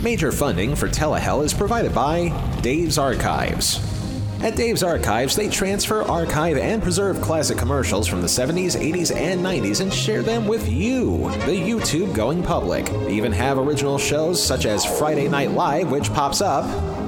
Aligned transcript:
Major 0.00 0.30
funding 0.30 0.76
for 0.76 0.86
Telehell 0.86 1.44
is 1.44 1.52
provided 1.52 1.92
by 1.92 2.28
Dave's 2.60 2.98
Archives. 2.98 3.80
At 4.44 4.54
Dave's 4.54 4.84
Archives, 4.84 5.34
they 5.34 5.48
transfer, 5.48 6.02
archive, 6.02 6.56
and 6.56 6.80
preserve 6.80 7.20
classic 7.20 7.58
commercials 7.58 8.06
from 8.06 8.20
the 8.20 8.28
70s, 8.28 8.80
80s, 8.80 9.12
and 9.12 9.44
90s 9.44 9.80
and 9.80 9.92
share 9.92 10.22
them 10.22 10.46
with 10.46 10.68
you, 10.68 11.28
the 11.46 11.60
YouTube 11.60 12.14
going 12.14 12.44
public. 12.44 12.86
They 12.86 13.14
even 13.14 13.32
have 13.32 13.58
original 13.58 13.98
shows 13.98 14.40
such 14.40 14.66
as 14.66 14.84
Friday 14.84 15.26
Night 15.26 15.50
Live, 15.50 15.90
which 15.90 16.12
pops 16.12 16.40
up. 16.40 16.64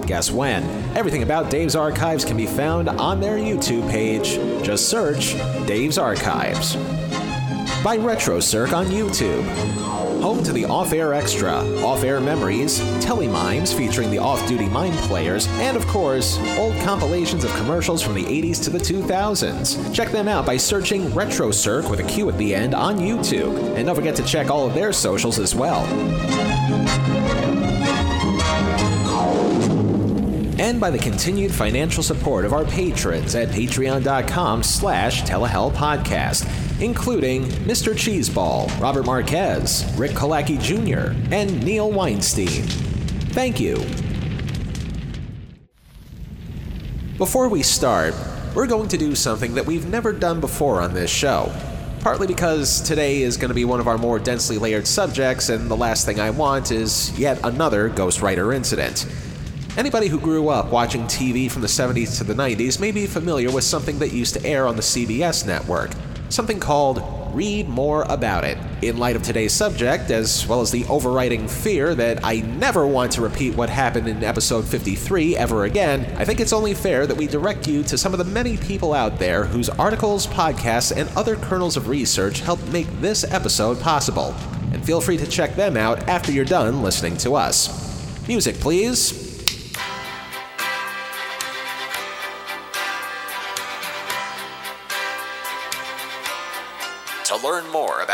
Guess 0.08 0.32
when? 0.32 0.64
Everything 0.96 1.22
about 1.22 1.48
Dave's 1.48 1.76
Archives 1.76 2.24
can 2.24 2.36
be 2.36 2.46
found 2.46 2.88
on 2.88 3.20
their 3.20 3.38
YouTube 3.38 3.88
page. 3.88 4.30
Just 4.66 4.88
search 4.88 5.34
Dave's 5.68 5.96
Archives. 5.96 6.74
By 7.84 7.96
RetroCirc 7.98 8.72
on 8.72 8.86
YouTube 8.86 10.09
home 10.20 10.42
to 10.44 10.52
the 10.52 10.66
Off 10.66 10.92
Air 10.92 11.14
Extra, 11.14 11.52
Off 11.82 12.04
Air 12.04 12.20
Memories, 12.20 12.78
Telemimes 13.02 13.74
featuring 13.74 14.10
the 14.10 14.18
off 14.18 14.46
duty 14.46 14.68
mime 14.68 14.92
players, 15.08 15.48
and 15.58 15.76
of 15.76 15.86
course, 15.86 16.38
old 16.58 16.76
compilations 16.82 17.42
of 17.42 17.54
commercials 17.54 18.02
from 18.02 18.14
the 18.14 18.24
80s 18.24 18.62
to 18.64 18.70
the 18.70 18.78
2000s. 18.78 19.94
Check 19.94 20.10
them 20.10 20.28
out 20.28 20.44
by 20.44 20.56
searching 20.56 21.06
RetroCirc 21.10 21.90
with 21.90 22.00
a 22.00 22.04
Q 22.04 22.28
at 22.28 22.36
the 22.36 22.54
end 22.54 22.74
on 22.74 22.98
YouTube. 22.98 23.76
And 23.76 23.86
don't 23.86 23.96
forget 23.96 24.14
to 24.16 24.24
check 24.24 24.50
all 24.50 24.66
of 24.66 24.74
their 24.74 24.92
socials 24.92 25.38
as 25.38 25.54
well. 25.54 25.86
and 30.60 30.78
by 30.78 30.90
the 30.90 30.98
continued 30.98 31.50
financial 31.50 32.02
support 32.02 32.44
of 32.44 32.52
our 32.52 32.66
patrons 32.66 33.34
at 33.34 33.48
patreon.com 33.48 34.62
slash 34.62 35.22
telehellpodcast 35.22 36.59
including 36.80 37.44
Mr. 37.66 37.92
Cheeseball, 37.92 38.80
Robert 38.80 39.04
Marquez, 39.04 39.84
Rick 39.96 40.12
Kalaki 40.12 40.60
Jr., 40.60 41.14
and 41.32 41.62
Neil 41.62 41.90
Weinstein. 41.92 42.64
Thank 43.32 43.60
you. 43.60 43.76
Before 47.18 47.48
we 47.50 47.62
start, 47.62 48.14
we're 48.54 48.66
going 48.66 48.88
to 48.88 48.96
do 48.96 49.14
something 49.14 49.54
that 49.54 49.66
we've 49.66 49.86
never 49.86 50.12
done 50.12 50.40
before 50.40 50.80
on 50.80 50.94
this 50.94 51.10
show. 51.10 51.52
Partly 52.00 52.26
because 52.26 52.80
today 52.80 53.20
is 53.20 53.36
going 53.36 53.50
to 53.50 53.54
be 53.54 53.66
one 53.66 53.78
of 53.78 53.86
our 53.86 53.98
more 53.98 54.18
densely 54.18 54.56
layered 54.56 54.86
subjects, 54.86 55.50
and 55.50 55.70
the 55.70 55.76
last 55.76 56.06
thing 56.06 56.18
I 56.18 56.30
want 56.30 56.72
is 56.72 57.16
yet 57.18 57.38
another 57.44 57.90
Ghostwriter 57.90 58.54
incident. 58.54 59.06
Anybody 59.76 60.08
who 60.08 60.18
grew 60.18 60.48
up 60.48 60.72
watching 60.72 61.02
TV 61.02 61.50
from 61.50 61.60
the 61.60 61.68
70s 61.68 62.16
to 62.18 62.24
the 62.24 62.34
90s 62.34 62.80
may 62.80 62.90
be 62.90 63.06
familiar 63.06 63.50
with 63.50 63.64
something 63.64 63.98
that 63.98 64.12
used 64.12 64.34
to 64.34 64.44
air 64.46 64.66
on 64.66 64.76
the 64.76 64.82
CBS 64.82 65.46
network 65.46 65.90
something 66.30 66.60
called 66.60 67.02
Read 67.34 67.68
More 67.68 68.02
About 68.08 68.44
It. 68.44 68.56
In 68.82 68.96
light 68.96 69.16
of 69.16 69.22
today's 69.22 69.52
subject, 69.52 70.10
as 70.10 70.46
well 70.46 70.60
as 70.60 70.70
the 70.70 70.84
overriding 70.86 71.48
fear 71.48 71.94
that 71.94 72.24
I 72.24 72.36
never 72.36 72.86
want 72.86 73.12
to 73.12 73.20
repeat 73.20 73.54
what 73.54 73.68
happened 73.68 74.08
in 74.08 74.24
episode 74.24 74.64
53 74.64 75.36
ever 75.36 75.64
again, 75.64 76.06
I 76.16 76.24
think 76.24 76.40
it's 76.40 76.52
only 76.52 76.72
fair 76.72 77.06
that 77.06 77.16
we 77.16 77.26
direct 77.26 77.66
you 77.68 77.82
to 77.84 77.98
some 77.98 78.14
of 78.14 78.18
the 78.18 78.24
many 78.24 78.56
people 78.56 78.94
out 78.94 79.18
there 79.18 79.44
whose 79.44 79.68
articles, 79.68 80.26
podcasts, 80.26 80.96
and 80.96 81.14
other 81.16 81.36
kernels 81.36 81.76
of 81.76 81.88
research 81.88 82.40
helped 82.40 82.66
make 82.68 82.88
this 83.00 83.24
episode 83.24 83.80
possible. 83.80 84.34
And 84.72 84.84
feel 84.84 85.00
free 85.00 85.18
to 85.18 85.26
check 85.26 85.56
them 85.56 85.76
out 85.76 86.08
after 86.08 86.32
you're 86.32 86.44
done 86.44 86.82
listening 86.82 87.16
to 87.18 87.34
us. 87.34 88.28
Music, 88.28 88.56
please. 88.56 89.19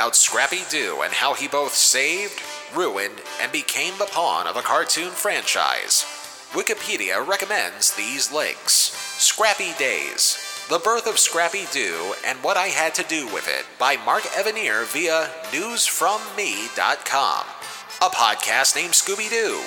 About 0.07 0.15
Scrappy 0.15 0.63
Doo 0.71 1.03
and 1.03 1.13
how 1.13 1.35
he 1.35 1.49
both 1.49 1.75
saved, 1.75 2.41
ruined, 2.73 3.21
and 3.43 3.51
became 3.51 3.99
the 3.99 4.07
pawn 4.07 4.47
of 4.47 4.57
a 4.57 4.63
cartoon 4.63 5.11
franchise, 5.11 6.05
Wikipedia 6.53 7.27
recommends 7.27 7.93
these 7.97 8.31
links 8.31 8.95
Scrappy 9.19 9.73
Days, 9.81 10.39
The 10.71 10.79
Birth 10.79 11.09
of 11.09 11.19
Scrappy 11.19 11.65
Doo 11.73 12.15
and 12.25 12.41
What 12.45 12.57
I 12.57 12.69
Had 12.69 12.95
to 12.95 13.03
Do 13.03 13.27
with 13.35 13.49
It 13.49 13.67
by 13.81 13.97
Mark 13.97 14.23
Evanier 14.23 14.87
via 14.87 15.29
newsfromme.com. 15.51 17.45
A 18.01 18.09
podcast 18.09 18.77
named 18.77 18.93
Scooby 18.93 19.29
Doo 19.29 19.61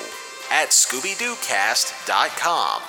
at 0.50 0.70
ScoobyDooCast.com. 0.70 2.82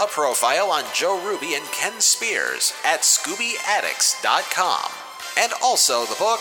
A 0.00 0.06
profile 0.06 0.70
on 0.70 0.84
Joe 0.94 1.20
Ruby 1.22 1.52
and 1.52 1.66
Ken 1.72 2.00
Spears 2.00 2.72
at 2.86 3.02
ScoobyAddicts.com 3.02 4.90
and 5.36 5.52
also 5.62 6.06
the 6.06 6.16
book 6.16 6.40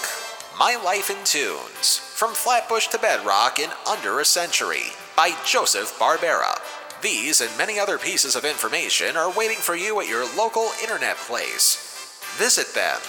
My 0.59 0.75
Life 0.83 1.09
in 1.09 1.15
Tunes 1.23 1.99
From 1.99 2.33
Flatbush 2.33 2.87
to 2.87 2.99
Bedrock 2.99 3.59
in 3.59 3.69
Under 3.89 4.19
a 4.19 4.25
Century 4.25 4.87
by 5.15 5.31
Joseph 5.45 5.97
Barbera. 5.97 6.59
These 7.01 7.39
and 7.39 7.57
many 7.57 7.79
other 7.79 7.97
pieces 7.97 8.35
of 8.35 8.43
information 8.43 9.15
are 9.15 9.31
waiting 9.31 9.55
for 9.55 9.73
you 9.73 10.01
at 10.01 10.09
your 10.09 10.25
local 10.35 10.69
internet 10.81 11.15
place. 11.15 12.19
Visit 12.35 12.75
them. 12.75 12.99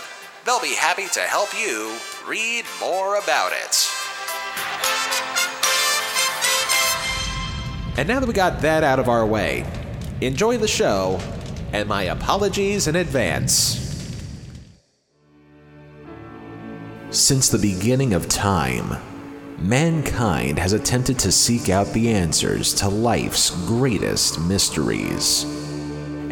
They'll 0.46 0.60
be 0.60 0.76
happy 0.76 1.08
to 1.08 1.20
help 1.22 1.48
you 1.60 1.96
read 2.24 2.66
more 2.78 3.16
about 3.16 3.50
it. 3.50 3.90
And 7.98 8.06
now 8.06 8.20
that 8.20 8.28
we 8.28 8.32
got 8.32 8.60
that 8.60 8.84
out 8.84 9.00
of 9.00 9.08
our 9.08 9.26
way, 9.26 9.66
enjoy 10.20 10.56
the 10.56 10.68
show, 10.68 11.18
and 11.72 11.88
my 11.88 12.04
apologies 12.04 12.86
in 12.86 12.94
advance. 12.94 13.89
Since 17.12 17.48
the 17.48 17.58
beginning 17.58 18.12
of 18.12 18.28
time, 18.28 18.96
mankind 19.58 20.60
has 20.60 20.74
attempted 20.74 21.18
to 21.18 21.32
seek 21.32 21.68
out 21.68 21.88
the 21.88 22.08
answers 22.08 22.72
to 22.74 22.88
life's 22.88 23.50
greatest 23.66 24.38
mysteries. 24.42 25.42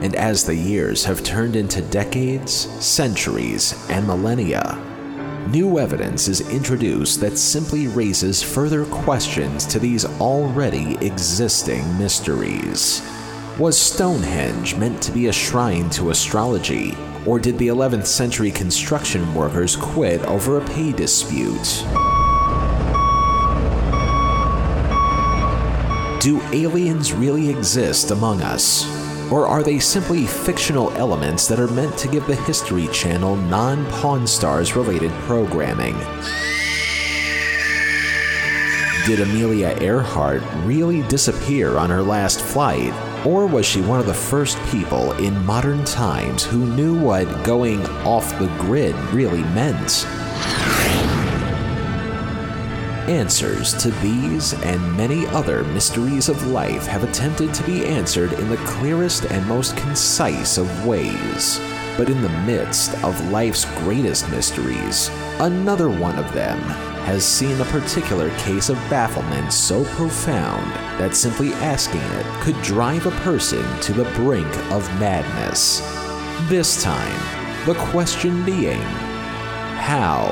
And 0.01 0.15
as 0.15 0.45
the 0.45 0.55
years 0.55 1.05
have 1.05 1.25
turned 1.25 1.57
into 1.57 1.83
decades, 1.83 2.53
centuries, 2.53 3.75
and 3.91 4.07
millennia, 4.07 4.81
new 5.49 5.81
evidence 5.81 6.29
is 6.29 6.49
introduced 6.49 7.21
that 7.23 7.39
simply 7.39 7.89
raises 7.89 8.41
further 8.41 8.85
questions 8.85 9.67
to 9.67 9.81
these 9.81 10.05
already 10.21 10.97
existing 11.05 11.99
mysteries. 11.99 13.03
Was 13.59 13.77
Stonehenge 13.77 14.77
meant 14.77 15.03
to 15.03 15.11
be 15.11 15.27
a 15.27 15.33
shrine 15.33 15.91
to 15.91 16.11
astrology? 16.11 16.97
Or 17.29 17.39
did 17.39 17.59
the 17.59 17.69
11th 17.69 18.07
century 18.07 18.51
construction 18.51 19.35
workers 19.35 19.77
quit 19.77 20.23
over 20.23 20.57
a 20.57 20.65
pay 20.65 20.93
dispute? 20.93 21.85
Do 26.23 26.41
aliens 26.55 27.13
really 27.13 27.51
exist 27.51 28.13
among 28.13 28.41
us? 28.41 28.87
Or 29.31 29.47
are 29.47 29.63
they 29.63 29.79
simply 29.79 30.25
fictional 30.25 30.91
elements 30.93 31.47
that 31.49 31.61
are 31.61 31.69
meant 31.69 31.99
to 31.99 32.09
give 32.09 32.27
the 32.27 32.35
History 32.35 32.89
Channel 32.95 33.37
non 33.37 33.85
Pawn 33.91 34.27
Stars 34.27 34.75
related 34.75 35.13
programming? 35.27 35.99
Did 39.05 39.21
Amelia 39.21 39.77
Earhart 39.83 40.43
really 40.65 41.03
disappear 41.09 41.77
on 41.77 41.91
her 41.91 42.03
last 42.03 42.41
flight? 42.41 42.95
Or 43.25 43.47
was 43.47 43.67
she 43.67 43.81
one 43.81 43.99
of 43.99 44.07
the 44.07 44.15
first 44.15 44.59
people 44.67 45.13
in 45.15 45.45
modern 45.45 45.85
times 45.85 46.45
who 46.45 46.65
knew 46.65 46.99
what 46.99 47.45
going 47.45 47.85
off 48.07 48.39
the 48.39 48.47
grid 48.59 48.95
really 49.13 49.43
meant? 49.43 50.07
Answers 53.09 53.75
to 53.83 53.91
these 54.03 54.53
and 54.63 54.97
many 54.97 55.27
other 55.29 55.65
mysteries 55.65 56.29
of 56.29 56.47
life 56.47 56.87
have 56.87 57.03
attempted 57.03 57.53
to 57.55 57.65
be 57.65 57.85
answered 57.87 58.35
in 58.35 58.49
the 58.49 58.57
clearest 58.59 59.25
and 59.27 59.47
most 59.49 59.77
concise 59.77 60.57
of 60.57 60.87
ways. 60.87 61.61
But 61.97 62.11
in 62.11 62.23
the 62.23 62.29
midst 62.29 62.95
of 63.03 63.31
life's 63.31 63.65
greatest 63.81 64.31
mysteries, 64.31 65.11
another 65.41 65.91
one 65.91 66.17
of 66.19 66.33
them 66.33 66.61
has 67.09 67.25
seen 67.25 67.59
a 67.59 67.65
particular 67.65 68.29
case 68.37 68.69
of 68.69 68.77
bafflement 68.91 69.51
so 69.51 69.83
profound 69.97 70.71
that 71.01 71.17
simply 71.17 71.55
asking 71.55 72.03
it 72.03 72.27
could 72.43 72.61
drive 72.61 73.07
a 73.07 73.11
person 73.23 73.65
to 73.81 73.95
the 73.95 74.05
brink 74.11 74.47
of 74.71 74.87
madness. 75.01 75.81
This 76.51 76.83
time, 76.83 77.19
the 77.65 77.73
question 77.77 78.45
being 78.45 78.83
how 79.81 80.27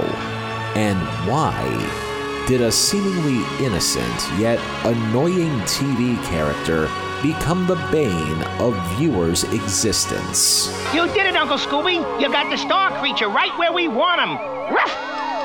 and 0.77 0.99
why 1.27 2.45
did 2.47 2.61
a 2.61 2.71
seemingly 2.71 3.43
innocent 3.65 4.39
yet 4.39 4.61
annoying 4.85 5.59
TV 5.61 6.23
character 6.25 6.91
become 7.23 7.67
the 7.67 7.77
bane 7.91 8.43
of 8.61 8.77
viewers' 8.99 9.45
existence? 9.45 10.69
You 10.93 11.07
did 11.07 11.25
it, 11.25 11.37
Uncle 11.37 11.57
Scooby! 11.57 12.21
You 12.21 12.31
got 12.31 12.51
the 12.51 12.59
star 12.59 12.91
creature 13.01 13.31
right 13.31 13.57
where 13.59 13.73
we 13.73 13.89
want 13.89 14.21
him! 14.21 14.37
Ruff! 14.75 14.95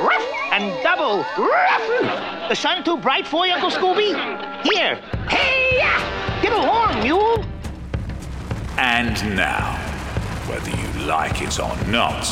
Ruff! 0.03 0.30
and 0.51 0.83
double. 0.83 1.23
The 2.49 2.55
sun 2.55 2.83
too 2.83 2.97
bright 2.97 3.25
for 3.25 3.47
you, 3.47 3.53
Uncle 3.53 3.71
Scooby? 3.71 4.13
Here, 4.63 4.95
hey, 5.29 5.77
get 6.41 6.51
a 6.51 6.61
horn, 6.61 7.01
mule. 7.01 7.43
And 8.77 9.15
now, 9.35 9.77
whether 10.47 10.69
you 10.69 11.07
like 11.07 11.41
it 11.41 11.57
or 11.59 11.75
not, 11.87 12.23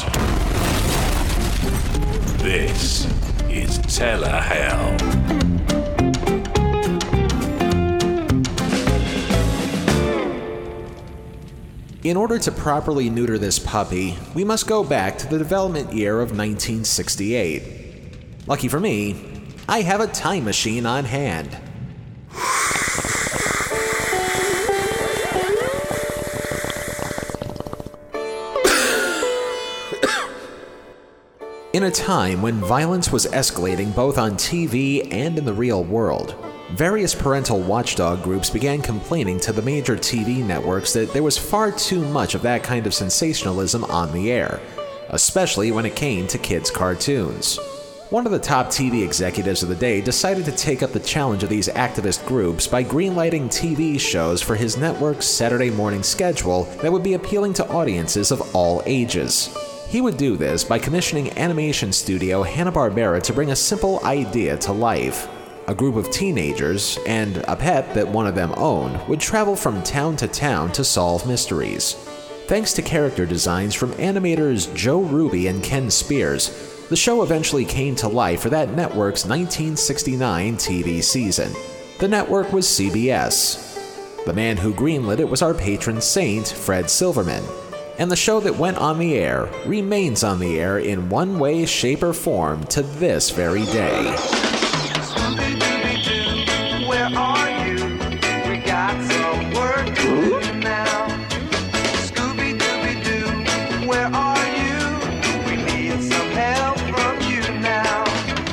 this 2.40 3.06
is 3.50 3.80
Telehell. 3.80 4.98
In 12.02 12.16
order 12.16 12.40
to 12.40 12.52
properly 12.52 13.10
neuter 13.10 13.38
this 13.38 13.60
puppy, 13.60 14.18
we 14.34 14.44
must 14.44 14.68
go 14.68 14.84
back 14.84 15.18
to 15.20 15.28
the 15.28 15.38
development 15.38 15.94
year 15.94 16.22
of 16.22 16.30
1968. 16.30 17.79
Lucky 18.50 18.68
for 18.68 18.80
me, 18.80 19.16
I 19.68 19.82
have 19.82 20.02
a 20.02 20.08
time 20.08 20.46
machine 20.46 20.88
on 20.88 21.06
hand. 21.06 21.50
In 31.74 31.84
a 31.84 31.92
time 31.92 32.42
when 32.42 32.56
violence 32.56 33.12
was 33.12 33.28
escalating 33.28 33.96
both 33.96 34.18
on 34.18 34.32
TV 34.32 35.08
and 35.14 35.38
in 35.38 35.46
the 35.46 35.54
real 35.54 35.84
world, 35.84 36.34
various 36.72 37.14
parental 37.14 37.60
watchdog 37.60 38.24
groups 38.24 38.50
began 38.50 38.82
complaining 38.82 39.40
to 39.42 39.54
the 39.54 39.62
major 39.62 39.96
TV 39.96 40.44
networks 40.44 40.92
that 40.94 41.14
there 41.14 41.22
was 41.22 41.38
far 41.38 41.72
too 41.72 42.04
much 42.06 42.34
of 42.34 42.42
that 42.42 42.64
kind 42.64 42.88
of 42.88 42.96
sensationalism 42.96 43.84
on 43.84 44.12
the 44.12 44.32
air, 44.32 44.60
especially 45.10 45.72
when 45.72 45.86
it 45.86 45.96
came 45.96 46.26
to 46.26 46.40
kids' 46.40 46.72
cartoons. 46.72 47.60
One 48.10 48.26
of 48.26 48.32
the 48.32 48.40
top 48.40 48.70
TV 48.70 49.04
executives 49.04 49.62
of 49.62 49.70
the 49.70 49.76
day 49.76 50.02
decided 50.02 50.44
to 50.46 50.52
take 50.52 50.82
up 50.82 50.94
the 50.94 51.00
challenge 51.00 51.44
of 51.44 51.50
these 51.50 51.68
activist 51.70 52.26
groups 52.26 52.66
by 52.66 52.84
greenlighting 52.84 53.50
TV 53.50 54.00
shows 54.00 54.42
for 54.42 54.56
his 54.56 54.78
network's 54.78 55.28
Saturday 55.28 55.70
morning 55.70 56.02
schedule 56.02 56.64
that 56.82 56.92
would 56.92 57.04
be 57.04 57.14
appealing 57.14 57.54
to 57.54 57.70
audiences 57.70 58.32
of 58.32 58.56
all 58.56 58.82
ages. 58.88 59.56
He 59.90 60.02
would 60.02 60.18
do 60.18 60.38
this 60.38 60.64
by 60.64 60.80
commissioning 60.80 61.38
animation 61.38 61.94
studio 61.94 62.42
Hanna-Barbera 62.42 63.22
to 63.22 63.34
bring 63.34 63.52
a 63.52 63.56
simple 63.56 64.04
idea 64.04 64.58
to 64.58 64.72
life. 64.72 65.28
A 65.68 65.76
group 65.76 65.96
of 65.96 66.10
teenagers 66.10 66.98
and 67.06 67.38
a 67.48 67.56
pet 67.56 67.94
that 67.94 68.08
one 68.08 68.26
of 68.26 68.34
them 68.34 68.56
owned 68.58 69.08
would 69.08 69.20
travel 69.20 69.56
from 69.56 69.84
town 69.84 70.16
to 70.16 70.28
town 70.28 70.72
to 70.72 70.84
solve 70.84 71.28
mysteries. 71.28 71.94
Thanks 72.48 72.74
to 72.74 72.82
character 72.82 73.28
designs 73.28 73.76
from 73.76 73.92
animators 73.94 74.74
Joe 74.74 75.02
Ruby 75.02 75.46
and 75.46 75.64
Ken 75.64 75.92
Spears, 75.92 76.79
the 76.90 76.96
show 76.96 77.24
eventually 77.24 77.66
came 77.66 77.96
to 77.96 78.08
life 78.08 78.42
for 78.42 78.50
that 78.50 78.74
network's 78.74 79.26
1969 79.26 80.58
TV 80.58 81.04
season. 81.04 81.54
The 82.00 82.08
network 82.08 82.52
was 82.52 82.66
CBS. 82.66 84.26
The 84.26 84.34
man 84.34 84.58
who 84.58 84.74
greenlit 84.74 85.20
it 85.20 85.30
was 85.30 85.42
our 85.42 85.54
patron 85.54 86.02
saint, 86.02 86.48
Fred 86.48 86.90
Silverman 86.90 87.44
and 88.00 88.10
the 88.10 88.16
show 88.16 88.40
that 88.40 88.58
went 88.58 88.78
on 88.78 88.98
the 88.98 89.16
air 89.16 89.50
remains 89.66 90.24
on 90.24 90.40
the 90.40 90.58
air 90.58 90.80
in 90.80 91.10
one 91.10 91.38
way, 91.38 91.66
shape, 91.66 92.02
or 92.02 92.14
form 92.14 92.64
to 92.68 92.82
this 92.82 93.30
very 93.30 93.66
day. 93.66 94.49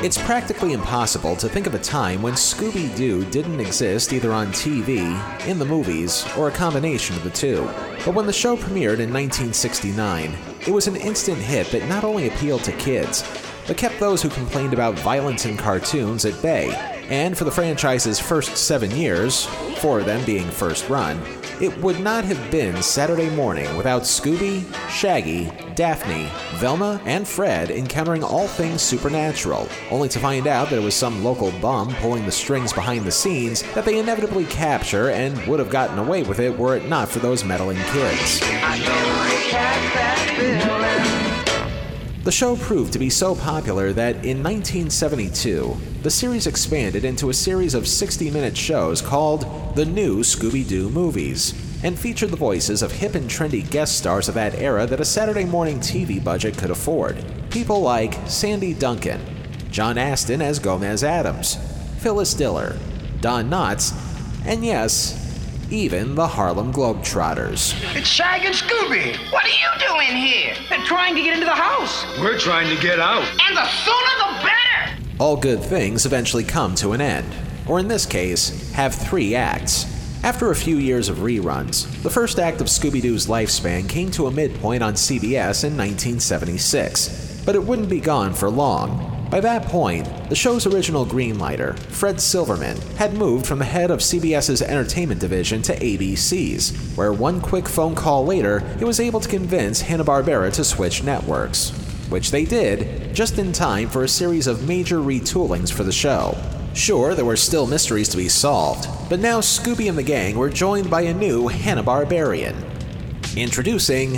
It's 0.07 0.17
practically 0.17 0.71
impossible 0.71 1.35
to 1.35 1.49
think 1.49 1.67
of 1.67 1.75
a 1.75 1.79
time 1.79 2.21
when 2.21 2.33
Scooby 2.35 2.95
Doo 2.95 3.25
didn't 3.25 3.59
exist 3.59 4.13
either 4.13 4.31
on 4.31 4.53
TV, 4.53 5.01
in 5.45 5.59
the 5.59 5.65
movies, 5.65 6.25
or 6.37 6.47
a 6.47 6.51
combination 6.51 7.17
of 7.17 7.25
the 7.25 7.29
two. 7.29 7.69
But 8.05 8.13
when 8.13 8.25
the 8.25 8.31
show 8.31 8.55
premiered 8.55 9.01
in 9.01 9.11
1969, 9.11 10.33
it 10.61 10.69
was 10.69 10.87
an 10.87 10.95
instant 10.95 11.39
hit 11.39 11.67
that 11.71 11.89
not 11.89 12.05
only 12.05 12.29
appealed 12.29 12.63
to 12.63 12.71
kids, 12.71 13.21
but 13.67 13.75
kept 13.75 13.99
those 13.99 14.21
who 14.21 14.29
complained 14.29 14.71
about 14.71 14.97
violence 14.97 15.45
in 15.45 15.57
cartoons 15.57 16.23
at 16.23 16.41
bay. 16.41 16.96
And 17.09 17.37
for 17.37 17.45
the 17.45 17.51
franchise's 17.51 18.19
first 18.19 18.57
seven 18.57 18.91
years, 18.91 19.45
four 19.77 19.99
of 19.99 20.05
them 20.05 20.25
being 20.25 20.49
first 20.49 20.89
run, 20.89 21.21
it 21.61 21.75
would 21.79 21.99
not 21.99 22.25
have 22.25 22.51
been 22.51 22.83
Saturday 22.83 23.29
morning 23.29 23.75
without 23.77 24.03
Scooby, 24.03 24.63
Shaggy, 24.89 25.51
Daphne, 25.73 26.29
Velma, 26.55 27.01
and 27.05 27.27
Fred 27.27 27.71
encountering 27.71 28.23
all 28.23 28.47
things 28.47 28.81
supernatural, 28.81 29.69
only 29.89 30.09
to 30.09 30.19
find 30.19 30.47
out 30.47 30.69
that 30.69 30.79
it 30.79 30.83
was 30.83 30.95
some 30.95 31.23
local 31.23 31.51
bum 31.59 31.93
pulling 31.95 32.25
the 32.25 32.31
strings 32.31 32.73
behind 32.73 33.05
the 33.05 33.11
scenes 33.11 33.63
that 33.73 33.85
they 33.85 33.99
inevitably 33.99 34.45
capture 34.45 35.09
and 35.09 35.37
would 35.47 35.59
have 35.59 35.69
gotten 35.69 35.97
away 35.97 36.23
with 36.23 36.39
it 36.39 36.57
were 36.57 36.75
it 36.75 36.87
not 36.87 37.09
for 37.09 37.19
those 37.19 37.43
meddling 37.43 37.77
kids. 37.77 38.41
I 38.43 38.77
The 42.27 42.33
show 42.33 42.57
proved 42.57 42.91
to 42.91 42.99
be 42.99 43.09
so 43.09 43.35
popular 43.35 43.93
that 43.93 44.15
in 44.15 44.43
1972, 44.43 45.77
the 46.03 46.11
series 46.11 46.45
expanded 46.45 47.05
into 47.05 47.29
a 47.29 47.33
series 47.33 47.73
of 47.73 47.87
60 47.87 48.29
minute 48.31 48.57
shows 48.57 49.01
called 49.01 49.45
The 49.77 49.85
New 49.85 50.23
Scooby 50.23 50.67
Doo 50.67 50.89
Movies, 50.89 51.53
and 51.85 51.97
featured 51.97 52.31
the 52.31 52.35
voices 52.35 52.81
of 52.81 52.91
hip 52.91 53.15
and 53.15 53.29
trendy 53.29 53.61
guest 53.69 53.97
stars 53.97 54.27
of 54.27 54.35
that 54.35 54.55
era 54.55 54.85
that 54.85 54.99
a 54.99 55.05
Saturday 55.05 55.45
morning 55.45 55.79
TV 55.79 56.21
budget 56.21 56.57
could 56.57 56.69
afford. 56.69 57.23
People 57.49 57.79
like 57.79 58.15
Sandy 58.27 58.73
Duncan, 58.73 59.21
John 59.71 59.97
Astin 59.97 60.41
as 60.41 60.59
Gomez 60.59 61.05
Addams, 61.05 61.55
Phyllis 61.99 62.33
Diller, 62.33 62.75
Don 63.21 63.49
Knotts, 63.49 63.95
and 64.45 64.65
yes, 64.65 65.26
even 65.69 66.15
the 66.15 66.27
Harlem 66.27 66.71
Globetrotters. 66.71 67.75
It's 67.95 68.07
Shag 68.07 68.45
and 68.45 68.55
Scooby. 68.55 69.15
What 69.31 69.45
are 69.45 69.49
you 69.49 69.87
doing 69.87 70.15
here? 70.15 70.55
They're 70.69 70.85
trying 70.85 71.15
to 71.15 71.21
get 71.21 71.33
into 71.33 71.45
the 71.45 71.55
house. 71.55 72.05
We're 72.19 72.37
trying 72.37 72.73
to 72.75 72.81
get 72.81 72.99
out. 72.99 73.23
And 73.47 73.57
the 73.57 73.65
sooner 73.65 74.17
the 74.17 74.47
better. 74.47 75.01
All 75.19 75.35
good 75.35 75.61
things 75.61 76.05
eventually 76.05 76.43
come 76.43 76.75
to 76.75 76.93
an 76.93 77.01
end, 77.01 77.27
or 77.67 77.79
in 77.79 77.87
this 77.87 78.05
case, 78.05 78.71
have 78.71 78.95
three 78.95 79.35
acts. 79.35 79.85
After 80.23 80.51
a 80.51 80.55
few 80.55 80.77
years 80.77 81.09
of 81.09 81.17
reruns, 81.17 81.85
the 82.01 82.09
first 82.09 82.39
act 82.39 82.61
of 82.61 82.67
Scooby 82.67 83.01
Doo's 83.01 83.27
lifespan 83.27 83.87
came 83.87 84.09
to 84.11 84.27
a 84.27 84.31
midpoint 84.31 84.83
on 84.83 84.93
CBS 84.93 85.63
in 85.63 85.77
1976, 85.77 87.43
but 87.45 87.55
it 87.55 87.63
wouldn't 87.63 87.89
be 87.89 87.99
gone 87.99 88.33
for 88.33 88.49
long. 88.49 89.16
By 89.29 89.41
that 89.41 89.63
point, 89.63 90.07
the 90.29 90.35
show's 90.35 90.65
original 90.65 91.05
greenlighter, 91.05 91.77
Fred 91.77 92.21
Silverman, 92.21 92.77
had 92.95 93.13
moved 93.13 93.45
from 93.45 93.59
the 93.59 93.65
head 93.65 93.91
of 93.91 93.99
CBS's 93.99 94.61
entertainment 94.61 95.19
division 95.19 95.61
to 95.63 95.75
ABC's, 95.75 96.95
where 96.95 97.11
one 97.11 97.41
quick 97.41 97.67
phone 97.67 97.93
call 97.93 98.25
later, 98.25 98.59
he 98.77 98.85
was 98.85 99.01
able 99.01 99.19
to 99.19 99.27
convince 99.27 99.81
Hanna-Barbera 99.81 100.53
to 100.53 100.63
switch 100.63 101.03
networks. 101.03 101.71
Which 102.09 102.31
they 102.31 102.45
did, 102.45 103.13
just 103.13 103.37
in 103.37 103.51
time 103.51 103.89
for 103.89 104.05
a 104.05 104.07
series 104.07 104.47
of 104.47 104.65
major 104.65 104.99
retoolings 104.99 105.73
for 105.73 105.83
the 105.83 105.91
show. 105.91 106.37
Sure, 106.73 107.13
there 107.13 107.25
were 107.25 107.35
still 107.35 107.67
mysteries 107.67 108.07
to 108.09 108.17
be 108.17 108.29
solved, 108.29 108.87
but 109.09 109.19
now 109.19 109.41
Scooby 109.41 109.89
and 109.89 109.97
the 109.97 110.03
gang 110.03 110.37
were 110.37 110.49
joined 110.49 110.89
by 110.89 111.01
a 111.01 111.13
new 111.13 111.49
Hanna-Barbarian. 111.49 112.55
Introducing 113.35 114.13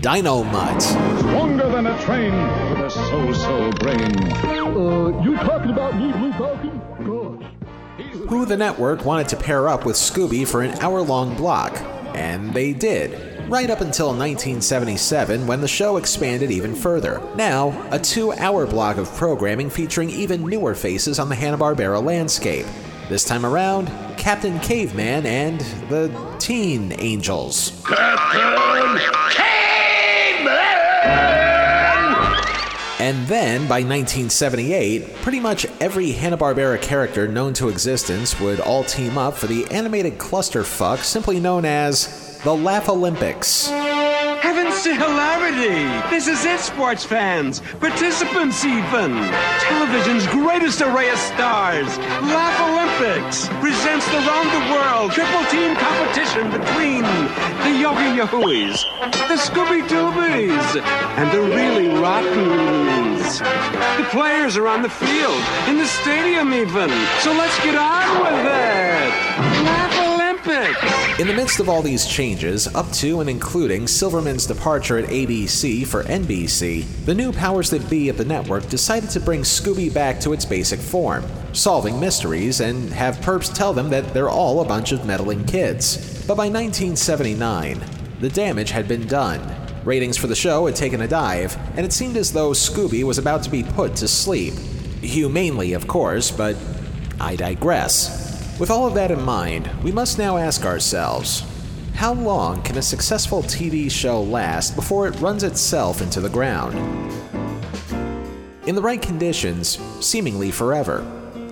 Dynomutt. 0.00 0.82
Stronger 1.20 1.68
than 1.68 1.86
a 1.86 2.02
train 2.02 2.32
with 2.86 2.96
a 2.96 3.06
so-so 3.08 3.70
brain. 3.80 4.16
Uh, 4.44 5.20
you 5.22 5.36
talking 5.38 5.70
about 5.70 5.96
me, 5.96 6.12
Blue 6.12 6.32
Falcon? 6.32 6.80
Gosh. 7.04 8.28
who 8.28 8.46
the 8.46 8.56
network 8.56 9.04
wanted 9.04 9.28
to 9.28 9.36
pair 9.36 9.68
up 9.68 9.84
with 9.84 9.96
Scooby 9.96 10.46
for 10.46 10.62
an 10.62 10.70
hour 10.78 11.02
long 11.02 11.34
block, 11.36 11.76
and 12.14 12.54
they 12.54 12.72
did. 12.72 13.48
Right 13.48 13.70
up 13.70 13.80
until 13.80 14.08
1977, 14.08 15.46
when 15.48 15.60
the 15.60 15.68
show 15.68 15.96
expanded 15.96 16.52
even 16.52 16.74
further. 16.76 17.20
Now, 17.34 17.88
a 17.90 17.98
two 17.98 18.32
hour 18.32 18.66
block 18.66 18.98
of 18.98 19.12
programming 19.14 19.68
featuring 19.68 20.10
even 20.10 20.46
newer 20.46 20.74
faces 20.74 21.18
on 21.18 21.28
the 21.28 21.34
Hanna-Barbera 21.34 22.02
landscape. 22.02 22.66
This 23.08 23.24
time 23.24 23.44
around, 23.44 23.88
Captain 24.16 24.60
Caveman 24.60 25.26
and 25.26 25.60
the 25.88 26.08
Teen 26.38 26.94
Angels. 26.98 27.82
And 32.98 33.26
then, 33.26 33.68
by 33.68 33.80
1978, 33.82 35.16
pretty 35.16 35.38
much 35.38 35.66
every 35.80 36.12
Hanna-Barbera 36.12 36.80
character 36.80 37.28
known 37.28 37.52
to 37.54 37.68
existence 37.68 38.40
would 38.40 38.58
all 38.58 38.84
team 38.84 39.18
up 39.18 39.34
for 39.34 39.46
the 39.46 39.66
animated 39.70 40.16
clusterfuck 40.16 41.00
simply 41.04 41.38
known 41.38 41.66
as 41.66 42.40
the 42.42 42.54
Laugh 42.54 42.88
Olympics. 42.88 43.68
To 44.84 44.94
hilarity! 44.94 45.88
This 46.10 46.28
is 46.28 46.44
it, 46.44 46.60
sports 46.60 47.02
fans, 47.02 47.60
participants 47.80 48.64
even. 48.64 49.16
Television's 49.58 50.26
greatest 50.28 50.80
array 50.80 51.10
of 51.10 51.18
stars, 51.18 51.98
Laugh 51.98 52.60
Olympics, 52.60 53.48
presents 53.58 54.06
the 54.06 54.18
round 54.18 54.48
the 54.52 54.72
world 54.72 55.10
triple 55.10 55.44
team 55.46 55.74
competition 55.74 56.50
between 56.52 57.02
the 57.64 57.80
Yogi 57.80 58.20
Yahooeys, 58.20 58.84
the 59.26 59.34
Scooby 59.34 59.82
Doobies, 59.88 60.80
and 61.16 61.32
the 61.32 61.40
really 61.40 61.88
Rottens. 61.88 63.40
The 63.40 64.08
players 64.10 64.56
are 64.56 64.68
on 64.68 64.82
the 64.82 64.90
field, 64.90 65.42
in 65.68 65.78
the 65.78 65.86
stadium 65.86 66.52
even, 66.54 66.90
so 67.20 67.32
let's 67.32 67.58
get 67.64 67.74
on 67.74 68.20
with 68.22 68.46
it. 68.52 69.85
Olympics! 70.46 71.18
In 71.18 71.26
the 71.26 71.34
midst 71.34 71.60
of 71.60 71.68
all 71.68 71.82
these 71.82 72.06
changes, 72.06 72.68
up 72.74 72.90
to 72.92 73.20
and 73.20 73.28
including 73.28 73.86
Silverman's 73.86 74.46
departure 74.46 74.98
at 74.98 75.08
ABC 75.08 75.86
for 75.86 76.04
NBC, 76.04 76.84
the 77.04 77.14
new 77.14 77.32
powers 77.32 77.70
that 77.70 77.88
be 77.88 78.08
at 78.08 78.16
the 78.16 78.24
network 78.24 78.68
decided 78.68 79.10
to 79.10 79.20
bring 79.20 79.42
Scooby 79.42 79.92
back 79.92 80.20
to 80.20 80.32
its 80.32 80.44
basic 80.44 80.78
form, 80.78 81.24
solving 81.52 81.98
mysteries 81.98 82.60
and 82.60 82.90
have 82.92 83.16
perps 83.18 83.52
tell 83.52 83.72
them 83.72 83.90
that 83.90 84.12
they're 84.12 84.30
all 84.30 84.60
a 84.60 84.64
bunch 84.64 84.92
of 84.92 85.06
meddling 85.06 85.44
kids. 85.44 85.96
But 86.26 86.36
by 86.36 86.48
1979, 86.48 87.80
The 88.18 88.30
damage 88.30 88.70
had 88.70 88.88
been 88.88 89.06
done. 89.06 89.42
Ratings 89.84 90.16
for 90.16 90.26
the 90.26 90.34
show 90.34 90.66
had 90.66 90.74
taken 90.74 91.02
a 91.02 91.08
dive, 91.08 91.56
and 91.76 91.84
it 91.84 91.92
seemed 91.92 92.16
as 92.16 92.32
though 92.32 92.52
Scooby 92.52 93.04
was 93.04 93.18
about 93.18 93.42
to 93.42 93.50
be 93.50 93.62
put 93.62 93.94
to 93.96 94.08
sleep. 94.08 94.54
Humanely, 95.02 95.74
of 95.74 95.86
course, 95.86 96.30
but 96.30 96.56
I 97.20 97.36
digress. 97.36 98.25
With 98.58 98.70
all 98.70 98.86
of 98.86 98.94
that 98.94 99.10
in 99.10 99.22
mind, 99.22 99.70
we 99.82 99.92
must 99.92 100.16
now 100.16 100.38
ask 100.38 100.64
ourselves 100.64 101.44
how 101.94 102.14
long 102.14 102.62
can 102.62 102.78
a 102.78 102.82
successful 102.82 103.42
TV 103.42 103.90
show 103.90 104.22
last 104.22 104.74
before 104.74 105.06
it 105.06 105.20
runs 105.20 105.42
itself 105.42 106.00
into 106.00 106.22
the 106.22 106.30
ground? 106.30 106.74
In 108.66 108.74
the 108.74 108.80
right 108.80 109.00
conditions, 109.00 109.78
seemingly 110.00 110.50
forever. 110.50 111.04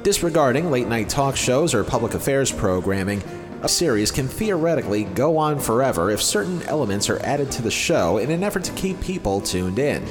Disregarding 0.03 0.71
late 0.71 0.89
night 0.89 1.11
talk 1.11 1.37
shows 1.37 1.75
or 1.75 1.85
public 1.85 2.15
affairs 2.15 2.51
programming, 2.51 3.23
a 3.61 3.69
series 3.69 4.11
can 4.11 4.27
theoretically 4.27 5.05
go 5.05 5.37
on 5.37 5.61
forever 5.61 6.11
if 6.11 6.23
certain 6.23 6.63
elements 6.63 7.11
are 7.11 7.21
added 7.21 7.51
to 7.53 7.61
the 7.61 7.71
show 7.71 8.17
in 8.17 8.31
an 8.31 8.43
effort 8.43 8.65
to 8.65 8.73
keep 8.73 8.99
people 9.03 9.43
tuned 9.43 9.79
in, 9.79 10.03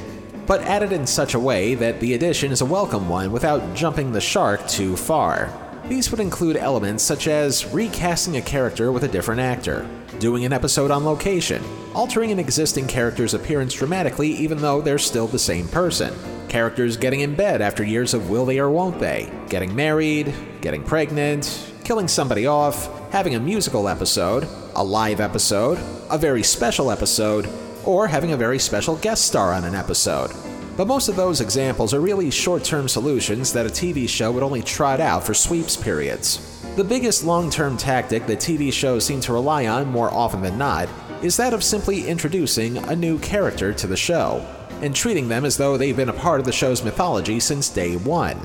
but 0.46 0.62
added 0.62 0.92
in 0.92 1.08
such 1.08 1.34
a 1.34 1.40
way 1.40 1.74
that 1.74 1.98
the 1.98 2.14
addition 2.14 2.52
is 2.52 2.60
a 2.60 2.64
welcome 2.64 3.08
one 3.08 3.32
without 3.32 3.74
jumping 3.74 4.12
the 4.12 4.20
shark 4.20 4.68
too 4.68 4.96
far. 4.96 5.63
These 5.88 6.10
would 6.10 6.20
include 6.20 6.56
elements 6.56 7.04
such 7.04 7.28
as 7.28 7.66
recasting 7.66 8.38
a 8.38 8.42
character 8.42 8.90
with 8.90 9.04
a 9.04 9.08
different 9.08 9.42
actor, 9.42 9.86
doing 10.18 10.46
an 10.46 10.52
episode 10.52 10.90
on 10.90 11.04
location, 11.04 11.62
altering 11.94 12.32
an 12.32 12.38
existing 12.38 12.86
character's 12.86 13.34
appearance 13.34 13.74
dramatically 13.74 14.30
even 14.30 14.58
though 14.58 14.80
they're 14.80 14.98
still 14.98 15.26
the 15.26 15.38
same 15.38 15.68
person, 15.68 16.14
characters 16.48 16.96
getting 16.96 17.20
in 17.20 17.34
bed 17.34 17.60
after 17.60 17.84
years 17.84 18.14
of 18.14 18.30
will 18.30 18.46
they 18.46 18.58
or 18.58 18.70
won't 18.70 18.98
they, 18.98 19.30
getting 19.50 19.76
married, 19.76 20.32
getting 20.62 20.82
pregnant, 20.82 21.70
killing 21.84 22.08
somebody 22.08 22.46
off, 22.46 22.88
having 23.10 23.34
a 23.34 23.40
musical 23.40 23.86
episode, 23.86 24.48
a 24.76 24.82
live 24.82 25.20
episode, 25.20 25.78
a 26.10 26.16
very 26.16 26.42
special 26.42 26.90
episode, 26.90 27.46
or 27.84 28.06
having 28.06 28.32
a 28.32 28.38
very 28.38 28.58
special 28.58 28.96
guest 28.96 29.26
star 29.26 29.52
on 29.52 29.64
an 29.64 29.74
episode. 29.74 30.30
But 30.76 30.88
most 30.88 31.08
of 31.08 31.14
those 31.14 31.40
examples 31.40 31.94
are 31.94 32.00
really 32.00 32.30
short 32.30 32.64
term 32.64 32.88
solutions 32.88 33.52
that 33.52 33.66
a 33.66 33.70
TV 33.70 34.08
show 34.08 34.32
would 34.32 34.42
only 34.42 34.62
trot 34.62 35.00
out 35.00 35.24
for 35.24 35.32
sweeps 35.32 35.76
periods. 35.76 36.60
The 36.74 36.82
biggest 36.82 37.24
long 37.24 37.48
term 37.48 37.76
tactic 37.76 38.26
that 38.26 38.40
TV 38.40 38.72
shows 38.72 39.04
seem 39.04 39.20
to 39.20 39.32
rely 39.32 39.66
on 39.66 39.86
more 39.86 40.12
often 40.12 40.42
than 40.42 40.58
not 40.58 40.88
is 41.22 41.36
that 41.36 41.54
of 41.54 41.62
simply 41.62 42.08
introducing 42.08 42.78
a 42.78 42.96
new 42.96 43.18
character 43.20 43.72
to 43.72 43.86
the 43.86 43.96
show 43.96 44.44
and 44.82 44.94
treating 44.94 45.28
them 45.28 45.44
as 45.44 45.56
though 45.56 45.76
they've 45.76 45.96
been 45.96 46.08
a 46.08 46.12
part 46.12 46.40
of 46.40 46.46
the 46.46 46.52
show's 46.52 46.82
mythology 46.82 47.38
since 47.38 47.70
day 47.70 47.96
one, 47.96 48.38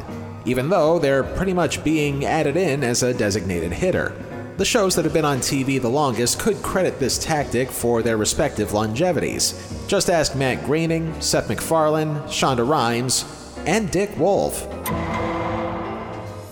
even 0.46 0.70
though 0.70 1.00
they're 1.00 1.24
pretty 1.24 1.54
much 1.54 1.84
being 1.84 2.26
added 2.26 2.56
in 2.56 2.84
as 2.84 3.02
a 3.02 3.14
designated 3.14 3.74
hitter. 3.74 4.14
The 4.60 4.66
shows 4.66 4.94
that 4.96 5.06
have 5.06 5.14
been 5.14 5.24
on 5.24 5.38
TV 5.38 5.82
the 5.82 5.88
longest 5.88 6.38
could 6.38 6.62
credit 6.62 7.00
this 7.00 7.18
tactic 7.18 7.72
for 7.72 8.04
their 8.04 8.18
respective 8.18 8.74
longevities. 8.74 9.54
Just 9.88 10.10
ask 10.10 10.36
Matt 10.36 10.66
Groening, 10.66 11.22
Seth 11.22 11.48
MacFarlane, 11.48 12.16
Shonda 12.28 12.68
Rhimes, 12.68 13.24
and 13.66 13.90
Dick 13.90 14.10
Wolf. 14.18 14.68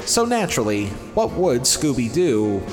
So 0.07 0.23
naturally, 0.23 0.85
what 1.15 1.31
would 1.33 1.63
Scooby 1.63 2.09
Doo 2.13 2.63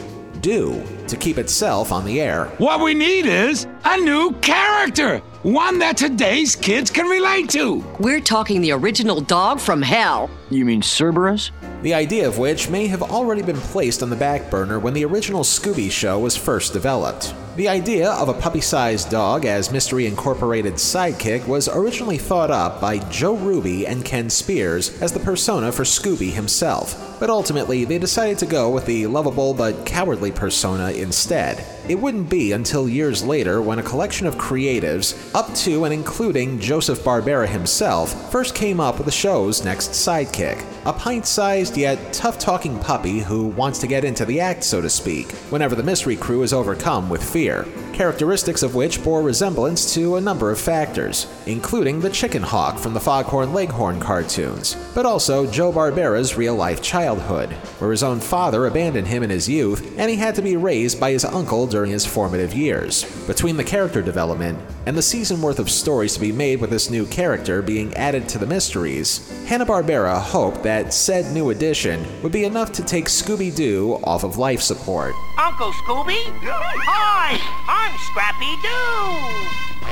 do 0.41 0.81
to 1.09 1.17
keep 1.17 1.38
itself 1.38 1.91
on 1.91 2.05
the 2.05 2.21
air? 2.21 2.45
What 2.59 2.79
we 2.79 2.95
need 2.95 3.26
is 3.26 3.67
a 3.85 3.97
new 3.97 4.35
character. 4.41 5.19
One 5.43 5.81
that 5.81 5.97
today's 5.97 6.55
kids 6.55 6.93
can 6.93 7.07
relate 7.09 7.50
to. 7.50 7.85
We're 7.99 8.21
talking 8.21 8.61
the 8.61 8.71
original 8.71 9.21
dog 9.21 9.59
from 9.59 9.83
hell. 9.83 10.31
You 10.50 10.64
mean 10.64 10.81
Cerberus? 10.81 11.50
The 11.85 11.93
idea 11.93 12.26
of 12.26 12.38
which 12.38 12.71
may 12.71 12.87
have 12.87 13.03
already 13.03 13.43
been 13.43 13.59
placed 13.59 14.03
on 14.03 14.09
the 14.09 14.17
back 14.17 14.50
burner 14.50 14.79
when 14.79 14.95
the 14.95 15.05
original 15.05 15.43
Scooby 15.43 15.91
show 15.91 16.19
was 16.19 16.35
first 16.35 16.73
developed. 16.73 17.35
The 17.57 17.69
idea 17.69 18.11
of 18.11 18.31
a 18.31 18.33
puppy 18.33 18.62
sized 18.62 19.11
dog 19.11 19.45
as 19.45 19.71
Mystery 19.71 20.07
Incorporated's 20.07 20.83
sidekick 20.83 21.47
was 21.47 21.69
originally 21.69 22.17
thought 22.17 22.50
up 22.50 22.81
by 22.81 23.00
Joe 23.11 23.37
Ruby 23.37 23.87
and 23.87 24.03
Ken 24.03 24.31
Spears 24.31 24.99
as 25.03 25.12
the 25.12 25.21
persona 25.21 25.71
for 25.73 25.83
Scooby 25.83 26.33
himself, 26.33 27.13
but 27.18 27.30
ultimately 27.30 27.85
they 27.85 27.99
decided 27.99 28.38
to 28.38 28.47
go 28.47 28.71
with 28.71 28.87
the 28.87 29.06
lovable 29.06 29.54
but 29.54 29.87
cowardly 29.87 30.30
persona 30.30 30.90
instead. 30.90 31.64
It 31.88 31.94
wouldn't 31.97 32.30
be 32.30 32.52
until 32.52 32.88
years 32.88 33.23
later 33.23 33.61
when 33.61 33.78
a 33.78 33.83
collection 33.83 34.26
of 34.26 34.37
creatives, 34.37 35.35
up 35.35 35.54
to 35.56 35.85
and 35.85 35.92
including 35.92 36.59
Joseph 36.59 37.00
Barbera 37.04 37.47
himself, 37.47 38.30
first 38.30 38.54
came 38.54 38.80
up 38.80 38.97
with 38.97 39.06
the 39.06 39.12
show's 39.12 39.64
next 39.64 39.90
sidekick. 39.90 40.64
A 40.87 40.92
pint 40.92 41.26
sized 41.26 41.76
yet 41.76 42.12
tough 42.12 42.38
talking 42.38 42.78
puppy 42.78 43.21
who 43.21 43.47
wants 43.49 43.78
to 43.80 43.87
get 43.87 44.04
into 44.04 44.25
the 44.25 44.40
act, 44.40 44.64
so 44.64 44.80
to 44.80 44.90
speak, 44.90 45.33
whenever 45.50 45.75
the 45.75 45.83
mystery 45.83 46.16
crew 46.16 46.42
is 46.42 46.52
overcome 46.52 47.09
with 47.09 47.23
fear. 47.23 47.66
Characteristics 47.94 48.64
of 48.64 48.74
which 48.74 49.04
bore 49.04 49.22
resemblance 49.22 49.94
to 49.94 50.16
a 50.16 50.20
number 50.20 50.50
of 50.50 50.58
factors, 50.58 51.28
including 51.46 52.00
the 52.00 52.10
chicken 52.10 52.42
hawk 52.42 52.76
from 52.76 52.92
the 52.92 52.98
Foghorn 52.98 53.52
Leghorn 53.52 54.00
cartoons, 54.00 54.76
but 54.96 55.06
also 55.06 55.46
Joe 55.46 55.70
Barbera's 55.70 56.36
real 56.36 56.56
life 56.56 56.82
childhood, 56.82 57.52
where 57.78 57.92
his 57.92 58.02
own 58.02 58.18
father 58.18 58.66
abandoned 58.66 59.06
him 59.06 59.22
in 59.22 59.30
his 59.30 59.48
youth 59.48 59.96
and 59.96 60.10
he 60.10 60.16
had 60.16 60.34
to 60.34 60.42
be 60.42 60.56
raised 60.56 60.98
by 60.98 61.12
his 61.12 61.24
uncle 61.24 61.68
during 61.68 61.92
his 61.92 62.04
formative 62.04 62.52
years. 62.52 63.04
Between 63.28 63.56
the 63.56 63.62
character 63.62 64.02
development 64.02 64.58
and 64.86 64.96
the 64.96 65.02
season 65.02 65.40
worth 65.40 65.60
of 65.60 65.70
stories 65.70 66.14
to 66.14 66.20
be 66.20 66.32
made 66.32 66.60
with 66.60 66.70
this 66.70 66.90
new 66.90 67.06
character 67.06 67.62
being 67.62 67.94
added 67.94 68.28
to 68.30 68.38
the 68.38 68.46
mysteries, 68.46 69.30
Hanna-Barbera 69.46 70.20
hoped 70.20 70.64
that 70.64 70.92
said 70.92 71.32
new 71.32 71.50
addition 71.50 72.04
would 72.24 72.32
be 72.32 72.44
enough 72.44 72.72
to 72.72 72.82
take 72.82 73.04
Scooby-Doo 73.04 74.00
off 74.02 74.24
of 74.24 74.36
life 74.36 74.62
support. 74.62 75.14
Uncle 75.38 75.70
Scooby? 75.72 76.18
Hi, 76.42 77.84
I'm 77.85 77.99
Scrappy 77.99 78.57
Doo. 78.62 79.19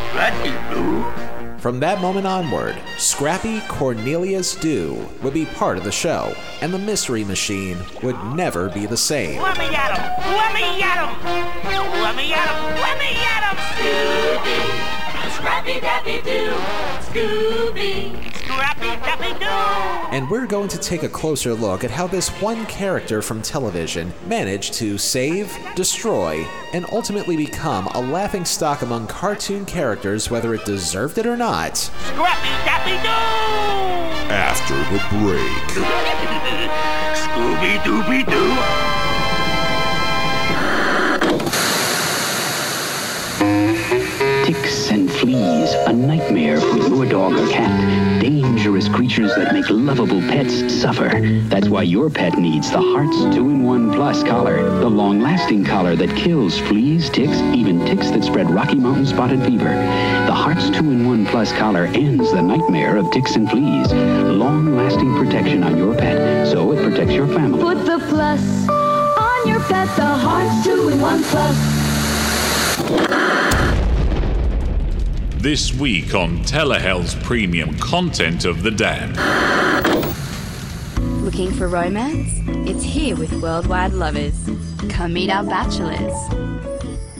Scrappy 0.08 0.74
Doo? 0.74 1.58
From 1.58 1.78
that 1.80 2.00
moment 2.00 2.26
onward, 2.26 2.74
Scrappy 2.96 3.60
Cornelius 3.68 4.54
Doo 4.54 5.06
would 5.22 5.34
be 5.34 5.44
part 5.44 5.76
of 5.76 5.84
the 5.84 5.92
show, 5.92 6.34
and 6.62 6.72
the 6.72 6.78
Mystery 6.78 7.22
Machine 7.22 7.76
would 8.02 8.16
never 8.34 8.70
be 8.70 8.86
the 8.86 8.96
same. 8.96 9.42
Let 9.42 9.58
me 9.58 9.66
at 9.66 9.94
him. 9.94 10.34
Let 10.34 10.54
me 10.54 10.82
at 10.82 11.04
him. 11.04 12.02
Let 12.02 12.16
me 12.16 12.32
at 12.32 12.48
him. 12.48 12.80
Let 12.80 12.98
me 12.98 13.10
at 13.26 14.96
him. 14.96 15.01
Scrappy 15.30 15.80
Dappy 15.80 16.24
Doo, 16.24 16.52
Scooby. 17.06 18.34
Scrappy 18.36 18.88
Dappy 19.02 19.38
Doo. 19.38 19.46
And 20.14 20.28
we're 20.30 20.46
going 20.46 20.68
to 20.68 20.78
take 20.78 21.02
a 21.02 21.08
closer 21.08 21.54
look 21.54 21.84
at 21.84 21.90
how 21.90 22.06
this 22.06 22.28
one 22.40 22.66
character 22.66 23.22
from 23.22 23.40
television 23.40 24.12
managed 24.26 24.74
to 24.74 24.98
save, 24.98 25.56
destroy, 25.74 26.44
and 26.72 26.86
ultimately 26.92 27.36
become 27.36 27.86
a 27.88 28.00
laughing 28.00 28.44
stock 28.44 28.82
among 28.82 29.06
cartoon 29.06 29.64
characters 29.64 30.30
whether 30.30 30.54
it 30.54 30.64
deserved 30.64 31.18
it 31.18 31.26
or 31.26 31.36
not. 31.36 31.76
Scrappy 31.76 32.48
Dappy 32.64 33.02
Doo. 33.02 33.08
After 34.32 34.74
the 34.74 34.98
break. 35.18 35.86
Scooby 37.14 37.78
Dooby 37.84 38.26
Doo. 38.30 38.91
Fleas, 45.22 45.72
a 45.86 45.92
nightmare 45.92 46.60
for 46.60 46.78
your 46.78 47.06
dog 47.06 47.34
or 47.34 47.48
cat. 47.48 48.20
Dangerous 48.20 48.88
creatures 48.88 49.32
that 49.36 49.52
make 49.52 49.70
lovable 49.70 50.20
pets 50.22 50.74
suffer. 50.74 51.20
That's 51.44 51.68
why 51.68 51.84
your 51.84 52.10
pet 52.10 52.36
needs 52.38 52.72
the 52.72 52.80
Hartz 52.80 53.16
2-in-1 53.16 53.94
Plus 53.94 54.24
collar. 54.24 54.68
The 54.80 54.90
long-lasting 54.90 55.64
collar 55.64 55.94
that 55.94 56.16
kills 56.16 56.58
fleas, 56.58 57.08
ticks, 57.08 57.38
even 57.54 57.86
ticks 57.86 58.10
that 58.10 58.24
spread 58.24 58.50
Rocky 58.50 58.74
Mountain 58.74 59.06
spotted 59.06 59.44
fever. 59.44 59.70
The 60.26 60.32
Hartz 60.32 60.64
2-in-1 60.70 61.28
Plus 61.28 61.52
collar 61.52 61.84
ends 61.84 62.32
the 62.32 62.42
nightmare 62.42 62.96
of 62.96 63.08
ticks 63.12 63.36
and 63.36 63.48
fleas. 63.48 63.92
Long-lasting 63.92 65.14
protection 65.14 65.62
on 65.62 65.78
your 65.78 65.94
pet, 65.94 66.48
so 66.48 66.72
it 66.72 66.82
protects 66.82 67.12
your 67.12 67.28
family. 67.28 67.62
Put 67.62 67.86
the 67.86 68.00
plus 68.08 68.68
on 68.68 69.46
your 69.46 69.60
pet, 69.60 69.86
the 69.94 70.04
Hartz 70.04 70.64
2 70.64 70.88
in 70.88 71.00
1 71.00 71.22
Plus. 71.22 73.21
This 75.42 75.74
week 75.74 76.14
on 76.14 76.38
Telehell's 76.44 77.16
premium 77.16 77.76
content 77.78 78.44
of 78.44 78.62
the 78.62 78.70
Dan. 78.70 79.10
Looking 81.24 81.50
for 81.50 81.66
romance? 81.66 82.30
It's 82.70 82.84
here 82.84 83.16
with 83.16 83.32
Worldwide 83.42 83.92
Lovers. 83.92 84.38
Come 84.88 85.14
meet 85.14 85.30
our 85.30 85.42
bachelors. 85.42 86.12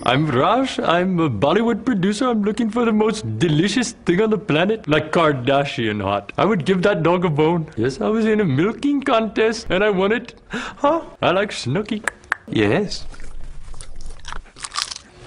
I'm 0.05 0.31
Raj. 0.31 0.79
I'm 0.79 1.19
a 1.19 1.29
Bollywood 1.29 1.85
producer. 1.85 2.29
I'm 2.29 2.45
looking 2.45 2.71
for 2.71 2.85
the 2.85 2.93
most 2.93 3.41
delicious 3.41 3.91
thing 4.07 4.21
on 4.21 4.31
the 4.31 4.39
planet, 4.39 4.87
like 4.87 5.11
Kardashian 5.11 6.01
hot. 6.01 6.33
I 6.39 6.45
would 6.45 6.65
give 6.65 6.83
that 6.83 7.03
dog 7.03 7.25
a 7.25 7.29
bone. 7.29 7.69
Yes, 7.77 8.01
I 8.01 8.09
was 8.09 8.25
in 8.25 8.39
a 8.39 8.45
milking 8.45 9.03
contest 9.03 9.67
and 9.69 9.83
I 9.83 9.91
won 9.91 10.13
it. 10.13 10.41
Huh? 10.51 11.03
I 11.21 11.33
like 11.33 11.51
Snooki. 11.51 12.09
Yes. 12.47 13.05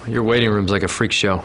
Your 0.08 0.22
waiting 0.22 0.48
room's 0.48 0.70
like 0.70 0.82
a 0.82 0.88
freak 0.88 1.12
show. 1.12 1.44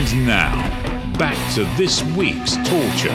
And 0.00 0.26
now, 0.26 1.12
back 1.18 1.36
to 1.52 1.64
this 1.76 2.02
week's 2.16 2.56
torture. 2.66 3.10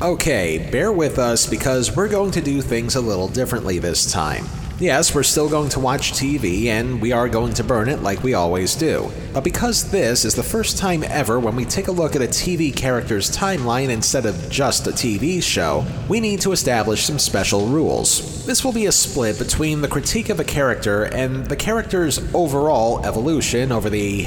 Okay, 0.00 0.68
bear 0.70 0.92
with 0.92 1.18
us 1.18 1.48
because 1.50 1.96
we're 1.96 2.06
going 2.06 2.30
to 2.30 2.40
do 2.40 2.62
things 2.62 2.94
a 2.94 3.00
little 3.00 3.26
differently 3.26 3.80
this 3.80 4.12
time. 4.12 4.44
Yes, 4.82 5.14
we're 5.14 5.22
still 5.22 5.48
going 5.48 5.68
to 5.68 5.78
watch 5.78 6.10
TV 6.10 6.66
and 6.66 7.00
we 7.00 7.12
are 7.12 7.28
going 7.28 7.52
to 7.52 7.62
burn 7.62 7.88
it 7.88 8.02
like 8.02 8.24
we 8.24 8.34
always 8.34 8.74
do. 8.74 9.12
But 9.32 9.44
because 9.44 9.92
this 9.92 10.24
is 10.24 10.34
the 10.34 10.42
first 10.42 10.76
time 10.76 11.04
ever 11.04 11.38
when 11.38 11.54
we 11.54 11.64
take 11.64 11.86
a 11.86 11.92
look 11.92 12.16
at 12.16 12.20
a 12.20 12.26
TV 12.26 12.74
character's 12.74 13.30
timeline 13.30 13.90
instead 13.90 14.26
of 14.26 14.50
just 14.50 14.88
a 14.88 14.90
TV 14.90 15.40
show, 15.40 15.86
we 16.08 16.18
need 16.18 16.40
to 16.40 16.50
establish 16.50 17.04
some 17.04 17.20
special 17.20 17.68
rules. 17.68 18.44
This 18.44 18.64
will 18.64 18.72
be 18.72 18.86
a 18.86 18.92
split 18.92 19.38
between 19.38 19.82
the 19.82 19.88
critique 19.88 20.30
of 20.30 20.40
a 20.40 20.44
character 20.44 21.04
and 21.04 21.46
the 21.46 21.54
character's 21.54 22.18
overall 22.34 23.06
evolution 23.06 23.70
over 23.70 23.88
the. 23.88 24.26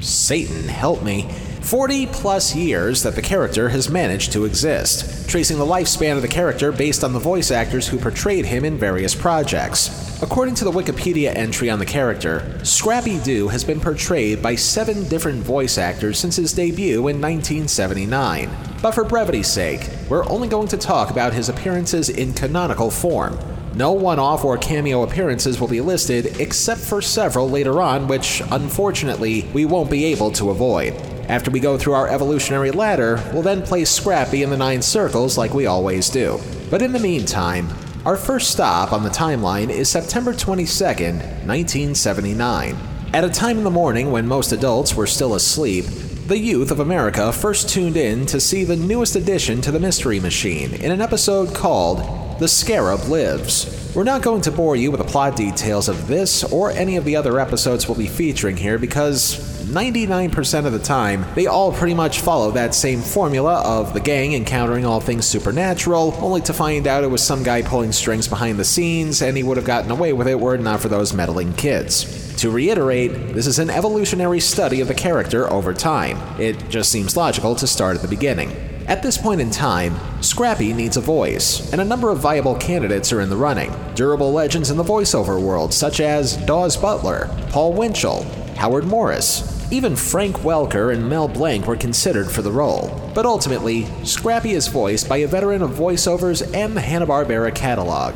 Satan 0.00 0.64
help 0.64 1.04
me. 1.04 1.30
40 1.62 2.06
plus 2.08 2.54
years 2.54 3.02
that 3.04 3.14
the 3.14 3.22
character 3.22 3.68
has 3.68 3.88
managed 3.88 4.32
to 4.32 4.44
exist, 4.44 5.28
tracing 5.28 5.58
the 5.58 5.64
lifespan 5.64 6.16
of 6.16 6.22
the 6.22 6.28
character 6.28 6.72
based 6.72 7.04
on 7.04 7.12
the 7.12 7.18
voice 7.18 7.50
actors 7.50 7.86
who 7.86 7.98
portrayed 7.98 8.44
him 8.44 8.64
in 8.64 8.76
various 8.76 9.14
projects. 9.14 10.20
According 10.22 10.56
to 10.56 10.64
the 10.64 10.72
Wikipedia 10.72 11.34
entry 11.34 11.70
on 11.70 11.78
the 11.78 11.86
character, 11.86 12.60
Scrappy 12.64 13.18
Doo 13.20 13.48
has 13.48 13.64
been 13.64 13.80
portrayed 13.80 14.42
by 14.42 14.56
seven 14.56 15.08
different 15.08 15.42
voice 15.42 15.78
actors 15.78 16.18
since 16.18 16.36
his 16.36 16.52
debut 16.52 17.08
in 17.08 17.20
1979. 17.20 18.50
But 18.82 18.92
for 18.92 19.04
brevity's 19.04 19.48
sake, 19.48 19.88
we're 20.08 20.28
only 20.28 20.48
going 20.48 20.68
to 20.68 20.76
talk 20.76 21.10
about 21.10 21.32
his 21.32 21.48
appearances 21.48 22.08
in 22.08 22.34
canonical 22.34 22.90
form. 22.90 23.38
No 23.74 23.92
one 23.92 24.18
off 24.18 24.44
or 24.44 24.58
cameo 24.58 25.02
appearances 25.02 25.58
will 25.58 25.68
be 25.68 25.80
listed 25.80 26.40
except 26.40 26.80
for 26.80 27.00
several 27.00 27.48
later 27.48 27.80
on, 27.80 28.06
which 28.06 28.42
unfortunately 28.50 29.48
we 29.54 29.64
won't 29.64 29.90
be 29.90 30.04
able 30.06 30.30
to 30.32 30.50
avoid. 30.50 31.11
After 31.32 31.50
we 31.50 31.60
go 31.60 31.78
through 31.78 31.94
our 31.94 32.08
evolutionary 32.08 32.72
ladder, 32.72 33.18
we'll 33.32 33.40
then 33.40 33.62
place 33.62 33.88
Scrappy 33.88 34.42
in 34.42 34.50
the 34.50 34.56
nine 34.58 34.82
circles 34.82 35.38
like 35.38 35.54
we 35.54 35.64
always 35.64 36.10
do. 36.10 36.38
But 36.68 36.82
in 36.82 36.92
the 36.92 36.98
meantime, 36.98 37.70
our 38.04 38.18
first 38.18 38.50
stop 38.50 38.92
on 38.92 39.02
the 39.02 39.08
timeline 39.08 39.70
is 39.70 39.88
September 39.88 40.34
22nd, 40.34 41.14
1979. 41.46 42.76
At 43.14 43.24
a 43.24 43.30
time 43.30 43.56
in 43.56 43.64
the 43.64 43.70
morning 43.70 44.10
when 44.10 44.28
most 44.28 44.52
adults 44.52 44.94
were 44.94 45.06
still 45.06 45.34
asleep, 45.34 45.86
the 46.26 46.36
youth 46.36 46.70
of 46.70 46.80
America 46.80 47.32
first 47.32 47.70
tuned 47.70 47.96
in 47.96 48.26
to 48.26 48.38
see 48.38 48.64
the 48.64 48.76
newest 48.76 49.16
addition 49.16 49.62
to 49.62 49.72
the 49.72 49.80
Mystery 49.80 50.20
Machine 50.20 50.74
in 50.74 50.92
an 50.92 51.00
episode 51.00 51.54
called 51.54 52.40
The 52.40 52.48
Scarab 52.48 53.08
Lives. 53.08 53.81
We're 53.94 54.04
not 54.04 54.22
going 54.22 54.40
to 54.42 54.50
bore 54.50 54.74
you 54.74 54.90
with 54.90 55.00
the 55.00 55.06
plot 55.06 55.36
details 55.36 55.90
of 55.90 56.06
this 56.06 56.44
or 56.44 56.70
any 56.70 56.96
of 56.96 57.04
the 57.04 57.14
other 57.14 57.38
episodes 57.38 57.86
we'll 57.86 57.98
be 57.98 58.06
featuring 58.06 58.56
here 58.56 58.78
because 58.78 59.36
99% 59.66 60.64
of 60.64 60.72
the 60.72 60.78
time, 60.78 61.26
they 61.34 61.46
all 61.46 61.72
pretty 61.72 61.92
much 61.92 62.20
follow 62.20 62.52
that 62.52 62.74
same 62.74 63.02
formula 63.02 63.60
of 63.60 63.92
the 63.92 64.00
gang 64.00 64.32
encountering 64.32 64.86
all 64.86 64.98
things 64.98 65.26
supernatural, 65.26 66.14
only 66.22 66.40
to 66.40 66.54
find 66.54 66.86
out 66.86 67.04
it 67.04 67.08
was 67.08 67.22
some 67.22 67.42
guy 67.42 67.60
pulling 67.60 67.92
strings 67.92 68.26
behind 68.26 68.58
the 68.58 68.64
scenes 68.64 69.20
and 69.20 69.36
he 69.36 69.42
would 69.42 69.58
have 69.58 69.66
gotten 69.66 69.90
away 69.90 70.14
with 70.14 70.26
it 70.26 70.40
were 70.40 70.54
it 70.54 70.62
not 70.62 70.80
for 70.80 70.88
those 70.88 71.12
meddling 71.12 71.52
kids. 71.52 72.34
To 72.36 72.50
reiterate, 72.50 73.34
this 73.34 73.46
is 73.46 73.58
an 73.58 73.68
evolutionary 73.68 74.40
study 74.40 74.80
of 74.80 74.88
the 74.88 74.94
character 74.94 75.52
over 75.52 75.74
time. 75.74 76.16
It 76.40 76.70
just 76.70 76.90
seems 76.90 77.14
logical 77.14 77.54
to 77.56 77.66
start 77.66 77.96
at 77.96 78.00
the 78.00 78.08
beginning. 78.08 78.71
At 78.88 79.02
this 79.02 79.16
point 79.16 79.40
in 79.40 79.50
time, 79.50 79.96
Scrappy 80.22 80.72
needs 80.72 80.96
a 80.96 81.00
voice, 81.00 81.72
and 81.72 81.80
a 81.80 81.84
number 81.84 82.10
of 82.10 82.18
viable 82.18 82.56
candidates 82.56 83.12
are 83.12 83.20
in 83.20 83.30
the 83.30 83.36
running. 83.36 83.72
Durable 83.94 84.32
legends 84.32 84.70
in 84.70 84.76
the 84.76 84.82
voiceover 84.82 85.40
world, 85.40 85.72
such 85.72 86.00
as 86.00 86.36
Daws 86.38 86.76
Butler, 86.76 87.30
Paul 87.50 87.74
Winchell, 87.74 88.24
Howard 88.56 88.84
Morris, 88.84 89.48
even 89.72 89.96
Frank 89.96 90.36
Welker 90.38 90.92
and 90.92 91.08
Mel 91.08 91.28
Blanc 91.28 91.66
were 91.66 91.76
considered 91.76 92.30
for 92.30 92.42
the 92.42 92.50
role. 92.50 93.10
But 93.14 93.24
ultimately, 93.24 93.86
Scrappy 94.04 94.52
is 94.52 94.68
voiced 94.68 95.08
by 95.08 95.18
a 95.18 95.28
veteran 95.28 95.62
of 95.62 95.70
voiceovers 95.70 96.42
and 96.54 96.76
the 96.76 96.80
Hanna-Barbera 96.80 97.54
catalog, 97.54 98.14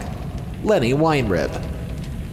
Lennie 0.63 0.95
Weinrib. 0.95 1.65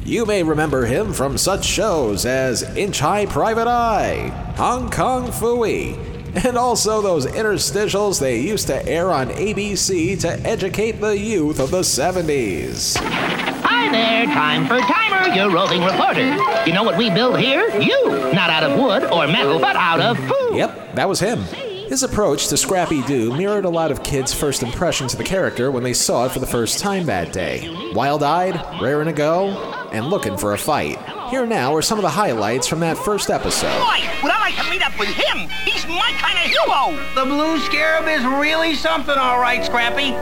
You 0.05 0.25
may 0.25 0.43
remember 0.43 0.85
him 0.85 1.13
from 1.13 1.37
such 1.37 1.63
shows 1.63 2.25
as 2.25 2.63
Inch 2.75 2.99
High 2.99 3.27
Private 3.27 3.67
Eye, 3.67 4.53
Hong 4.57 4.89
Kong 4.89 5.27
Phooey, 5.27 6.12
and 6.35 6.57
also 6.57 7.01
those 7.01 7.25
interstitials 7.25 8.19
they 8.19 8.39
used 8.39 8.67
to 8.67 8.85
air 8.87 9.11
on 9.11 9.29
ABC 9.29 10.19
to 10.21 10.39
educate 10.47 10.93
the 10.93 11.17
youth 11.17 11.59
of 11.59 11.71
the 11.71 11.81
70s. 11.81 12.97
Hi 12.97 13.91
there, 13.91 14.25
time 14.25 14.67
for 14.67 14.79
timer, 14.79 15.33
your 15.33 15.51
roving 15.51 15.83
reporter. 15.83 16.35
You 16.65 16.73
know 16.73 16.83
what 16.83 16.97
we 16.97 17.09
build 17.09 17.39
here? 17.39 17.69
You! 17.79 18.33
Not 18.33 18.49
out 18.49 18.63
of 18.63 18.79
wood 18.79 19.03
or 19.03 19.27
metal, 19.27 19.59
but 19.59 19.75
out 19.75 19.99
of 19.99 20.17
food. 20.17 20.55
Yep, 20.55 20.95
that 20.95 21.07
was 21.07 21.19
him. 21.19 21.43
His 21.87 22.01
approach 22.01 22.47
to 22.47 22.57
Scrappy 22.57 23.03
Doo 23.03 23.35
mirrored 23.37 23.65
a 23.65 23.69
lot 23.69 23.91
of 23.91 24.03
kids' 24.03 24.33
first 24.33 24.63
impressions 24.63 25.13
of 25.13 25.19
the 25.19 25.23
character 25.25 25.69
when 25.69 25.83
they 25.83 25.93
saw 25.93 26.25
it 26.25 26.31
for 26.31 26.39
the 26.39 26.47
first 26.47 26.79
time 26.79 27.05
that 27.05 27.31
day. 27.33 27.69
Wild 27.93 28.23
eyed, 28.23 28.55
raring 28.81 29.07
to 29.07 29.13
go, 29.13 29.49
and 29.91 30.07
looking 30.07 30.37
for 30.37 30.53
a 30.53 30.57
fight. 30.57 30.97
Here 31.33 31.47
now 31.47 31.73
are 31.73 31.81
some 31.81 31.97
of 31.97 32.03
the 32.03 32.13
highlights 32.13 32.67
from 32.67 32.81
that 32.81 32.95
first 32.95 33.31
episode. 33.31 33.73
Boy, 33.81 34.05
would 34.21 34.29
I 34.29 34.37
like 34.37 34.55
to 34.61 34.69
meet 34.69 34.85
up 34.85 34.93
with 34.99 35.09
him? 35.09 35.49
He's 35.65 35.81
my 35.89 36.13
kind 36.21 36.37
of 36.37 36.45
hero. 36.45 36.93
The 37.17 37.25
blue 37.25 37.57
scarab 37.57 38.05
is 38.05 38.23
really 38.37 38.75
something, 38.75 39.17
all 39.17 39.41
right, 39.41 39.65
Scrappy. 39.65 40.13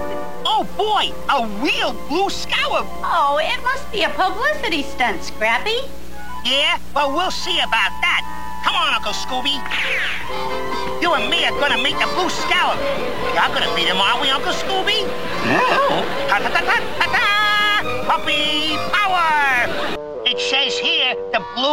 Oh 0.47 0.63
boy, 0.79 1.11
a 1.27 1.43
real 1.59 1.91
blue 2.07 2.29
scarab. 2.29 2.87
Oh, 3.03 3.43
it 3.43 3.59
must 3.59 3.91
be 3.91 4.03
a 4.03 4.09
publicity 4.15 4.83
stunt, 4.83 5.21
Scrappy. 5.21 5.83
Yeah, 6.47 6.79
well, 6.95 7.11
we'll 7.11 7.29
see 7.29 7.59
about 7.59 7.91
that. 7.99 8.23
Come 8.63 8.79
on, 8.79 8.95
Uncle 8.95 9.11
Scooby. 9.11 9.59
You 11.03 11.11
and 11.11 11.27
me 11.27 11.43
are 11.43 11.59
gonna 11.59 11.83
meet 11.83 11.99
the 11.99 12.07
blue 12.15 12.31
scarab. 12.31 12.79
You're 13.35 13.51
gonna 13.51 13.75
meet 13.75 13.91
him, 13.91 13.99
aren't 13.99 14.21
we, 14.23 14.29
Uncle 14.29 14.55
Scooby? 14.55 15.03
Ta 16.31 16.39
ta 16.39 17.40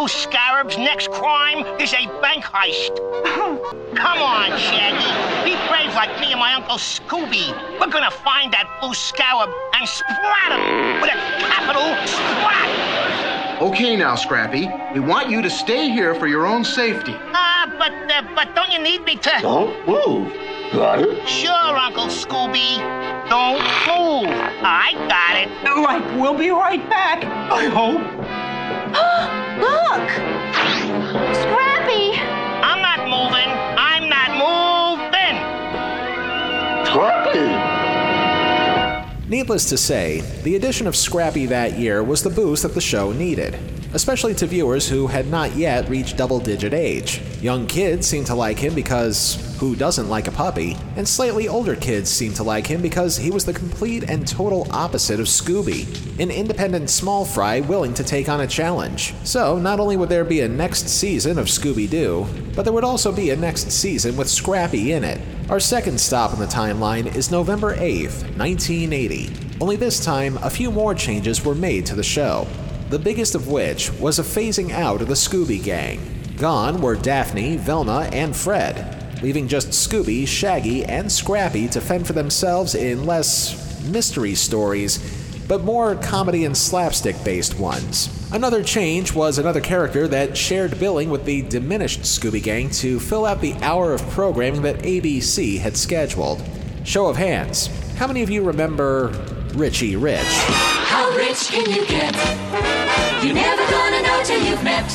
the 0.09 0.15
scarab's 0.15 0.79
next 0.79 1.11
crime 1.11 1.59
is 1.79 1.93
a 1.93 2.07
bank 2.23 2.43
heist. 2.43 2.97
Come 3.95 4.23
on, 4.23 4.59
Shaggy. 4.59 5.45
Be 5.45 5.55
brave 5.69 5.93
like 5.95 6.19
me 6.19 6.33
and 6.33 6.41
my 6.41 6.55
Uncle 6.55 6.77
Scooby. 6.77 7.53
We're 7.79 7.93
gonna 7.93 8.11
find 8.11 8.51
that 8.55 8.79
blue 8.81 8.95
scarab 8.95 9.51
and 9.75 9.87
splat 9.87 10.53
him 10.53 11.03
with 11.03 11.11
a 11.11 11.19
capital 11.45 11.85
splat. 12.07 13.61
Okay 13.61 13.97
now, 13.97 14.15
Scrappy. 14.15 14.71
We 14.95 15.01
want 15.01 15.29
you 15.29 15.43
to 15.43 15.51
stay 15.51 15.91
here 15.91 16.15
for 16.15 16.27
your 16.27 16.47
own 16.47 16.65
safety. 16.65 17.13
Ah, 17.35 17.67
uh, 17.67 17.79
but 17.79 17.93
uh, 18.11 18.23
but 18.35 18.55
don't 18.55 18.73
you 18.73 18.79
need 18.83 19.05
me 19.05 19.17
to? 19.17 19.33
Don't 19.43 19.77
move. 19.87 20.33
Got 20.73 21.01
it? 21.01 21.29
Sure, 21.29 21.53
Uncle 21.53 22.07
Scooby. 22.07 22.79
Don't 23.29 23.61
move. 23.85 24.33
I 24.65 24.95
got 25.13 25.37
it. 25.37 25.83
Like 25.83 26.03
we'll 26.19 26.39
be 26.39 26.49
right 26.49 26.89
back. 26.89 27.25
I 27.53 27.67
hope. 27.67 29.45
Look! 29.59 30.09
Scrappy! 31.35 32.15
I'm 32.63 32.81
not 32.81 33.01
moving. 33.09 33.51
I'm 33.77 34.09
not 34.09 34.31
moving. 34.39 35.37
Scrappy! 36.87 37.58
Needless 39.29 39.69
to 39.69 39.77
say, 39.77 40.23
the 40.43 40.57
addition 40.57 40.87
of 40.87 40.97
Scrappy 40.97 41.45
that 41.47 41.79
year 41.79 42.03
was 42.03 42.23
the 42.23 42.31
boost 42.31 42.63
that 42.63 42.73
the 42.73 42.81
show 42.81 43.13
needed, 43.13 43.59
especially 43.93 44.33
to 44.37 44.47
viewers 44.47 44.89
who 44.89 45.07
had 45.07 45.27
not 45.27 45.55
yet 45.55 45.87
reached 45.91 46.17
double 46.17 46.41
digit 46.41 46.73
age. 46.73 47.21
Young 47.43 47.67
kids 47.67 48.07
seemed 48.07 48.25
to 48.29 48.35
like 48.35 48.59
him 48.59 48.75
because 48.75 49.55
who 49.61 49.77
doesn't 49.77 50.09
like 50.09 50.29
a 50.29 50.33
puppy? 50.33 50.79
And 50.97 51.07
slightly 51.07 51.47
older 51.47 51.77
kids 51.77 52.09
seemed 52.09 52.37
to 52.37 52.43
like 52.43 52.67
him 52.67 52.81
because 52.81 53.19
he 53.19 53.31
was 53.31 53.45
the 53.45 53.53
complete 53.53 54.09
and 54.09 54.27
total 54.27 54.67
opposite 54.71 55.21
of 55.21 55.27
Scooby, 55.27 55.85
an 56.19 56.31
independent 56.31 56.89
small 56.89 57.27
fry 57.27 57.61
willing 57.61 57.93
to 57.95 58.05
take 58.05 58.31
on 58.31 58.41
a 58.41 58.47
challenge. 58.47 59.13
So, 59.25 59.59
not 59.59 59.79
only 59.79 59.99
would 59.99 60.09
there 60.09 60.25
be 60.25 60.41
a 60.41 60.49
next 60.49 60.89
season 60.89 61.39
of 61.39 61.49
Scooby 61.49 61.91
Doo, 61.91 62.27
but 62.57 62.63
there 62.63 62.73
would 62.73 62.83
also 62.83 63.13
be 63.13 63.29
a 63.29 63.37
next 63.37 63.71
season 63.71 64.17
with 64.17 64.31
Scrappy 64.31 64.93
in 64.93 65.05
it. 65.05 65.21
Our 65.51 65.61
second 65.61 65.99
stop 65.99 66.35
on 66.35 66.39
the 66.39 66.45
timeline 66.45 67.17
is 67.17 67.31
November 67.31 67.75
8th, 67.75 68.37
1980. 68.37 69.31
Only 69.63 69.77
this 69.77 70.05
time, 70.05 70.37
a 70.43 70.51
few 70.51 70.71
more 70.71 70.95
changes 70.95 71.43
were 71.43 71.55
made 71.55 71.87
to 71.87 71.95
the 71.95 72.03
show. 72.03 72.47
the 72.91 72.99
biggest 72.99 73.35
of 73.35 73.49
which 73.49 73.91
was 73.95 74.19
a 74.19 74.23
phasing 74.23 74.73
out 74.73 75.01
of 75.01 75.09
the 75.09 75.15
Scooby 75.15 75.63
Gang. 75.63 76.01
Gone 76.37 76.83
were 76.83 76.97
Daphne, 76.97 77.57
Velma, 77.57 78.09
and 78.13 78.37
Fred, 78.37 79.23
leaving 79.23 79.49
just 79.49 79.69
Scooby, 79.71 80.27
Shaggy, 80.29 80.85
and 80.85 81.11
Scrappy 81.11 81.69
to 81.69 81.81
fend 81.81 82.07
for 82.07 82.15
themselves 82.15 82.75
in 82.75 83.07
less 83.07 83.83
mystery 83.85 84.35
stories, 84.35 84.99
but 85.49 85.65
more 85.65 85.97
comedy 85.97 86.45
and 86.45 86.57
slapstick 86.57 87.17
based 87.25 87.59
ones. 87.59 88.15
Another 88.31 88.63
change 88.63 89.15
was 89.15 89.39
another 89.39 89.61
character 89.61 90.07
that 90.07 90.37
shared 90.37 90.79
billing 90.79 91.09
with 91.09 91.25
the 91.25 91.43
diminished 91.43 92.03
Scooby 92.03 92.43
Gang 92.43 92.69
to 92.71 93.01
fill 93.01 93.25
out 93.25 93.41
the 93.41 93.55
hour 93.55 93.95
of 93.95 94.03
programming 94.11 94.63
that 94.63 94.81
ABC 94.81 95.59
had 95.59 95.77
scheduled. 95.77 96.43
Show 96.85 97.07
of 97.07 97.17
hands, 97.17 97.69
how 97.97 98.07
many 98.07 98.23
of 98.23 98.29
you 98.29 98.43
remember 98.43 99.09
Richie 99.55 99.97
Rich? 99.97 100.21
How 100.23 101.11
rich 101.17 101.49
can 101.49 101.69
you 101.71 101.87
get? 101.87 102.15
You're 103.25 103.35
never 103.35 103.71
gonna 103.71 104.03
know 104.03 104.23
till 104.23 104.45
you've 104.45 104.63
met. 104.63 104.87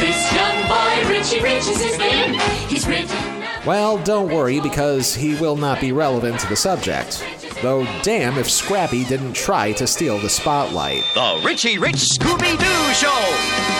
This 0.00 0.32
young 0.34 0.68
boy, 0.68 1.08
Richie 1.08 1.40
Rich 1.40 1.68
is 1.68 1.80
his 1.80 1.98
name. 1.98 2.34
He's 2.68 2.86
written. 2.88 3.16
Well, 3.64 3.98
don't 3.98 4.32
worry 4.32 4.60
because 4.60 5.14
he 5.14 5.36
will 5.36 5.56
not 5.56 5.80
be 5.80 5.92
relevant 5.92 6.40
to 6.40 6.48
the 6.48 6.56
subject. 6.56 7.24
Though, 7.62 7.84
damn 8.02 8.38
if 8.38 8.50
Scrappy 8.50 9.04
didn't 9.04 9.34
try 9.34 9.70
to 9.74 9.86
steal 9.86 10.18
the 10.18 10.28
spotlight. 10.28 11.04
The 11.14 11.40
Richie 11.44 11.78
Rich 11.78 11.94
Scooby 11.94 12.58
Doo 12.58 12.92
Show! 12.92 13.08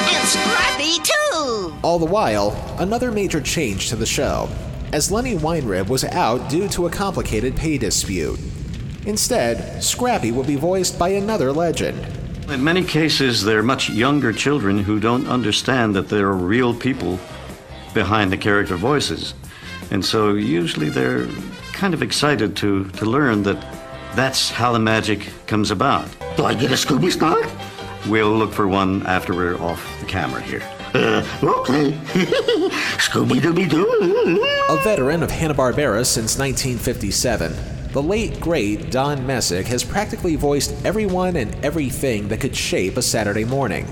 And 0.08 0.28
Scrappy, 0.28 1.02
too! 1.02 1.74
All 1.82 1.98
the 1.98 2.06
while, 2.06 2.52
another 2.78 3.10
major 3.10 3.40
change 3.40 3.88
to 3.88 3.96
the 3.96 4.06
show, 4.06 4.48
as 4.92 5.10
Lennie 5.10 5.34
Weinrib 5.34 5.88
was 5.88 6.04
out 6.04 6.48
due 6.48 6.68
to 6.68 6.86
a 6.86 6.90
complicated 6.90 7.56
pay 7.56 7.76
dispute. 7.76 8.38
Instead, 9.04 9.82
Scrappy 9.82 10.30
will 10.30 10.44
be 10.44 10.54
voiced 10.54 10.96
by 10.96 11.08
another 11.08 11.50
legend. 11.50 12.06
In 12.48 12.62
many 12.62 12.84
cases, 12.84 13.42
they're 13.42 13.64
much 13.64 13.90
younger 13.90 14.32
children 14.32 14.78
who 14.78 15.00
don't 15.00 15.26
understand 15.26 15.96
that 15.96 16.08
there 16.08 16.28
are 16.28 16.36
real 16.36 16.72
people 16.72 17.18
behind 17.94 18.30
the 18.30 18.36
character 18.36 18.76
voices. 18.76 19.34
And 19.90 20.04
so 20.04 20.34
usually 20.34 20.88
they're 20.88 21.26
kind 21.72 21.94
of 21.94 22.02
excited 22.02 22.56
to, 22.56 22.84
to 22.90 23.04
learn 23.04 23.42
that 23.44 23.60
that's 24.14 24.50
how 24.50 24.72
the 24.72 24.78
magic 24.78 25.28
comes 25.46 25.70
about. 25.70 26.06
Do 26.36 26.44
I 26.44 26.54
get 26.54 26.70
a 26.70 26.74
Scooby 26.74 27.10
Snack? 27.10 27.50
We'll 28.08 28.32
look 28.32 28.52
for 28.52 28.68
one 28.68 29.06
after 29.06 29.34
we're 29.34 29.56
off 29.60 29.82
the 30.00 30.06
camera 30.06 30.40
here. 30.40 30.62
Uh, 30.94 31.24
okay. 31.42 31.92
Scooby 32.98 33.40
Dooby 33.40 33.68
Doo. 33.68 34.46
A 34.68 34.76
veteran 34.82 35.22
of 35.22 35.30
Hanna-Barbera 35.30 36.04
since 36.04 36.38
1957, 36.38 37.54
the 37.92 38.02
late 38.02 38.38
great 38.40 38.90
Don 38.90 39.26
Messick 39.26 39.66
has 39.66 39.84
practically 39.84 40.36
voiced 40.36 40.84
everyone 40.84 41.36
and 41.36 41.54
everything 41.64 42.28
that 42.28 42.40
could 42.40 42.54
shape 42.54 42.96
a 42.96 43.02
Saturday 43.02 43.44
morning. 43.44 43.86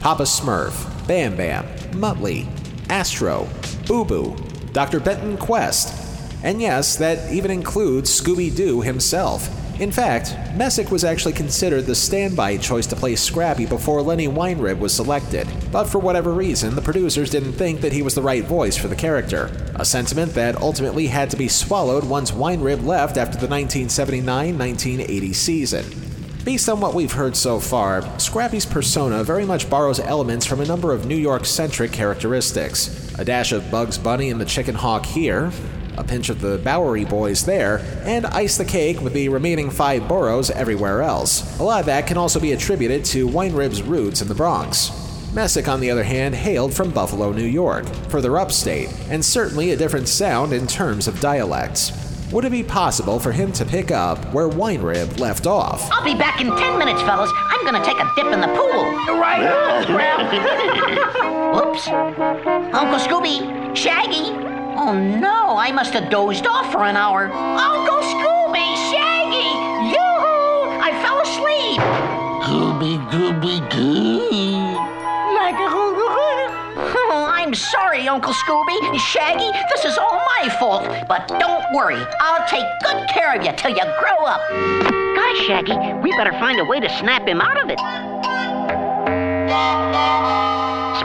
Papa 0.00 0.24
Smurf, 0.24 1.06
Bam 1.06 1.36
Bam, 1.36 1.64
Muttley, 1.92 2.46
Astro, 2.90 3.48
Boo 3.86 4.04
Boo, 4.04 4.36
Dr. 4.72 5.00
Benton 5.00 5.38
Quest, 5.38 6.03
and 6.44 6.60
yes, 6.60 6.96
that 6.96 7.32
even 7.32 7.50
includes 7.50 8.20
Scooby 8.20 8.54
Doo 8.54 8.82
himself. 8.82 9.48
In 9.80 9.90
fact, 9.90 10.36
Messick 10.54 10.92
was 10.92 11.02
actually 11.02 11.32
considered 11.32 11.86
the 11.86 11.96
standby 11.96 12.58
choice 12.58 12.86
to 12.86 12.94
play 12.94 13.16
Scrappy 13.16 13.66
before 13.66 14.02
Lennie 14.02 14.28
Weinrib 14.28 14.78
was 14.78 14.94
selected, 14.94 15.48
but 15.72 15.86
for 15.86 15.98
whatever 15.98 16.32
reason, 16.32 16.76
the 16.76 16.82
producers 16.82 17.28
didn't 17.28 17.54
think 17.54 17.80
that 17.80 17.92
he 17.92 18.02
was 18.02 18.14
the 18.14 18.22
right 18.22 18.44
voice 18.44 18.76
for 18.76 18.86
the 18.86 18.94
character. 18.94 19.50
A 19.74 19.84
sentiment 19.84 20.34
that 20.34 20.60
ultimately 20.62 21.08
had 21.08 21.28
to 21.30 21.36
be 21.36 21.48
swallowed 21.48 22.04
once 22.04 22.30
Weinrib 22.30 22.84
left 22.84 23.16
after 23.16 23.36
the 23.38 23.48
1979 23.48 24.56
1980 24.56 25.32
season. 25.32 25.84
Based 26.44 26.68
on 26.68 26.78
what 26.78 26.92
we've 26.92 27.10
heard 27.10 27.34
so 27.34 27.58
far, 27.58 28.02
Scrappy's 28.20 28.66
persona 28.66 29.24
very 29.24 29.46
much 29.46 29.70
borrows 29.70 29.98
elements 29.98 30.44
from 30.44 30.60
a 30.60 30.66
number 30.66 30.92
of 30.92 31.06
New 31.06 31.16
York 31.16 31.46
centric 31.46 31.90
characteristics. 31.90 33.12
A 33.18 33.24
dash 33.24 33.50
of 33.52 33.70
Bugs 33.70 33.96
Bunny 33.96 34.30
and 34.30 34.38
the 34.38 34.44
Chicken 34.44 34.74
Hawk 34.74 35.06
here, 35.06 35.50
a 35.96 36.04
pinch 36.04 36.28
of 36.28 36.40
the 36.40 36.58
Bowery 36.58 37.04
Boys 37.04 37.44
there, 37.44 37.78
and 38.04 38.26
ice 38.26 38.56
the 38.56 38.64
cake 38.64 39.00
with 39.00 39.12
the 39.12 39.28
remaining 39.28 39.70
five 39.70 40.06
boroughs 40.08 40.50
everywhere 40.50 41.02
else. 41.02 41.58
A 41.58 41.62
lot 41.62 41.80
of 41.80 41.86
that 41.86 42.06
can 42.06 42.16
also 42.16 42.40
be 42.40 42.52
attributed 42.52 43.04
to 43.06 43.28
Weinrib's 43.28 43.82
roots 43.82 44.20
in 44.22 44.28
the 44.28 44.34
Bronx. 44.34 44.90
Messick, 45.34 45.66
on 45.66 45.80
the 45.80 45.90
other 45.90 46.04
hand, 46.04 46.34
hailed 46.34 46.72
from 46.72 46.90
Buffalo, 46.90 47.32
New 47.32 47.44
York, 47.44 47.86
further 48.08 48.38
upstate, 48.38 48.88
and 49.10 49.24
certainly 49.24 49.72
a 49.72 49.76
different 49.76 50.06
sound 50.06 50.52
in 50.52 50.66
terms 50.66 51.08
of 51.08 51.18
dialects. 51.20 51.90
Would 52.32 52.44
it 52.44 52.50
be 52.50 52.62
possible 52.62 53.20
for 53.20 53.32
him 53.32 53.52
to 53.52 53.64
pick 53.64 53.90
up 53.90 54.32
where 54.32 54.48
Weinrib 54.48 55.18
left 55.18 55.46
off? 55.46 55.88
I'll 55.92 56.04
be 56.04 56.14
back 56.14 56.40
in 56.40 56.48
ten 56.56 56.78
minutes, 56.78 57.00
fellas. 57.02 57.30
I'm 57.34 57.64
gonna 57.64 57.84
take 57.84 57.98
a 57.98 58.10
dip 58.16 58.26
in 58.26 58.40
the 58.40 58.48
pool. 58.48 59.18
Right 59.18 59.44
on, 59.44 59.82
Scrap. 59.84 61.54
Whoops. 61.54 61.86
Uncle 61.88 62.98
Scooby, 62.98 63.76
Shaggy. 63.76 64.43
Oh 64.76 64.92
no, 64.92 65.56
I 65.56 65.70
must 65.70 65.92
have 65.94 66.10
dozed 66.10 66.46
off 66.48 66.72
for 66.72 66.82
an 66.82 66.96
hour. 66.96 67.30
Uncle 67.30 68.02
Scooby, 68.02 68.66
Shaggy, 68.90 69.46
yoo-hoo! 69.94 70.80
I 70.82 70.90
fell 71.00 71.20
asleep. 71.22 71.80
Gooby 72.42 72.98
Gooby 73.08 73.60
Goo. 73.70 74.74
Like 75.34 75.54
a 75.54 75.68
Oh, 77.06 77.26
I'm 77.32 77.54
sorry, 77.54 78.08
Uncle 78.08 78.32
Scooby. 78.32 78.98
Shaggy, 78.98 79.50
this 79.70 79.84
is 79.84 79.96
all 79.96 80.20
my 80.40 80.48
fault. 80.58 80.88
But 81.06 81.28
don't 81.38 81.64
worry, 81.72 82.02
I'll 82.18 82.46
take 82.48 82.66
good 82.82 83.08
care 83.10 83.36
of 83.36 83.44
you 83.44 83.52
till 83.56 83.70
you 83.70 83.84
grow 84.00 84.26
up. 84.26 84.40
Gosh, 85.14 85.46
Shaggy, 85.46 85.94
we 86.02 86.10
better 86.16 86.32
find 86.32 86.58
a 86.58 86.64
way 86.64 86.80
to 86.80 86.88
snap 86.98 87.28
him 87.28 87.40
out 87.40 87.62
of 87.62 87.70
it. 87.70 88.13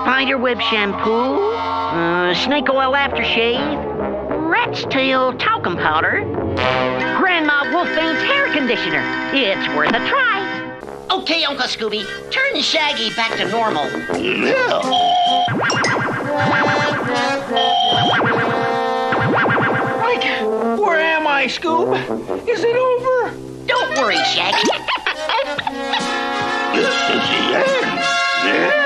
Spiderweb 0.10 0.60
shampoo, 0.60 1.52
uh, 1.52 2.34
snake 2.34 2.68
oil 2.68 2.94
aftershave, 2.94 4.50
rat's 4.50 4.84
tail 4.86 5.38
talcum 5.38 5.78
powder, 5.78 6.22
Grandma 7.20 7.66
Wolfbane's 7.66 8.20
hair 8.24 8.52
conditioner. 8.52 9.04
It's 9.32 9.68
worth 9.78 9.90
a 9.90 10.00
try. 10.10 10.42
Okay, 11.12 11.44
Uncle 11.44 11.68
Scooby, 11.68 12.04
turn 12.32 12.60
Shaggy 12.60 13.14
back 13.16 13.38
to 13.38 13.48
normal. 13.52 13.84
Like, 20.02 20.26
where 20.80 21.00
am 21.00 21.28
I, 21.28 21.46
Scoob? 21.48 22.50
Is 22.50 22.64
it 22.64 22.76
over? 22.76 23.32
Don't 23.68 23.96
worry, 23.96 24.16
Shaggy. 24.16 24.68
This 26.74 26.96
is 27.12 27.30
the 27.30 28.64
end. 28.66 28.79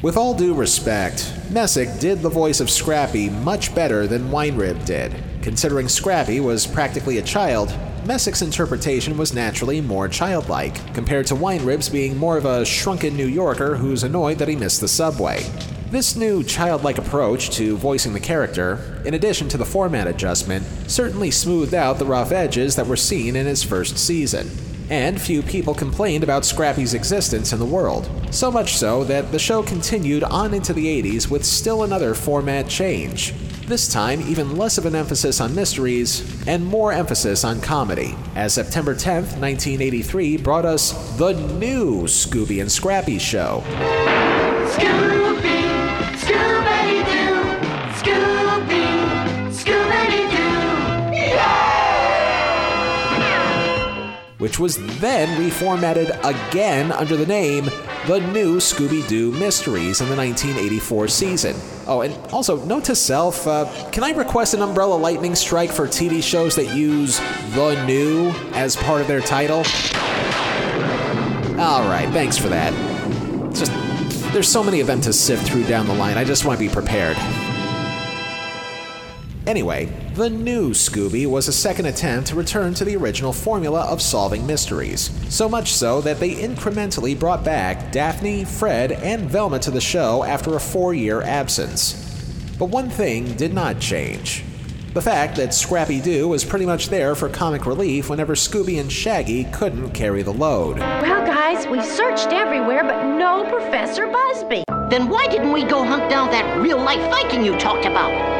With 0.00 0.16
all 0.16 0.34
due 0.34 0.54
respect, 0.54 1.32
Messick 1.50 2.00
did 2.00 2.22
the 2.22 2.28
voice 2.28 2.60
of 2.60 2.70
Scrappy 2.70 3.30
much 3.30 3.74
better 3.74 4.06
than 4.06 4.30
Weinrib 4.30 4.84
did. 4.84 5.14
Considering 5.42 5.88
Scrappy 5.88 6.40
was 6.40 6.66
practically 6.66 7.18
a 7.18 7.22
child, 7.22 7.72
Messick's 8.04 8.42
interpretation 8.42 9.16
was 9.16 9.32
naturally 9.32 9.80
more 9.80 10.08
childlike, 10.08 10.92
compared 10.92 11.26
to 11.26 11.34
Weinrib's 11.34 11.88
being 11.88 12.16
more 12.16 12.36
of 12.36 12.46
a 12.46 12.64
shrunken 12.64 13.16
New 13.16 13.26
Yorker 13.26 13.76
who's 13.76 14.02
annoyed 14.02 14.38
that 14.38 14.48
he 14.48 14.56
missed 14.56 14.80
the 14.80 14.88
subway. 14.88 15.44
This 15.90 16.16
new 16.16 16.42
childlike 16.42 16.98
approach 16.98 17.50
to 17.50 17.76
voicing 17.76 18.12
the 18.12 18.20
character, 18.20 19.00
in 19.04 19.14
addition 19.14 19.48
to 19.50 19.56
the 19.56 19.64
format 19.64 20.06
adjustment, 20.06 20.64
certainly 20.86 21.30
smoothed 21.30 21.74
out 21.74 21.98
the 21.98 22.06
rough 22.06 22.32
edges 22.32 22.76
that 22.76 22.86
were 22.86 22.96
seen 22.96 23.36
in 23.36 23.46
his 23.46 23.62
first 23.62 23.98
season. 23.98 24.50
And 24.90 25.20
few 25.20 25.42
people 25.42 25.74
complained 25.74 26.24
about 26.24 26.44
Scrappy's 26.44 26.94
existence 26.94 27.52
in 27.52 27.58
the 27.58 27.66
world. 27.66 28.08
So 28.30 28.50
much 28.50 28.76
so 28.76 29.04
that 29.04 29.30
the 29.32 29.38
show 29.38 29.62
continued 29.62 30.24
on 30.24 30.54
into 30.54 30.72
the 30.72 30.86
80s 31.02 31.30
with 31.30 31.44
still 31.44 31.82
another 31.82 32.14
format 32.14 32.68
change. 32.68 33.34
This 33.66 33.86
time, 33.92 34.22
even 34.22 34.56
less 34.56 34.78
of 34.78 34.86
an 34.86 34.94
emphasis 34.94 35.42
on 35.42 35.54
mysteries 35.54 36.46
and 36.46 36.64
more 36.64 36.90
emphasis 36.90 37.44
on 37.44 37.60
comedy, 37.60 38.16
as 38.34 38.54
September 38.54 38.94
10th, 38.94 39.36
1983 39.38 40.38
brought 40.38 40.64
us 40.64 40.92
the 41.18 41.32
new 41.58 42.04
Scooby 42.04 42.62
and 42.62 42.72
Scrappy 42.72 43.18
show. 43.18 43.62
Scooby, 44.70 45.17
which 54.38 54.58
was 54.58 54.76
then 55.00 55.28
reformatted 55.40 56.16
again 56.24 56.92
under 56.92 57.16
the 57.16 57.26
name 57.26 57.64
The 58.06 58.20
New 58.32 58.56
Scooby 58.56 59.06
Doo 59.08 59.32
Mysteries 59.32 60.00
in 60.00 60.08
the 60.08 60.16
1984 60.16 61.08
season. 61.08 61.56
Oh, 61.86 62.02
and 62.02 62.14
also, 62.32 62.64
note 62.64 62.84
to 62.84 62.94
self 62.94 63.46
uh, 63.46 63.66
can 63.90 64.04
I 64.04 64.10
request 64.10 64.54
an 64.54 64.62
umbrella 64.62 64.94
lightning 64.94 65.34
strike 65.34 65.70
for 65.70 65.86
TV 65.86 66.22
shows 66.22 66.54
that 66.56 66.74
use 66.74 67.18
The 67.54 67.84
New 67.86 68.30
as 68.52 68.76
part 68.76 69.00
of 69.00 69.08
their 69.08 69.20
title? 69.20 69.64
Alright, 71.58 72.08
thanks 72.10 72.38
for 72.38 72.48
that. 72.48 72.72
It's 73.50 73.60
just, 73.60 74.32
there's 74.32 74.48
so 74.48 74.62
many 74.62 74.78
of 74.80 74.86
them 74.86 75.00
to 75.00 75.12
sift 75.12 75.48
through 75.48 75.64
down 75.64 75.86
the 75.86 75.94
line, 75.94 76.16
I 76.16 76.22
just 76.22 76.44
want 76.44 76.58
to 76.58 76.64
be 76.64 76.72
prepared. 76.72 77.16
Anyway, 79.48 79.90
The 80.18 80.28
new 80.28 80.70
Scooby 80.70 81.28
was 81.28 81.46
a 81.46 81.52
second 81.52 81.86
attempt 81.86 82.26
to 82.26 82.34
return 82.34 82.74
to 82.74 82.84
the 82.84 82.96
original 82.96 83.32
formula 83.32 83.82
of 83.82 84.02
solving 84.02 84.44
mysteries, 84.48 85.12
so 85.32 85.48
much 85.48 85.72
so 85.72 86.00
that 86.00 86.18
they 86.18 86.34
incrementally 86.34 87.16
brought 87.16 87.44
back 87.44 87.92
Daphne, 87.92 88.44
Fred, 88.44 88.90
and 88.90 89.30
Velma 89.30 89.60
to 89.60 89.70
the 89.70 89.80
show 89.80 90.24
after 90.24 90.56
a 90.56 90.60
four 90.60 90.92
year 90.92 91.22
absence. 91.22 91.94
But 92.58 92.64
one 92.64 92.90
thing 92.90 93.34
did 93.34 93.54
not 93.54 93.78
change 93.78 94.42
the 94.92 95.02
fact 95.02 95.36
that 95.36 95.54
Scrappy 95.54 96.00
Doo 96.00 96.26
was 96.26 96.44
pretty 96.44 96.66
much 96.66 96.88
there 96.88 97.14
for 97.14 97.28
comic 97.28 97.64
relief 97.64 98.10
whenever 98.10 98.34
Scooby 98.34 98.80
and 98.80 98.90
Shaggy 98.90 99.44
couldn't 99.52 99.90
carry 99.90 100.24
the 100.24 100.32
load. 100.32 100.78
Well, 100.78 101.24
guys, 101.24 101.68
we've 101.68 101.84
searched 101.84 102.32
everywhere, 102.32 102.82
but 102.82 103.16
no 103.16 103.48
Professor 103.48 104.08
Busby. 104.08 104.64
Then 104.90 105.08
why 105.08 105.28
didn't 105.28 105.52
we 105.52 105.62
go 105.62 105.84
hunt 105.84 106.10
down 106.10 106.32
that 106.32 106.60
real 106.60 106.78
life 106.78 107.08
Viking 107.08 107.44
you 107.44 107.56
talked 107.60 107.86
about? 107.86 108.37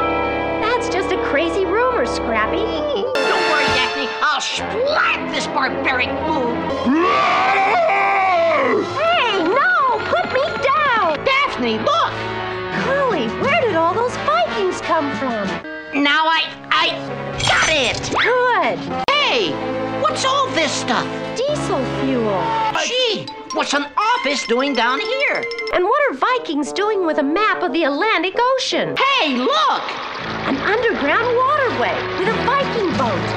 That's 1.28 1.44
just 1.44 1.58
a 1.58 1.60
crazy 1.60 1.64
rumor, 1.64 2.06
Scrappy. 2.06 2.56
Don't 2.56 3.50
worry, 3.50 3.66
Daphne. 3.76 4.08
I'll 4.22 4.40
splat 4.40 5.34
this 5.34 5.46
barbaric 5.48 6.08
boob. 6.26 6.56
Hey, 8.96 9.42
no! 9.44 9.98
Put 10.06 10.32
me 10.32 10.44
down! 10.62 11.24
Daphne, 11.24 11.78
look! 11.78 12.12
Golly, 12.84 13.28
where 13.42 13.60
did 13.60 13.76
all 13.76 13.94
those 13.94 14.16
Vikings 14.18 14.80
come 14.80 15.10
from? 15.18 15.48
Now 16.02 16.24
I. 16.26 16.44
I. 16.70 16.90
got 17.46 17.68
it! 17.70 18.00
Good. 18.10 19.04
Hey! 19.10 19.52
What's 20.00 20.24
all 20.24 20.48
this 20.52 20.72
stuff? 20.72 21.06
Diesel 21.36 21.84
fuel. 22.00 22.42
Gee! 22.86 23.26
What's 23.54 23.72
an 23.72 23.86
office 23.96 24.46
doing 24.46 24.74
down 24.74 25.00
here? 25.00 25.42
And 25.72 25.84
what 25.84 26.10
are 26.10 26.14
Vikings 26.14 26.70
doing 26.72 27.06
with 27.06 27.18
a 27.18 27.22
map 27.22 27.62
of 27.62 27.72
the 27.72 27.84
Atlantic 27.84 28.36
Ocean? 28.38 28.94
Hey, 28.96 29.36
look! 29.36 29.82
An 30.46 30.56
underground 30.58 31.34
waterway 31.34 31.94
with 32.18 32.28
a 32.28 32.36
Viking 32.44 32.90
boat. 32.98 33.28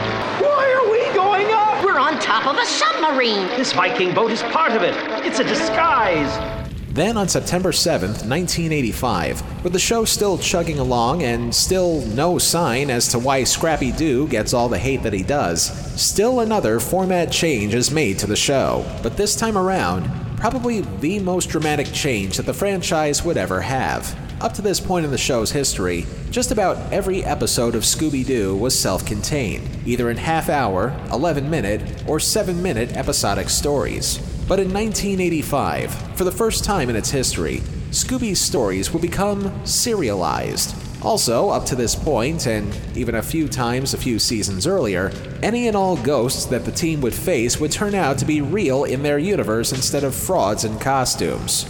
Why 0.41 0.81
are 0.81 0.91
we 0.91 1.13
going 1.15 1.47
up? 1.53 1.83
We're 1.85 1.99
on 1.99 2.19
top 2.19 2.45
of 2.45 2.57
a 2.57 2.65
submarine. 2.65 3.47
This 3.57 3.71
Viking 3.71 4.13
boat 4.13 4.31
is 4.31 4.41
part 4.43 4.73
of 4.73 4.81
it. 4.81 4.95
It's 5.25 5.39
a 5.39 5.45
disguise. 5.45 6.60
Then 6.93 7.15
on 7.15 7.29
September 7.29 7.71
7th, 7.71 8.27
1985, 8.27 9.63
with 9.63 9.71
the 9.71 9.79
show 9.79 10.03
still 10.03 10.37
chugging 10.37 10.77
along 10.77 11.23
and 11.23 11.55
still 11.55 12.01
no 12.07 12.37
sign 12.37 12.89
as 12.89 13.07
to 13.09 13.19
why 13.19 13.45
Scrappy 13.45 13.93
Doo 13.93 14.27
gets 14.27 14.53
all 14.53 14.67
the 14.67 14.77
hate 14.77 15.01
that 15.03 15.13
he 15.13 15.23
does, 15.23 15.71
still 15.99 16.41
another 16.41 16.81
format 16.81 17.31
change 17.31 17.73
is 17.73 17.91
made 17.91 18.19
to 18.19 18.27
the 18.27 18.35
show. 18.35 18.85
But 19.01 19.15
this 19.15 19.37
time 19.37 19.57
around, 19.57 20.11
probably 20.35 20.81
the 20.99 21.19
most 21.19 21.49
dramatic 21.49 21.87
change 21.93 22.35
that 22.35 22.45
the 22.45 22.53
franchise 22.53 23.23
would 23.23 23.37
ever 23.37 23.61
have. 23.61 24.13
Up 24.41 24.53
to 24.55 24.61
this 24.61 24.81
point 24.81 25.05
in 25.05 25.11
the 25.11 25.17
show's 25.17 25.51
history, 25.51 26.05
just 26.29 26.51
about 26.51 26.91
every 26.91 27.23
episode 27.23 27.73
of 27.73 27.83
Scooby 27.83 28.25
Doo 28.25 28.53
was 28.57 28.77
self 28.77 29.05
contained, 29.05 29.69
either 29.85 30.09
in 30.09 30.17
half 30.17 30.49
hour, 30.49 30.93
11 31.13 31.49
minute, 31.49 32.03
or 32.05 32.19
7 32.19 32.61
minute 32.61 32.97
episodic 32.97 33.49
stories. 33.49 34.19
But 34.51 34.59
in 34.59 34.73
1985, 34.73 36.17
for 36.17 36.25
the 36.25 36.31
first 36.31 36.65
time 36.65 36.89
in 36.89 36.97
its 36.97 37.09
history, 37.09 37.59
Scooby's 37.91 38.41
stories 38.41 38.91
would 38.91 39.01
become 39.01 39.65
serialized. 39.65 40.75
Also, 41.01 41.47
up 41.47 41.65
to 41.67 41.75
this 41.77 41.95
point, 41.95 42.47
and 42.47 42.77
even 42.93 43.15
a 43.15 43.23
few 43.23 43.47
times 43.47 43.93
a 43.93 43.97
few 43.97 44.19
seasons 44.19 44.67
earlier, 44.67 45.09
any 45.41 45.69
and 45.69 45.77
all 45.77 45.95
ghosts 45.95 46.47
that 46.47 46.65
the 46.65 46.71
team 46.73 46.99
would 46.99 47.13
face 47.13 47.61
would 47.61 47.71
turn 47.71 47.95
out 47.95 48.17
to 48.17 48.25
be 48.25 48.41
real 48.41 48.83
in 48.83 49.03
their 49.03 49.17
universe 49.17 49.71
instead 49.71 50.03
of 50.03 50.13
frauds 50.13 50.65
in 50.65 50.77
costumes. 50.79 51.65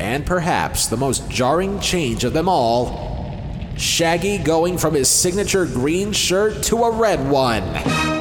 And 0.00 0.26
perhaps 0.26 0.86
the 0.86 0.96
most 0.96 1.30
jarring 1.30 1.78
change 1.78 2.24
of 2.24 2.32
them 2.32 2.48
all 2.48 3.14
Shaggy 3.76 4.38
going 4.38 4.78
from 4.78 4.94
his 4.94 5.08
signature 5.08 5.64
green 5.64 6.12
shirt 6.12 6.64
to 6.64 6.82
a 6.82 6.90
red 6.90 7.30
one. 7.30 8.15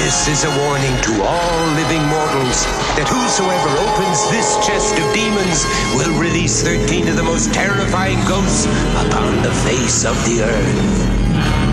This 0.00 0.28
is 0.28 0.44
a 0.44 0.50
warning 0.64 0.96
to 1.02 1.22
all 1.22 1.66
living 1.76 2.02
mortals 2.08 2.64
that 2.96 3.06
whosoever 3.06 3.68
opens 3.84 4.30
this 4.30 4.56
chest 4.66 4.96
of 4.96 5.04
demons 5.12 5.66
will 5.94 6.18
release 6.18 6.62
13 6.62 7.06
of 7.06 7.16
the 7.16 7.22
most 7.22 7.52
terrifying 7.52 8.18
ghosts 8.26 8.64
upon 8.96 9.42
the 9.42 9.52
face 9.68 10.06
of 10.06 10.16
the 10.24 10.42
earth. 10.42 11.69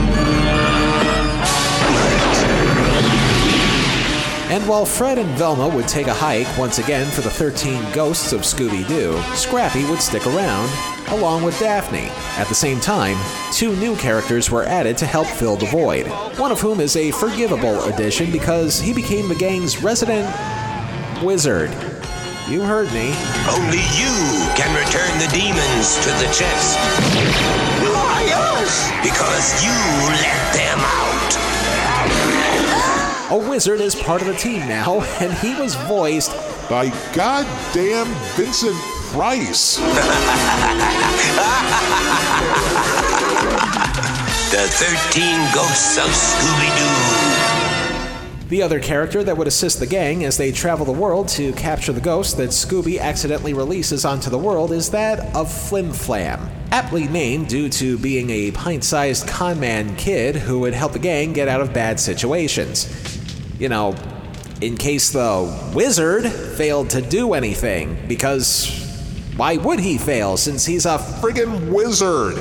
And 4.57 4.67
while 4.67 4.85
Fred 4.85 5.19
and 5.19 5.29
Velma 5.37 5.67
would 5.67 5.87
take 5.87 6.07
a 6.07 6.13
hike 6.15 6.47
once 6.57 6.79
again 6.79 7.05
for 7.11 7.21
the 7.21 7.29
13 7.29 7.91
ghosts 7.91 8.33
of 8.33 8.41
Scooby 8.41 8.87
Doo, 8.87 9.15
Scrappy 9.35 9.85
would 9.85 10.01
stick 10.01 10.25
around, 10.25 10.67
along 11.09 11.43
with 11.43 11.59
Daphne. 11.59 12.09
At 12.41 12.47
the 12.47 12.55
same 12.55 12.79
time, 12.79 13.17
two 13.53 13.75
new 13.75 13.95
characters 13.97 14.49
were 14.49 14.63
added 14.63 14.97
to 14.97 15.05
help 15.05 15.27
fill 15.27 15.57
the 15.57 15.67
void, 15.67 16.07
one 16.39 16.51
of 16.51 16.59
whom 16.59 16.79
is 16.79 16.95
a 16.95 17.11
forgivable 17.11 17.83
addition 17.83 18.31
because 18.31 18.79
he 18.79 18.95
became 18.95 19.27
the 19.27 19.35
gang's 19.35 19.83
resident 19.83 20.25
wizard. 21.23 21.69
You 22.49 22.63
heard 22.63 22.91
me. 22.91 23.13
Only 23.47 23.85
you 23.93 24.09
can 24.57 24.73
return 24.73 25.19
the 25.19 25.29
demons 25.31 25.97
to 25.99 26.09
the 26.17 26.33
chest. 26.33 26.79
Why 27.93 28.27
us? 28.33 28.89
Because 29.03 29.63
you 29.63 29.69
let 30.09 30.53
them 30.55 30.79
out. 30.79 32.36
A 33.29 33.37
wizard 33.37 33.81
is 33.81 33.93
part 33.93 34.21
of 34.21 34.27
the 34.27 34.35
team 34.35 34.65
now, 34.69 35.01
and 35.19 35.33
he 35.39 35.53
was 35.55 35.75
voiced 35.75 36.31
by 36.69 36.87
goddamn 37.13 38.07
Vincent 38.37 38.77
Price. 39.11 39.75
the 39.75 39.83
13 44.57 45.53
ghosts 45.53 45.97
of 45.97 46.05
Scooby 46.05 46.77
Doo. 46.77 48.47
The 48.47 48.61
other 48.61 48.79
character 48.79 49.25
that 49.25 49.35
would 49.35 49.47
assist 49.47 49.81
the 49.81 49.87
gang 49.87 50.23
as 50.23 50.37
they 50.37 50.53
travel 50.53 50.85
the 50.85 50.93
world 50.93 51.27
to 51.29 51.51
capture 51.51 51.91
the 51.91 51.99
ghosts 51.99 52.33
that 52.35 52.51
Scooby 52.51 52.97
accidentally 52.97 53.53
releases 53.53 54.05
onto 54.05 54.29
the 54.29 54.39
world 54.39 54.71
is 54.71 54.89
that 54.91 55.35
of 55.35 55.51
Flim 55.51 55.91
Flam. 55.91 56.49
Aptly 56.71 57.09
named 57.09 57.49
due 57.49 57.67
to 57.67 57.97
being 57.97 58.29
a 58.29 58.51
pint 58.51 58.85
sized 58.85 59.27
conman 59.27 59.97
kid 59.97 60.37
who 60.37 60.59
would 60.59 60.73
help 60.73 60.93
the 60.93 60.99
gang 60.99 61.33
get 61.33 61.49
out 61.49 61.59
of 61.59 61.73
bad 61.73 61.99
situations. 61.99 63.16
You 63.59 63.69
know, 63.69 63.95
in 64.61 64.77
case 64.77 65.09
the 65.11 65.71
wizard 65.73 66.31
failed 66.31 66.91
to 66.91 67.01
do 67.01 67.33
anything, 67.33 67.97
because 68.07 68.69
why 69.35 69.57
would 69.57 69.79
he 69.79 69.97
fail 69.97 70.37
since 70.37 70.65
he's 70.65 70.85
a 70.85 70.97
friggin' 70.97 71.71
wizard? 71.71 72.37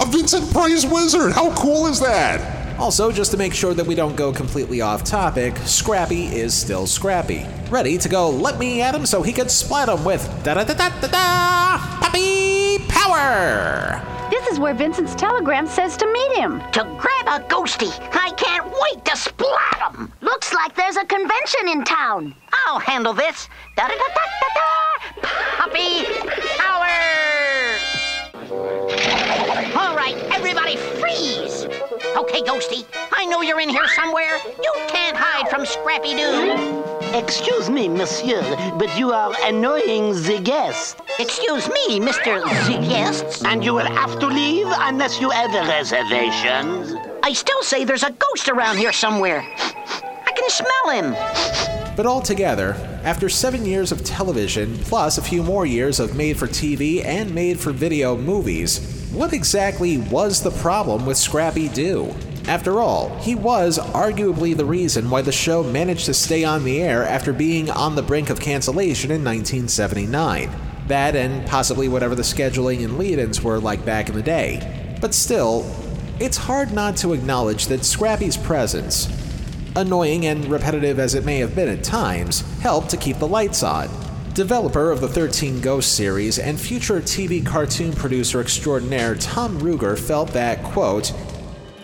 A 0.00 0.06
Vincent 0.06 0.50
Price 0.52 0.84
wizard! 0.84 1.32
How 1.32 1.54
cool 1.54 1.86
is 1.86 2.00
that? 2.00 2.78
Also, 2.78 3.10
just 3.10 3.30
to 3.30 3.36
make 3.36 3.54
sure 3.54 3.74
that 3.74 3.86
we 3.86 3.94
don't 3.94 4.16
go 4.16 4.32
completely 4.32 4.80
off 4.80 5.02
topic, 5.02 5.56
Scrappy 5.58 6.26
is 6.26 6.52
still 6.52 6.86
Scrappy. 6.86 7.46
Ready 7.70 7.96
to 7.98 8.08
go 8.08 8.28
let 8.28 8.58
me 8.58 8.82
at 8.82 8.94
him 8.94 9.06
so 9.06 9.22
he 9.22 9.32
can 9.32 9.48
splat 9.48 9.88
him 9.88 10.04
with 10.04 10.22
da 10.44 10.54
da 10.54 10.64
da 10.64 10.74
da 10.74 10.88
da 11.00 11.08
da 11.08 11.78
puppy 12.00 12.78
power! 12.88 14.02
This 14.30 14.46
is 14.48 14.58
where 14.58 14.74
Vincent's 14.74 15.14
telegram 15.14 15.66
says 15.66 15.96
to 15.98 16.06
meet 16.12 16.36
him. 16.36 16.60
To 16.72 16.82
grab 16.98 17.40
a 17.40 17.44
ghosty. 17.46 17.96
I 18.12 18.32
can't 18.32 18.66
wait 18.66 19.04
to 19.04 19.16
splat 19.16 19.75
him. 19.75 19.75
Looks 19.75 19.75
like 20.56 20.74
there's 20.74 20.96
a 20.96 21.04
convention 21.04 21.68
in 21.68 21.84
town. 21.84 22.34
I'll 22.66 22.78
handle 22.78 23.12
this. 23.12 23.48
Da 23.76 23.86
da 23.86 23.94
da 23.94 24.08
da 24.16 24.24
da 24.40 24.48
da. 24.56 25.28
Puppy 25.58 26.04
power! 26.56 27.78
All 29.76 29.94
right, 29.94 30.16
everybody 30.32 30.76
freeze! 30.76 31.66
Okay, 32.16 32.40
Ghosty, 32.40 32.86
I 33.12 33.26
know 33.26 33.42
you're 33.42 33.60
in 33.60 33.68
here 33.68 33.86
somewhere. 33.88 34.38
You 34.62 34.72
can't 34.88 35.16
hide 35.16 35.48
from 35.50 35.66
Scrappy 35.66 36.14
Doo. 36.14 36.82
Excuse 37.12 37.68
me, 37.68 37.88
monsieur, 37.88 38.42
but 38.78 38.96
you 38.98 39.12
are 39.12 39.34
annoying 39.44 40.14
the 40.22 40.40
guest. 40.42 41.00
Excuse 41.18 41.68
me, 41.68 42.00
Mr. 42.00 42.42
The 42.66 42.78
Guests. 42.86 43.44
And 43.44 43.62
you 43.62 43.74
will 43.74 43.86
have 43.86 44.18
to 44.20 44.26
leave 44.26 44.68
unless 44.70 45.20
you 45.20 45.28
have 45.30 45.52
reservations. 45.68 46.94
I 47.22 47.34
still 47.34 47.62
say 47.62 47.84
there's 47.84 48.04
a 48.04 48.12
ghost 48.12 48.48
around 48.48 48.78
here 48.78 48.92
somewhere. 48.92 49.44
Can 50.46 50.64
smell 50.64 50.90
him. 50.90 51.96
But 51.96 52.06
altogether, 52.06 52.74
after 53.02 53.28
seven 53.28 53.64
years 53.64 53.90
of 53.90 54.04
television, 54.04 54.76
plus 54.78 55.18
a 55.18 55.22
few 55.22 55.42
more 55.42 55.66
years 55.66 55.98
of 55.98 56.14
made 56.14 56.36
for 56.36 56.46
TV 56.46 57.04
and 57.04 57.34
made 57.34 57.58
for 57.58 57.72
video 57.72 58.16
movies, 58.16 59.08
what 59.12 59.32
exactly 59.32 59.98
was 59.98 60.42
the 60.42 60.50
problem 60.52 61.04
with 61.04 61.16
Scrappy 61.16 61.68
Doo? 61.68 62.14
After 62.46 62.80
all, 62.80 63.16
he 63.18 63.34
was 63.34 63.78
arguably 63.78 64.56
the 64.56 64.64
reason 64.64 65.10
why 65.10 65.22
the 65.22 65.32
show 65.32 65.64
managed 65.64 66.06
to 66.06 66.14
stay 66.14 66.44
on 66.44 66.62
the 66.62 66.80
air 66.80 67.02
after 67.02 67.32
being 67.32 67.68
on 67.70 67.96
the 67.96 68.02
brink 68.02 68.30
of 68.30 68.38
cancellation 68.38 69.10
in 69.10 69.24
1979. 69.24 70.50
That 70.86 71.16
and 71.16 71.44
possibly 71.48 71.88
whatever 71.88 72.14
the 72.14 72.22
scheduling 72.22 72.84
and 72.84 72.98
lead 72.98 73.18
ins 73.18 73.42
were 73.42 73.58
like 73.58 73.84
back 73.84 74.08
in 74.08 74.14
the 74.14 74.22
day. 74.22 74.96
But 75.00 75.12
still, 75.12 75.68
it's 76.20 76.36
hard 76.36 76.72
not 76.72 76.96
to 76.98 77.14
acknowledge 77.14 77.66
that 77.66 77.84
Scrappy's 77.84 78.36
presence, 78.36 79.08
annoying 79.76 80.26
and 80.26 80.44
repetitive 80.46 80.98
as 80.98 81.14
it 81.14 81.24
may 81.24 81.38
have 81.38 81.54
been 81.54 81.68
at 81.68 81.84
times, 81.84 82.40
helped 82.60 82.90
to 82.90 82.96
keep 82.96 83.18
the 83.18 83.28
lights 83.28 83.62
on. 83.62 83.88
Developer 84.34 84.90
of 84.90 85.00
the 85.00 85.08
13 85.08 85.60
Ghosts 85.60 85.90
series 85.90 86.38
and 86.38 86.60
future 86.60 87.00
TV 87.00 87.44
cartoon 87.44 87.92
producer 87.92 88.40
extraordinaire 88.40 89.14
Tom 89.14 89.58
Ruegger 89.60 89.98
felt 89.98 90.30
that, 90.32 90.62
quote, 90.62 91.12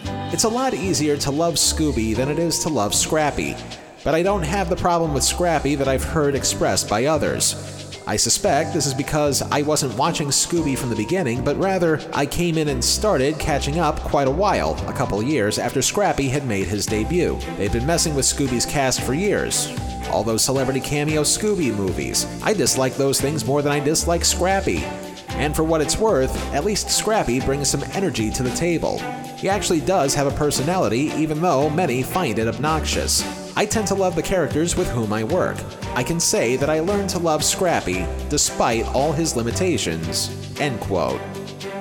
It's 0.05 0.45
a 0.45 0.49
lot 0.49 0.75
easier 0.75 1.17
to 1.19 1.31
love 1.31 1.55
Scooby 1.55 2.15
than 2.15 2.29
it 2.29 2.39
is 2.39 2.59
to 2.61 2.69
love 2.69 2.95
Scrappy, 2.95 3.57
but 4.05 4.15
I 4.15 4.23
don't 4.23 4.43
have 4.43 4.69
the 4.69 4.77
problem 4.77 5.15
with 5.15 5.23
Scrappy 5.23 5.77
that 5.77 5.89
I've 5.89 6.05
heard 6.05 6.35
expressed 6.35 6.89
by 6.89 7.07
others. 7.07 7.82
I 8.05 8.17
suspect 8.17 8.75
this 8.75 8.87
is 8.87 8.95
because 8.95 9.43
I 9.43 9.63
wasn't 9.63 9.97
watching 9.97 10.29
Scooby 10.29 10.77
from 10.77 10.91
the 10.91 10.97
beginning, 10.97 11.45
but 11.45 11.57
rather 11.57 12.01
I 12.13 12.27
came 12.27 12.59
in 12.59 12.69
and 12.69 12.85
started 12.85 13.39
catching 13.39 13.79
up 13.79 14.01
quite 14.01 14.27
a 14.27 14.31
while, 14.33 14.75
a 14.89 14.93
couple 14.93 15.23
years 15.23 15.59
after 15.59 15.81
Scrappy 15.81 16.29
had 16.29 16.45
made 16.45 16.67
his 16.67 16.85
debut. 16.85 17.39
They've 17.57 17.73
been 17.73 17.87
messing 17.87 18.17
with 18.17 18.25
Scooby's 18.25 18.67
cast 18.67 19.03
for 19.03 19.15
years. 19.15 19.73
All 20.11 20.25
those 20.25 20.45
celebrity 20.45 20.81
cameo 20.81 21.23
Scooby 21.23 21.75
movies. 21.75 22.27
I 22.43 22.55
dislike 22.55 22.97
those 22.97 23.21
things 23.21 23.45
more 23.45 23.63
than 23.63 23.73
I 23.73 23.79
dislike 23.79 24.25
Scrappy. 24.25 24.85
And 25.29 25.55
for 25.55 25.63
what 25.63 25.81
it's 25.81 25.97
worth, 25.97 26.37
at 26.53 26.65
least 26.65 26.91
Scrappy 26.91 27.41
brings 27.41 27.69
some 27.69 27.85
energy 27.93 28.31
to 28.31 28.43
the 28.43 28.51
table. 28.51 28.99
He 29.37 29.49
actually 29.49 29.81
does 29.81 30.15
have 30.15 30.27
a 30.27 30.37
personality, 30.37 31.13
even 31.17 31.41
though 31.41 31.71
many 31.71 32.03
find 32.03 32.39
it 32.39 32.49
obnoxious. 32.49 33.42
I 33.55 33.67
tend 33.67 33.87
to 33.89 33.95
love 33.95 34.17
the 34.17 34.23
characters 34.23 34.77
with 34.77 34.89
whom 34.91 35.13
I 35.13 35.25
work. 35.25 35.57
I 35.95 36.03
can 36.03 36.19
say 36.19 36.57
that 36.57 36.71
I 36.71 36.81
learned 36.81 37.11
to 37.11 37.19
love 37.19 37.45
Scrappy 37.45 38.07
despite 38.29 38.87
all 38.95 39.13
his 39.13 39.37
limitations. 39.37 40.31
End 40.59 40.81
quote. 40.81 41.21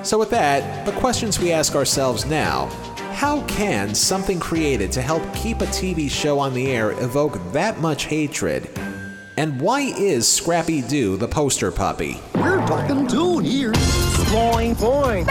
So, 0.02 0.18
with 0.18 0.30
that, 0.30 0.84
the 0.84 0.92
questions 0.92 1.38
we 1.38 1.52
ask 1.52 1.74
ourselves 1.74 2.26
now 2.26 2.66
how 3.22 3.40
can 3.42 3.94
something 3.94 4.40
created 4.40 4.90
to 4.92 5.00
help 5.00 5.22
keep 5.32 5.60
a 5.60 5.66
TV 5.66 6.10
show 6.10 6.40
on 6.40 6.52
the 6.54 6.72
air 6.72 6.90
evoke 7.00 7.38
that 7.52 7.78
much 7.78 8.06
hatred? 8.06 8.68
And 9.36 9.60
why 9.60 9.82
is 9.82 10.26
Scrappy 10.26 10.82
Doo 10.82 11.16
the 11.16 11.28
poster 11.28 11.70
puppy? 11.70 12.20
We're 12.34 12.66
talking 12.66 13.06
tune 13.06 13.44
here. 13.44 13.72
Boing, 14.32 14.74
boing. 14.74 15.28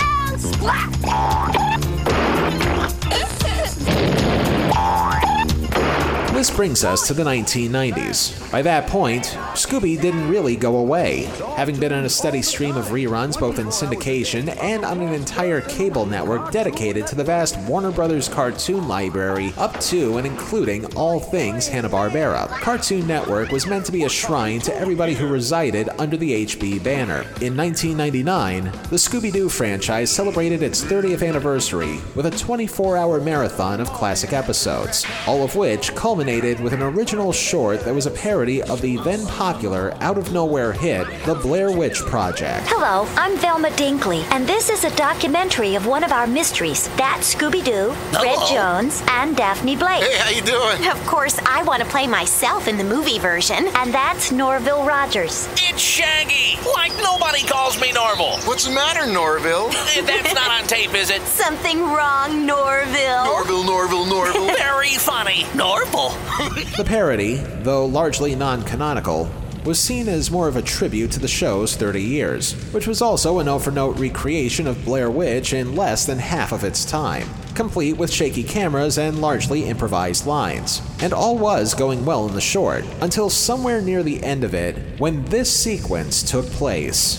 This 6.42 6.50
brings 6.50 6.84
us 6.84 7.06
to 7.08 7.14
the 7.14 7.22
1990s. 7.22 8.52
By 8.52 8.64
that 8.64 8.88
point, 8.88 9.26
Scooby 9.54 10.02
didn't 10.02 10.28
really 10.28 10.56
go 10.56 10.78
away, 10.78 11.26
having 11.56 11.80
been 11.80 11.94
on 11.94 12.06
a 12.06 12.10
steady 12.10 12.42
stream 12.42 12.76
of 12.78 12.86
reruns 12.86 13.40
both 13.40 13.60
in 13.60 13.68
syndication 13.68 14.58
and 14.60 14.84
on 14.84 15.02
an 15.02 15.14
entire 15.14 15.62
cable 15.62 16.08
network 16.08 16.52
dedicated 16.52 17.06
to 17.06 17.16
the 17.16 17.24
vast 17.24 17.60
Warner 17.70 17.92
Brothers 17.92 18.28
cartoon 18.28 18.88
library 18.88 19.54
up 19.60 19.80
to 19.82 20.18
and 20.18 20.26
including 20.26 20.88
all 20.96 21.20
things 21.20 21.68
Hanna-Barbera. 21.68 22.48
Cartoon 22.60 23.06
Network 23.06 23.52
was 23.52 23.68
meant 23.68 23.86
to 23.86 23.92
be 23.92 24.06
a 24.06 24.10
shrine 24.10 24.62
to 24.62 24.76
everybody 24.76 25.14
who 25.14 25.28
resided 25.28 25.90
under 26.00 26.18
the 26.18 26.48
HB 26.48 26.84
banner. 26.84 27.22
In 27.40 27.56
1999, 27.56 28.64
the 28.64 28.98
Scooby-Doo 28.98 29.48
franchise 29.48 30.10
celebrated 30.10 30.64
its 30.64 30.84
30th 30.84 31.22
anniversary 31.22 32.00
with 32.16 32.26
a 32.26 32.32
24-hour 32.32 33.22
marathon 33.22 33.80
of 33.80 33.94
classic 33.94 34.34
episodes, 34.34 35.06
all 35.28 35.44
of 35.44 35.56
which 35.56 35.94
culminated 35.94 36.31
with 36.32 36.72
an 36.72 36.82
original 36.82 37.34
short 37.34 37.82
that 37.82 37.94
was 37.94 38.06
a 38.06 38.12
parody 38.12 38.64
of 38.64 38.80
the 38.80 38.96
then 39.00 39.28
popular 39.28 39.94
out 40.00 40.18
of 40.18 40.32
nowhere 40.32 40.72
hit 40.72 41.06
The 41.26 41.36
Blair 41.36 41.76
Witch 41.76 42.00
Project. 42.04 42.66
Hello, 42.70 43.06
I'm 43.18 43.38
Velma 43.38 43.68
Dinkley, 43.72 44.24
and 44.32 44.48
this 44.48 44.70
is 44.70 44.86
a 44.86 44.96
documentary 44.96 45.76
of 45.76 45.88
one 45.88 46.06
of 46.06 46.14
our 46.14 46.26
mysteries. 46.26 46.88
That's 46.96 47.36
Scooby 47.36 47.62
Doo, 47.66 47.92
Fred 48.18 48.38
Jones, 48.50 49.04
and 49.10 49.36
Daphne 49.36 49.76
Blake. 49.76 50.04
Hey, 50.04 50.18
how 50.20 50.30
you 50.30 50.42
doing? 50.42 50.90
Of 50.90 51.06
course, 51.06 51.38
I 51.46 51.64
want 51.64 51.84
to 51.84 51.90
play 51.90 52.08
myself 52.08 52.70
in 52.70 52.78
the 52.78 52.86
movie 52.86 53.20
version, 53.20 53.68
and 53.76 53.94
that's 53.94 54.32
Norville 54.32 54.86
Rogers. 54.86 55.50
It's 55.56 55.82
Shaggy. 55.82 56.58
Like 56.74 56.94
nobody 57.04 57.44
calls 57.46 57.80
me 57.82 57.92
normal. 57.92 58.38
What's 58.48 58.66
the 58.66 58.72
matter, 58.72 59.06
Norville? 59.12 59.68
That's 60.06 60.34
not 60.34 60.50
on 60.50 60.68
tape, 60.68 60.94
is 60.94 61.10
it? 61.10 61.22
Something 61.24 61.82
wrong, 61.82 62.46
Norville. 62.46 63.26
Norville, 63.26 63.64
Norville, 63.66 64.06
Norville. 64.06 64.48
Very 64.56 64.94
funny. 64.94 65.46
Norval. 65.56 66.12
The 66.78 66.84
parody, 66.86 67.36
though 67.36 67.86
largely 67.86 68.36
non 68.36 68.64
canonical, 68.64 69.30
was 69.64 69.80
seen 69.80 70.08
as 70.08 70.32
more 70.32 70.48
of 70.48 70.56
a 70.56 70.62
tribute 70.62 71.12
to 71.12 71.20
the 71.20 71.28
show's 71.28 71.76
30 71.76 72.02
years, 72.02 72.54
which 72.74 72.88
was 72.88 73.02
also 73.02 73.40
a 73.40 73.44
note 73.44 73.60
for 73.60 73.72
note 73.72 73.98
recreation 74.00 74.66
of 74.68 74.84
Blair 74.84 75.12
Witch 75.12 75.54
in 75.54 75.76
less 75.76 76.06
than 76.06 76.18
half 76.18 76.52
of 76.52 76.64
its 76.64 76.84
time, 76.84 77.28
complete 77.54 77.94
with 77.94 78.12
shaky 78.12 78.44
cameras 78.44 78.98
and 78.98 79.22
largely 79.22 79.66
improvised 79.66 80.26
lines. 80.26 80.82
And 81.02 81.14
all 81.14 81.38
was 81.38 81.74
going 81.76 82.06
well 82.06 82.28
in 82.28 82.34
the 82.34 82.42
short, 82.42 82.84
until 83.02 83.30
somewhere 83.30 83.82
near 83.82 84.02
the 84.02 84.24
end 84.24 84.44
of 84.44 84.56
it, 84.56 85.00
when 85.00 85.24
this 85.26 85.54
sequence 85.54 86.24
took 86.24 86.46
place. 86.48 87.18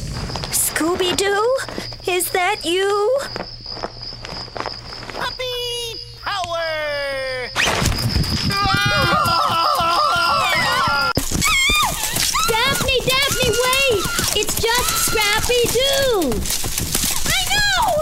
Scooby 0.51 1.17
Doo? 1.17 1.57
Is 2.11 2.31
that 2.31 2.65
you? 2.65 3.19
Puppy 5.15 6.01
power. 6.23 7.51
Daphne, 12.49 12.99
Daphne, 13.07 13.51
wait! 13.51 14.03
It's 14.37 14.61
just 14.61 15.12
Scrappy 15.53 15.79
Doo! 15.79 16.33
I 17.27 17.45
know! 17.53 17.93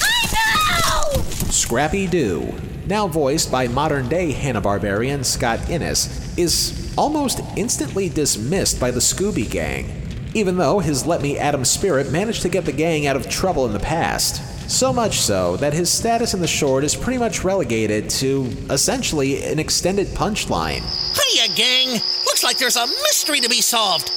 I 0.00 0.26
know! 0.32 1.22
Scrappy 1.50 2.06
Doo, 2.06 2.54
now 2.86 3.06
voiced 3.06 3.52
by 3.52 3.68
modern 3.68 4.08
day 4.08 4.32
Hanna-Barbarian 4.32 5.24
Scott 5.24 5.68
Innes, 5.68 6.38
is 6.38 6.94
almost 6.96 7.40
instantly 7.56 8.08
dismissed 8.08 8.80
by 8.80 8.90
the 8.90 9.00
Scooby 9.00 9.50
Gang, 9.50 9.90
even 10.32 10.56
though 10.56 10.78
his 10.78 11.04
Let 11.04 11.20
Me 11.20 11.36
Adam 11.36 11.66
spirit 11.66 12.10
managed 12.10 12.40
to 12.42 12.48
get 12.48 12.64
the 12.64 12.72
gang 12.72 13.06
out 13.06 13.16
of 13.16 13.28
trouble 13.28 13.66
in 13.66 13.74
the 13.74 13.78
past. 13.78 14.70
So 14.70 14.90
much 14.90 15.20
so 15.20 15.58
that 15.58 15.74
his 15.74 15.92
status 15.92 16.32
in 16.32 16.40
the 16.40 16.46
short 16.46 16.82
is 16.82 16.96
pretty 16.96 17.18
much 17.18 17.44
relegated 17.44 18.08
to 18.10 18.44
essentially 18.70 19.44
an 19.44 19.58
extended 19.58 20.06
punchline. 20.08 20.80
Hiya, 21.14 21.54
gang. 21.56 22.00
Looks 22.24 22.42
like 22.42 22.56
there's 22.56 22.76
a 22.76 22.86
mystery 22.86 23.40
to 23.40 23.50
be 23.50 23.60
solved. 23.60 24.10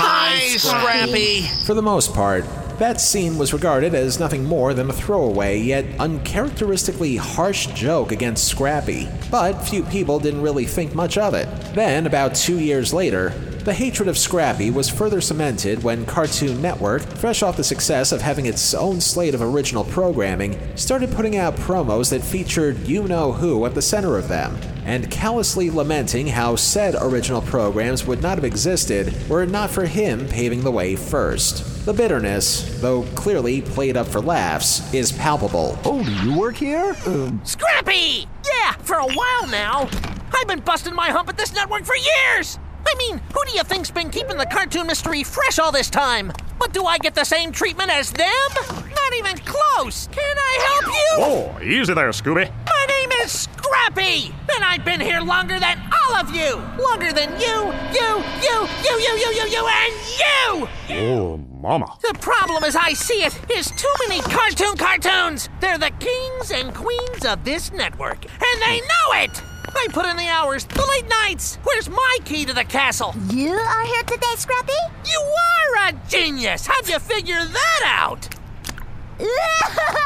Hi, 0.00 0.56
Scrappy. 0.56 1.42
For 1.66 1.74
the 1.74 1.82
most 1.82 2.14
part, 2.14 2.44
that 2.78 3.00
scene 3.00 3.36
was 3.36 3.52
regarded 3.52 3.96
as 3.96 4.20
nothing 4.20 4.44
more 4.44 4.72
than 4.72 4.88
a 4.88 4.92
throwaway 4.92 5.58
yet 5.58 5.84
uncharacteristically 5.98 7.16
harsh 7.16 7.66
joke 7.68 8.12
against 8.12 8.46
Scrappy, 8.46 9.08
but 9.28 9.54
few 9.54 9.82
people 9.82 10.20
didn't 10.20 10.42
really 10.42 10.66
think 10.66 10.94
much 10.94 11.18
of 11.18 11.34
it. 11.34 11.48
Then, 11.74 12.06
about 12.06 12.36
two 12.36 12.60
years 12.60 12.94
later, 12.94 13.30
the 13.68 13.74
hatred 13.74 14.08
of 14.08 14.16
Scrappy 14.16 14.70
was 14.70 14.88
further 14.88 15.20
cemented 15.20 15.82
when 15.82 16.06
Cartoon 16.06 16.62
Network, 16.62 17.02
fresh 17.02 17.42
off 17.42 17.58
the 17.58 17.62
success 17.62 18.12
of 18.12 18.22
having 18.22 18.46
its 18.46 18.72
own 18.72 18.98
slate 18.98 19.34
of 19.34 19.42
original 19.42 19.84
programming, 19.84 20.58
started 20.74 21.12
putting 21.12 21.36
out 21.36 21.54
promos 21.56 22.08
that 22.08 22.22
featured 22.22 22.78
you 22.88 23.06
know 23.06 23.30
who 23.30 23.66
at 23.66 23.74
the 23.74 23.82
center 23.82 24.16
of 24.16 24.26
them, 24.26 24.56
and 24.86 25.10
callously 25.10 25.68
lamenting 25.68 26.26
how 26.26 26.56
said 26.56 26.96
original 26.98 27.42
programs 27.42 28.06
would 28.06 28.22
not 28.22 28.38
have 28.38 28.44
existed 28.44 29.14
were 29.28 29.42
it 29.42 29.50
not 29.50 29.68
for 29.68 29.84
him 29.84 30.26
paving 30.28 30.62
the 30.62 30.70
way 30.70 30.96
first. 30.96 31.84
The 31.84 31.92
bitterness, 31.92 32.80
though 32.80 33.02
clearly 33.16 33.60
played 33.60 33.98
up 33.98 34.06
for 34.06 34.22
laughs, 34.22 34.94
is 34.94 35.12
palpable. 35.12 35.78
Oh, 35.84 36.02
do 36.02 36.10
you 36.26 36.38
work 36.38 36.56
here? 36.56 36.96
Um, 37.04 37.42
Scrappy! 37.44 38.26
Yeah, 38.46 38.72
for 38.78 38.96
a 38.96 39.12
while 39.12 39.46
now. 39.50 39.90
I've 40.34 40.48
been 40.48 40.60
busting 40.60 40.94
my 40.94 41.10
hump 41.10 41.28
at 41.28 41.36
this 41.36 41.52
network 41.52 41.84
for 41.84 41.96
years. 41.96 42.58
I 42.88 42.94
mean, 42.96 43.20
who 43.34 43.44
do 43.44 43.52
you 43.52 43.62
think's 43.64 43.90
been 43.90 44.08
keeping 44.08 44.38
the 44.38 44.46
cartoon 44.46 44.86
mystery 44.86 45.22
fresh 45.22 45.58
all 45.58 45.70
this 45.70 45.90
time? 45.90 46.32
But 46.58 46.72
do 46.72 46.86
I 46.86 46.96
get 46.96 47.14
the 47.14 47.24
same 47.24 47.52
treatment 47.52 47.90
as 47.90 48.10
them? 48.10 48.48
Not 48.66 49.14
even 49.18 49.36
close. 49.44 50.08
Can 50.08 50.36
I 50.38 50.58
help 50.70 50.86
you? 50.86 51.10
Oh, 51.18 51.62
easy 51.62 51.92
there, 51.92 52.08
Scooby. 52.10 52.50
My 52.66 52.86
name 52.88 53.10
is 53.22 53.32
Scrappy, 53.32 54.34
and 54.54 54.64
I've 54.64 54.86
been 54.86 55.00
here 55.00 55.20
longer 55.20 55.60
than 55.60 55.78
all 55.92 56.16
of 56.16 56.34
you. 56.34 56.56
Longer 56.82 57.12
than 57.12 57.30
you, 57.38 57.72
you, 57.92 58.24
you, 58.42 58.66
you, 58.82 58.98
you, 58.98 59.18
you, 59.18 59.32
you, 59.34 59.48
you, 59.48 59.68
and 59.68 59.94
you. 60.18 60.68
Oh, 60.90 61.36
mama. 61.60 61.94
The 62.00 62.16
problem 62.20 62.64
as 62.64 62.74
I 62.74 62.94
see 62.94 63.22
it 63.22 63.38
is 63.50 63.70
too 63.72 63.92
many 64.08 64.22
cartoon 64.22 64.76
cartoons. 64.78 65.50
They're 65.60 65.78
the 65.78 65.92
kings 66.00 66.50
and 66.52 66.74
queens 66.74 67.26
of 67.26 67.44
this 67.44 67.70
network, 67.70 68.24
and 68.24 68.62
they 68.62 68.80
hmm. 68.82 68.88
know 68.88 69.22
it. 69.24 69.42
I 69.76 69.86
put 69.90 70.06
in 70.06 70.16
the 70.16 70.26
hours, 70.26 70.64
the 70.64 70.84
late 70.84 71.08
nights. 71.08 71.58
Where's 71.62 71.88
my 71.88 72.18
key 72.24 72.44
to 72.44 72.52
the 72.52 72.64
castle? 72.64 73.14
You 73.30 73.52
are 73.52 73.84
here 73.84 74.02
today, 74.02 74.34
Scrappy? 74.36 74.72
You 75.04 75.20
are 75.20 75.88
a 75.88 75.92
genius. 76.08 76.66
How'd 76.66 76.88
you 76.88 76.98
figure 76.98 77.44
that 77.44 77.82
out? 77.84 78.28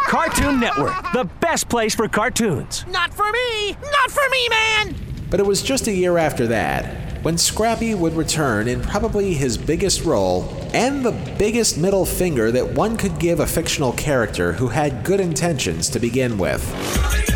Cartoon 0.07 0.61
Network, 0.61 0.95
the 1.13 1.29
best 1.41 1.69
place 1.69 1.95
for 1.95 2.09
cartoons. 2.09 2.85
Not 2.89 3.13
for 3.13 3.31
me. 3.31 3.73
Not 3.73 4.11
for 4.11 4.29
me, 4.31 4.49
man. 4.49 4.95
But 5.31 5.41
it 5.41 5.47
was 5.47 5.63
just 5.63 5.87
a 5.87 5.93
year 5.93 6.19
after 6.19 6.47
that 6.49 7.03
when 7.23 7.39
Scrappy 7.39 7.95
would 7.95 8.15
return 8.15 8.67
in 8.67 8.81
probably 8.83 9.33
his 9.33 9.57
biggest 9.57 10.05
role 10.05 10.43
and 10.75 11.05
the 11.05 11.13
biggest 11.39 11.79
middle 11.79 12.05
finger 12.05 12.51
that 12.51 12.69
one 12.73 12.97
could 12.97 13.17
give 13.21 13.39
a 13.39 13.47
fictional 13.47 13.93
character 13.93 14.53
who 14.53 14.67
had 14.67 15.05
good 15.05 15.21
intentions 15.21 15.89
to 15.89 16.01
begin 16.01 16.37
with. 16.37 17.32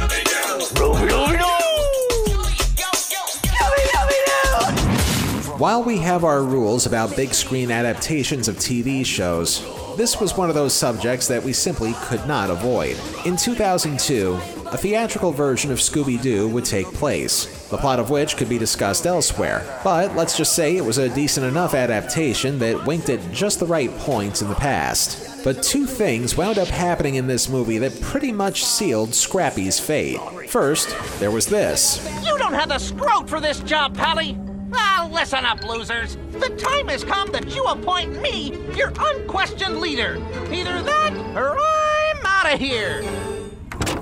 While 5.58 5.82
we 5.82 5.96
have 5.98 6.22
our 6.22 6.42
rules 6.42 6.84
about 6.84 7.16
big 7.16 7.32
screen 7.32 7.70
adaptations 7.70 8.46
of 8.46 8.56
TV 8.56 9.06
shows, 9.06 9.64
this 9.96 10.20
was 10.20 10.36
one 10.36 10.50
of 10.50 10.54
those 10.54 10.74
subjects 10.74 11.26
that 11.28 11.42
we 11.42 11.54
simply 11.54 11.94
could 12.02 12.26
not 12.26 12.50
avoid. 12.50 13.00
In 13.24 13.38
2002, 13.38 14.34
a 14.66 14.76
theatrical 14.76 15.32
version 15.32 15.72
of 15.72 15.78
Scooby 15.78 16.20
Doo 16.20 16.46
would 16.48 16.66
take 16.66 16.86
place, 16.88 17.46
the 17.70 17.78
plot 17.78 17.98
of 17.98 18.10
which 18.10 18.36
could 18.36 18.50
be 18.50 18.58
discussed 18.58 19.06
elsewhere. 19.06 19.80
But 19.82 20.14
let's 20.14 20.36
just 20.36 20.54
say 20.54 20.76
it 20.76 20.84
was 20.84 20.98
a 20.98 21.08
decent 21.08 21.46
enough 21.46 21.72
adaptation 21.72 22.58
that 22.58 22.84
winked 22.84 23.08
at 23.08 23.32
just 23.32 23.58
the 23.58 23.64
right 23.64 23.90
points 24.00 24.42
in 24.42 24.50
the 24.50 24.54
past. 24.56 25.42
But 25.42 25.62
two 25.62 25.86
things 25.86 26.36
wound 26.36 26.58
up 26.58 26.68
happening 26.68 27.14
in 27.14 27.28
this 27.28 27.48
movie 27.48 27.78
that 27.78 27.98
pretty 28.02 28.30
much 28.30 28.62
sealed 28.62 29.14
Scrappy's 29.14 29.80
fate. 29.80 30.20
First, 30.48 30.94
there 31.18 31.30
was 31.30 31.46
this. 31.46 32.06
You 32.26 32.36
don't 32.36 32.52
have 32.52 32.68
the 32.68 32.74
scrote 32.74 33.26
for 33.26 33.40
this 33.40 33.60
job, 33.60 33.96
Pally. 33.96 34.36
Ah, 34.72 35.08
listen 35.12 35.44
up, 35.44 35.62
losers. 35.64 36.16
The 36.32 36.48
time 36.56 36.88
has 36.88 37.04
come 37.04 37.30
that 37.32 37.54
you 37.54 37.64
appoint 37.64 38.20
me 38.20 38.56
your 38.74 38.92
unquestioned 38.98 39.78
leader. 39.80 40.16
Either 40.50 40.82
that 40.82 41.12
or 41.36 41.58
I'm 41.58 42.26
out 42.26 42.52
of 42.52 42.58
here. 42.58 43.02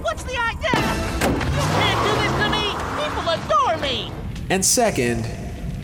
What's 0.01 0.25
the 0.25 0.37
idea? 0.39 0.81
You 1.23 1.65
can't 1.79 2.01
do 2.07 2.13
this 2.23 2.33
to 2.43 2.49
me. 2.51 2.75
People 3.03 3.29
adore 3.29 3.77
me. 3.79 4.13
And 4.51 4.65
second, 4.65 5.27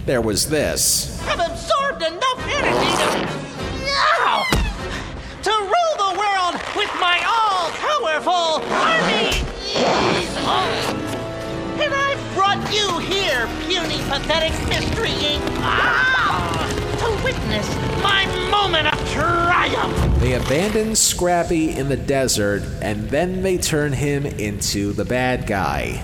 there 0.06 0.20
was 0.20 0.48
this. 0.48 1.20
I've 1.26 1.40
absorbed 1.40 2.02
enough 2.02 2.46
energy 2.48 2.92
to. 3.02 3.28
Ow! 3.92 4.46
To 5.42 5.50
rule 5.50 5.96
the 5.98 6.12
world 6.18 6.54
with 6.76 6.92
my 7.00 7.22
all 7.26 7.70
powerful 7.70 8.62
army! 8.72 9.50
And 11.82 11.94
I've 11.94 12.34
brought 12.34 12.72
you 12.72 12.98
here, 12.98 13.48
puny, 13.66 13.98
pathetic 14.08 14.52
Mystery 14.68 15.08
Inc. 15.08 15.40
Ah! 15.60 16.66
To 16.98 17.24
witness 17.24 17.66
my 18.02 18.26
moment 18.50 18.92
of 18.92 19.10
triumph! 19.10 20.20
They 20.20 20.34
abandon 20.34 20.94
Scrappy 20.94 21.70
in 21.70 21.88
the 21.88 21.96
desert 21.96 22.62
and 22.82 23.08
then 23.08 23.42
they 23.42 23.56
turn 23.56 23.94
him 23.94 24.26
into 24.26 24.92
the 24.92 25.06
bad 25.06 25.46
guy. 25.46 26.02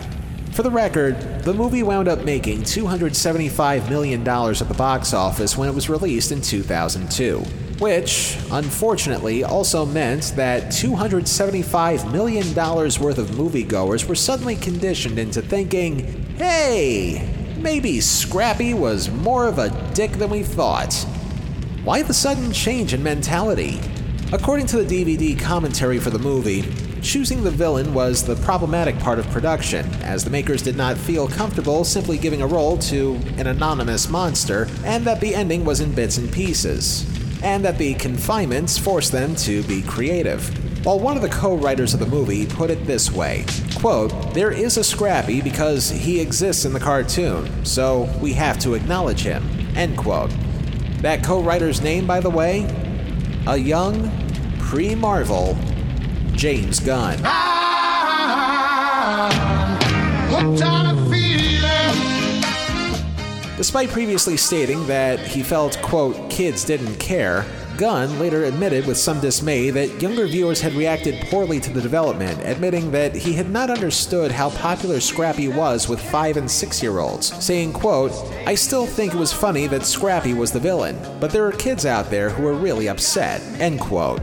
For 0.53 0.63
the 0.63 0.71
record, 0.71 1.21
the 1.43 1.53
movie 1.53 1.83
wound 1.83 2.09
up 2.09 2.25
making 2.25 2.63
$275 2.63 3.91
million 3.91 4.27
at 4.27 4.57
the 4.57 4.75
box 4.79 5.13
office 5.13 5.59
when 5.59 5.69
it 5.69 5.75
was 5.75 5.91
released 5.91 6.33
in 6.33 6.41
2002, 6.41 7.45
which, 7.79 8.39
unfortunately, 8.51 9.45
also 9.45 9.85
meant 9.85 10.33
that 10.37 10.65
$275 10.65 12.11
million 12.13 12.55
worth 12.55 13.19
of 13.19 13.31
moviegoers 13.31 14.09
were 14.09 14.15
suddenly 14.15 14.57
conditioned 14.57 15.19
into 15.19 15.43
thinking, 15.43 16.25
hey, 16.37 17.29
maybe 17.59 18.01
Scrappy 18.01 18.75
was 18.75 19.11
more 19.11 19.47
of 19.47 19.59
a 19.59 19.71
dick 19.93 20.13
than 20.13 20.31
we 20.31 20.43
thought. 20.43 20.95
Why 21.85 22.03
the 22.03 22.15
sudden 22.15 22.53
change 22.53 22.95
in 22.95 23.03
mentality? 23.03 23.81
According 24.33 24.67
to 24.69 24.83
the 24.83 25.05
DVD 25.05 25.39
commentary 25.39 26.01
for 26.01 26.11
the 26.11 26.19
movie, 26.19 26.65
choosing 27.01 27.45
the 27.45 27.51
villain 27.51 27.95
was 27.95 28.25
the 28.25 28.35
problematic 28.37 28.99
part 28.99 29.21
of 29.21 29.27
production, 29.29 29.87
as 30.03 30.25
the 30.25 30.31
makers 30.31 30.63
did 30.63 30.77
not 30.77 30.97
feel 30.97 31.29
comfortable 31.29 31.85
simply 31.85 32.19
giving 32.19 32.43
a 32.43 32.47
role 32.47 32.77
to 32.79 33.15
an 33.37 33.47
anonymous 33.47 34.09
monster, 34.09 34.67
and 34.85 35.05
that 35.05 35.21
the 35.21 35.33
ending 35.33 35.65
was 35.65 35.81
in 35.81 35.95
bits 35.95 36.19
and 36.19 36.33
pieces, 36.33 37.07
and 37.47 37.65
that 37.65 37.79
the 37.79 37.95
confinements 37.95 38.77
forced 38.77 39.13
them 39.13 39.37
to 39.37 39.63
be 39.63 39.81
creative. 39.81 40.45
While 40.85 40.99
one 40.99 41.15
of 41.15 41.23
the 41.23 41.29
co-writers 41.29 41.95
of 41.95 42.01
the 42.01 42.07
movie 42.07 42.45
put 42.45 42.71
it 42.71 42.85
this 42.89 43.13
way, 43.13 43.45
quote, 43.77 44.35
"There 44.35 44.51
is 44.51 44.77
a 44.77 44.83
Scrappy 44.83 45.41
because 45.41 45.89
he 45.89 46.19
exists 46.19 46.65
in 46.65 46.73
the 46.73 46.81
cartoon, 46.81 47.65
so 47.65 48.09
we 48.21 48.33
have 48.33 48.59
to 48.59 48.75
acknowledge 48.75 49.23
him." 49.23 49.49
End 49.77 49.97
quote. 49.97 50.33
That 51.03 51.23
co-writer's 51.23 51.81
name, 51.81 52.05
by 52.05 52.19
the 52.19 52.31
way, 52.31 52.67
a 53.47 53.57
young, 53.57 54.11
pre-Marvel 54.59 55.57
James 56.35 56.81
Gunn. 56.81 57.21
Despite 63.57 63.89
previously 63.89 64.37
stating 64.37 64.87
that 64.87 65.19
he 65.19 65.43
felt, 65.43 65.81
quote, 65.81 66.31
kids 66.31 66.63
didn't 66.63 66.97
care, 66.97 67.47
Gunn 67.79 68.19
later 68.19 68.45
admitted 68.45 68.87
with 68.87 68.99
some 68.99 69.21
dismay 69.21 69.71
that 69.71 70.01
younger 70.01 70.27
viewers 70.27 70.61
had 70.61 70.75
reacted 70.75 71.27
poorly 71.31 71.59
to 71.61 71.73
the 71.73 71.81
development, 71.81 72.41
admitting 72.43 72.91
that 72.91 73.15
he 73.15 73.33
had 73.33 73.51
not 73.51 73.71
understood 73.71 74.31
how 74.31 74.51
popular 74.51 75.01
Scrappy 75.01 75.49
was 75.49 75.89
with 75.89 76.01
5 76.01 76.37
and 76.37 76.51
6 76.51 76.83
year 76.83 76.99
olds, 76.99 77.35
saying, 77.45 77.73
quote, 77.73 78.13
I 78.47 78.55
still 78.55 78.87
think 78.87 79.15
it 79.15 79.19
was 79.19 79.33
funny 79.33 79.67
that 79.69 79.85
Scrappy 79.87 80.35
was 80.35 80.53
the 80.53 80.61
villain, 80.61 80.99
but 81.21 81.31
there 81.31 81.47
are 81.47 81.53
kids 81.53 81.87
out 81.87 82.11
there 82.11 82.31
who 82.31 82.47
are 82.47 82.55
really 82.55 82.89
upset, 82.89 83.43
end 83.61 83.81
quote. 83.81 84.21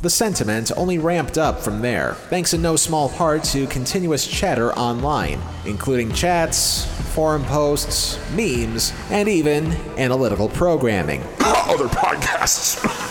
The 0.00 0.10
sentiment 0.10 0.70
only 0.76 0.98
ramped 0.98 1.36
up 1.38 1.58
from 1.60 1.82
there, 1.82 2.14
thanks 2.30 2.54
in 2.54 2.62
no 2.62 2.76
small 2.76 3.08
part 3.08 3.42
to 3.44 3.66
continuous 3.66 4.28
chatter 4.28 4.72
online, 4.74 5.40
including 5.64 6.12
chats, 6.12 6.84
forum 7.14 7.44
posts, 7.44 8.16
memes, 8.30 8.92
and 9.10 9.28
even 9.28 9.72
analytical 9.98 10.50
programming. 10.50 11.22
Other 11.40 11.88
podcasts. 11.88 13.06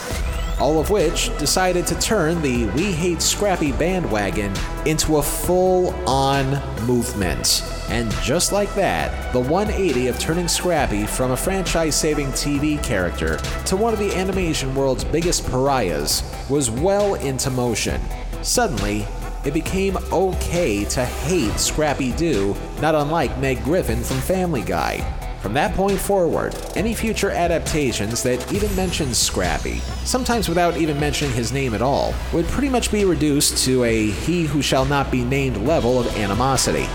All 0.60 0.80
of 0.80 0.90
which 0.90 1.36
decided 1.38 1.86
to 1.88 2.00
turn 2.00 2.42
the 2.42 2.66
We 2.70 2.92
Hate 2.92 3.22
Scrappy 3.22 3.72
bandwagon 3.72 4.54
into 4.86 5.18
a 5.18 5.22
full 5.22 5.94
on 6.10 6.60
movement. 6.86 7.64
And 7.90 8.12
just 8.24 8.52
like 8.52 8.74
that, 8.74 9.32
the 9.34 9.40
180 9.40 10.08
of 10.08 10.18
turning 10.18 10.48
Scrappy 10.48 11.06
from 11.06 11.32
a 11.32 11.38
franchise 11.38 11.96
saving 11.96 12.28
TV 12.28 12.84
character 12.84 13.38
to 13.66 13.78
one 13.78 13.94
of 13.94 14.00
the 14.00 14.14
animation 14.16 14.74
world's 14.74 15.04
biggest 15.04 15.46
pariahs 15.50 16.24
was 16.50 16.72
well 16.72 17.16
into 17.16 17.52
motion. 17.52 18.02
Suddenly, 18.42 19.06
it 19.46 19.54
became 19.54 19.98
okay 20.12 20.84
to 20.86 21.06
hate 21.06 21.60
Scrappy 21.60 22.12
Doo, 22.14 22.56
not 22.82 22.96
unlike 22.96 23.38
Meg 23.38 23.64
Griffin 23.64 24.04
from 24.04 24.18
Family 24.22 24.64
Guy. 24.64 25.27
From 25.48 25.54
that 25.54 25.76
point 25.76 25.98
forward, 25.98 26.54
any 26.76 26.94
future 26.94 27.32
adaptations 27.32 28.22
that 28.24 28.52
even 28.52 28.76
mention 28.76 29.14
Scrappy, 29.14 29.78
sometimes 30.04 30.50
without 30.50 30.76
even 30.76 31.00
mentioning 31.00 31.34
his 31.34 31.54
name 31.54 31.74
at 31.74 31.82
all, 31.82 32.14
would 32.34 32.46
pretty 32.48 32.68
much 32.68 32.92
be 32.92 33.06
reduced 33.06 33.64
to 33.64 33.86
a 33.86 34.08
he 34.12 34.44
who 34.44 34.62
shall 34.62 34.84
not 34.84 35.10
be 35.10 35.24
named 35.24 35.56
level 35.66 36.02
of 36.02 36.18
animosity. 36.18 36.86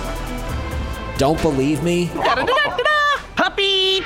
Don't 1.17 1.41
believe 1.41 1.83
me? 1.83 2.11
Puppy! 3.37 4.01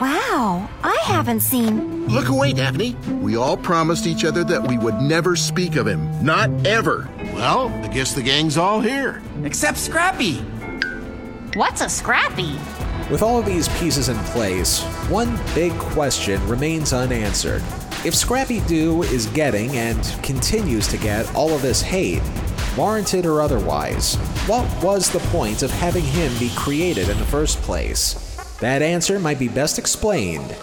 Wow, 0.00 0.70
I 0.82 0.98
haven't 1.04 1.40
seen. 1.40 2.06
Look 2.06 2.30
away, 2.30 2.54
Daphne. 2.54 2.94
We 3.20 3.36
all 3.36 3.58
promised 3.58 4.06
each 4.06 4.24
other 4.24 4.44
that 4.44 4.66
we 4.66 4.78
would 4.78 5.02
never 5.02 5.36
speak 5.36 5.76
of 5.76 5.86
him. 5.86 6.24
Not 6.24 6.48
ever. 6.66 7.06
Well, 7.34 7.68
I 7.68 7.88
guess 7.88 8.14
the 8.14 8.22
gang's 8.22 8.56
all 8.56 8.80
here. 8.80 9.20
Except 9.44 9.76
Scrappy. 9.76 10.42
What's 11.58 11.80
a 11.80 11.88
scrappy? 11.88 12.52
With 13.10 13.20
all 13.20 13.36
of 13.36 13.44
these 13.44 13.68
pieces 13.80 14.08
in 14.08 14.16
place, 14.26 14.80
one 15.10 15.36
big 15.56 15.72
question 15.72 16.40
remains 16.46 16.92
unanswered. 16.92 17.64
If 18.04 18.14
Scrappy 18.14 18.60
Doo 18.60 19.02
is 19.02 19.26
getting 19.26 19.76
and 19.76 20.00
continues 20.22 20.86
to 20.86 20.96
get 20.96 21.34
all 21.34 21.52
of 21.52 21.60
this 21.60 21.82
hate, 21.82 22.22
warranted 22.76 23.26
or 23.26 23.42
otherwise, 23.42 24.14
what 24.46 24.70
was 24.84 25.10
the 25.10 25.18
point 25.30 25.64
of 25.64 25.72
having 25.72 26.04
him 26.04 26.32
be 26.38 26.52
created 26.54 27.08
in 27.08 27.18
the 27.18 27.24
first 27.24 27.60
place? 27.62 28.36
That 28.60 28.80
answer 28.80 29.18
might 29.18 29.40
be 29.40 29.48
best 29.48 29.80
explained 29.80 30.54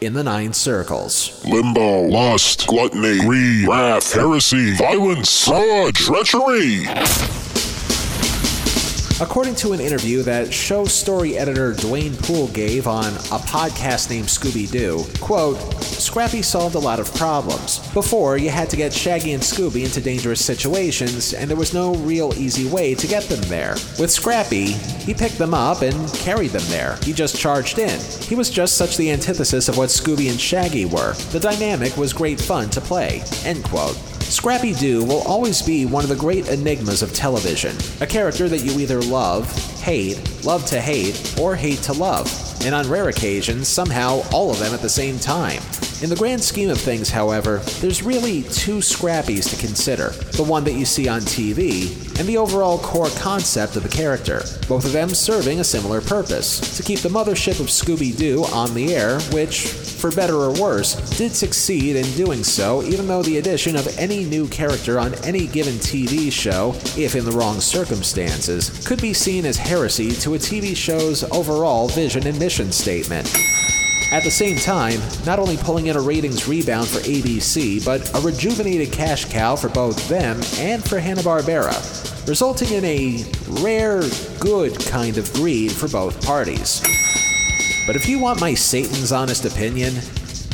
in 0.00 0.12
the 0.12 0.22
Nine 0.22 0.52
Circles. 0.52 1.44
Limbo, 1.46 2.02
lust, 2.02 2.68
gluttony, 2.68 3.18
greed, 3.22 3.66
wrath, 3.66 4.12
heresy, 4.12 4.76
violence, 4.76 5.46
fraud, 5.46 5.96
treachery. 5.96 6.84
According 9.20 9.56
to 9.56 9.72
an 9.72 9.80
interview 9.80 10.22
that 10.22 10.54
show 10.54 10.84
story 10.84 11.36
editor 11.36 11.72
Duane 11.72 12.14
Poole 12.18 12.46
gave 12.48 12.86
on 12.86 13.06
a 13.16 13.40
podcast 13.40 14.10
named 14.10 14.28
Scooby 14.28 14.70
Doo, 14.70 15.04
quote, 15.20 15.58
Scrappy 15.82 16.40
solved 16.40 16.76
a 16.76 16.78
lot 16.78 17.00
of 17.00 17.12
problems. 17.16 17.80
Before, 17.92 18.36
you 18.36 18.48
had 18.48 18.70
to 18.70 18.76
get 18.76 18.92
Shaggy 18.92 19.32
and 19.32 19.42
Scooby 19.42 19.84
into 19.84 20.00
dangerous 20.00 20.44
situations, 20.44 21.34
and 21.34 21.50
there 21.50 21.56
was 21.56 21.74
no 21.74 21.96
real 21.96 22.32
easy 22.36 22.68
way 22.68 22.94
to 22.94 23.08
get 23.08 23.24
them 23.24 23.40
there. 23.48 23.72
With 23.98 24.12
Scrappy, 24.12 24.66
he 24.66 25.14
picked 25.14 25.38
them 25.38 25.52
up 25.52 25.82
and 25.82 26.12
carried 26.14 26.52
them 26.52 26.62
there. 26.68 26.96
He 27.02 27.12
just 27.12 27.36
charged 27.36 27.80
in. 27.80 27.98
He 28.22 28.36
was 28.36 28.50
just 28.50 28.76
such 28.76 28.96
the 28.96 29.10
antithesis 29.10 29.68
of 29.68 29.76
what 29.76 29.88
Scooby 29.88 30.30
and 30.30 30.40
Shaggy 30.40 30.84
were. 30.84 31.14
The 31.32 31.40
dynamic 31.40 31.96
was 31.96 32.12
great 32.12 32.40
fun 32.40 32.70
to 32.70 32.80
play. 32.80 33.24
End 33.44 33.64
quote. 33.64 33.98
Scrappy 34.28 34.74
Doo 34.74 35.04
will 35.04 35.22
always 35.22 35.62
be 35.62 35.86
one 35.86 36.04
of 36.04 36.10
the 36.10 36.16
great 36.16 36.48
enigmas 36.48 37.02
of 37.02 37.14
television, 37.14 37.74
a 38.02 38.06
character 38.06 38.46
that 38.46 38.58
you 38.58 38.78
either 38.78 39.00
love, 39.00 39.50
hate, 39.80 40.20
love 40.44 40.66
to 40.66 40.78
hate, 40.78 41.34
or 41.40 41.56
hate 41.56 41.78
to 41.78 41.94
love, 41.94 42.30
and 42.62 42.74
on 42.74 42.86
rare 42.90 43.08
occasions, 43.08 43.68
somehow 43.68 44.20
all 44.30 44.50
of 44.50 44.58
them 44.58 44.74
at 44.74 44.80
the 44.80 44.88
same 44.88 45.18
time. 45.18 45.62
In 46.00 46.10
the 46.10 46.16
grand 46.16 46.44
scheme 46.44 46.70
of 46.70 46.80
things, 46.80 47.10
however, 47.10 47.58
there's 47.80 48.04
really 48.04 48.44
two 48.44 48.76
Scrappies 48.76 49.50
to 49.50 49.56
consider 49.56 50.10
the 50.36 50.44
one 50.44 50.62
that 50.62 50.74
you 50.74 50.84
see 50.84 51.08
on 51.08 51.22
TV, 51.22 51.88
and 52.20 52.28
the 52.28 52.36
overall 52.36 52.78
core 52.78 53.10
concept 53.18 53.74
of 53.74 53.82
the 53.82 53.88
character, 53.88 54.44
both 54.68 54.84
of 54.84 54.92
them 54.92 55.08
serving 55.08 55.58
a 55.58 55.64
similar 55.64 56.00
purpose 56.00 56.76
to 56.76 56.84
keep 56.84 57.00
the 57.00 57.08
mothership 57.08 57.58
of 57.58 57.66
Scooby 57.66 58.16
Doo 58.16 58.44
on 58.44 58.74
the 58.74 58.94
air, 58.94 59.18
which, 59.32 59.66
for 59.66 60.12
better 60.12 60.36
or 60.36 60.52
worse, 60.52 60.94
did 61.18 61.34
succeed 61.34 61.96
in 61.96 62.08
doing 62.12 62.44
so, 62.44 62.84
even 62.84 63.08
though 63.08 63.24
the 63.24 63.38
addition 63.38 63.74
of 63.74 63.98
any 63.98 64.22
new 64.22 64.46
character 64.46 65.00
on 65.00 65.14
any 65.24 65.48
given 65.48 65.74
TV 65.74 66.30
show, 66.30 66.74
if 66.96 67.16
in 67.16 67.24
the 67.24 67.32
wrong 67.32 67.60
circumstances, 67.60 68.86
could 68.86 69.02
be 69.02 69.12
seen 69.12 69.44
as 69.44 69.56
heresy 69.56 70.12
to 70.12 70.34
a 70.34 70.38
TV 70.38 70.76
show's 70.76 71.24
overall 71.32 71.88
vision 71.88 72.24
and 72.24 72.38
mission 72.38 72.70
statement. 72.70 73.36
At 74.10 74.24
the 74.24 74.30
same 74.30 74.56
time, 74.56 75.00
not 75.26 75.38
only 75.38 75.58
pulling 75.58 75.88
in 75.88 75.96
a 75.96 76.00
ratings 76.00 76.48
rebound 76.48 76.88
for 76.88 76.98
ABC, 77.00 77.84
but 77.84 78.10
a 78.16 78.20
rejuvenated 78.22 78.90
cash 78.90 79.26
cow 79.26 79.54
for 79.54 79.68
both 79.68 80.08
them 80.08 80.40
and 80.56 80.82
for 80.82 80.98
Hanna-Barbera, 80.98 82.26
resulting 82.26 82.72
in 82.72 82.84
a 82.86 83.24
rare, 83.60 84.02
good 84.40 84.78
kind 84.86 85.18
of 85.18 85.30
greed 85.34 85.70
for 85.70 85.88
both 85.88 86.24
parties. 86.24 86.80
But 87.86 87.96
if 87.96 88.08
you 88.08 88.18
want 88.18 88.40
my 88.40 88.54
Satan's 88.54 89.12
honest 89.12 89.44
opinion, 89.44 89.96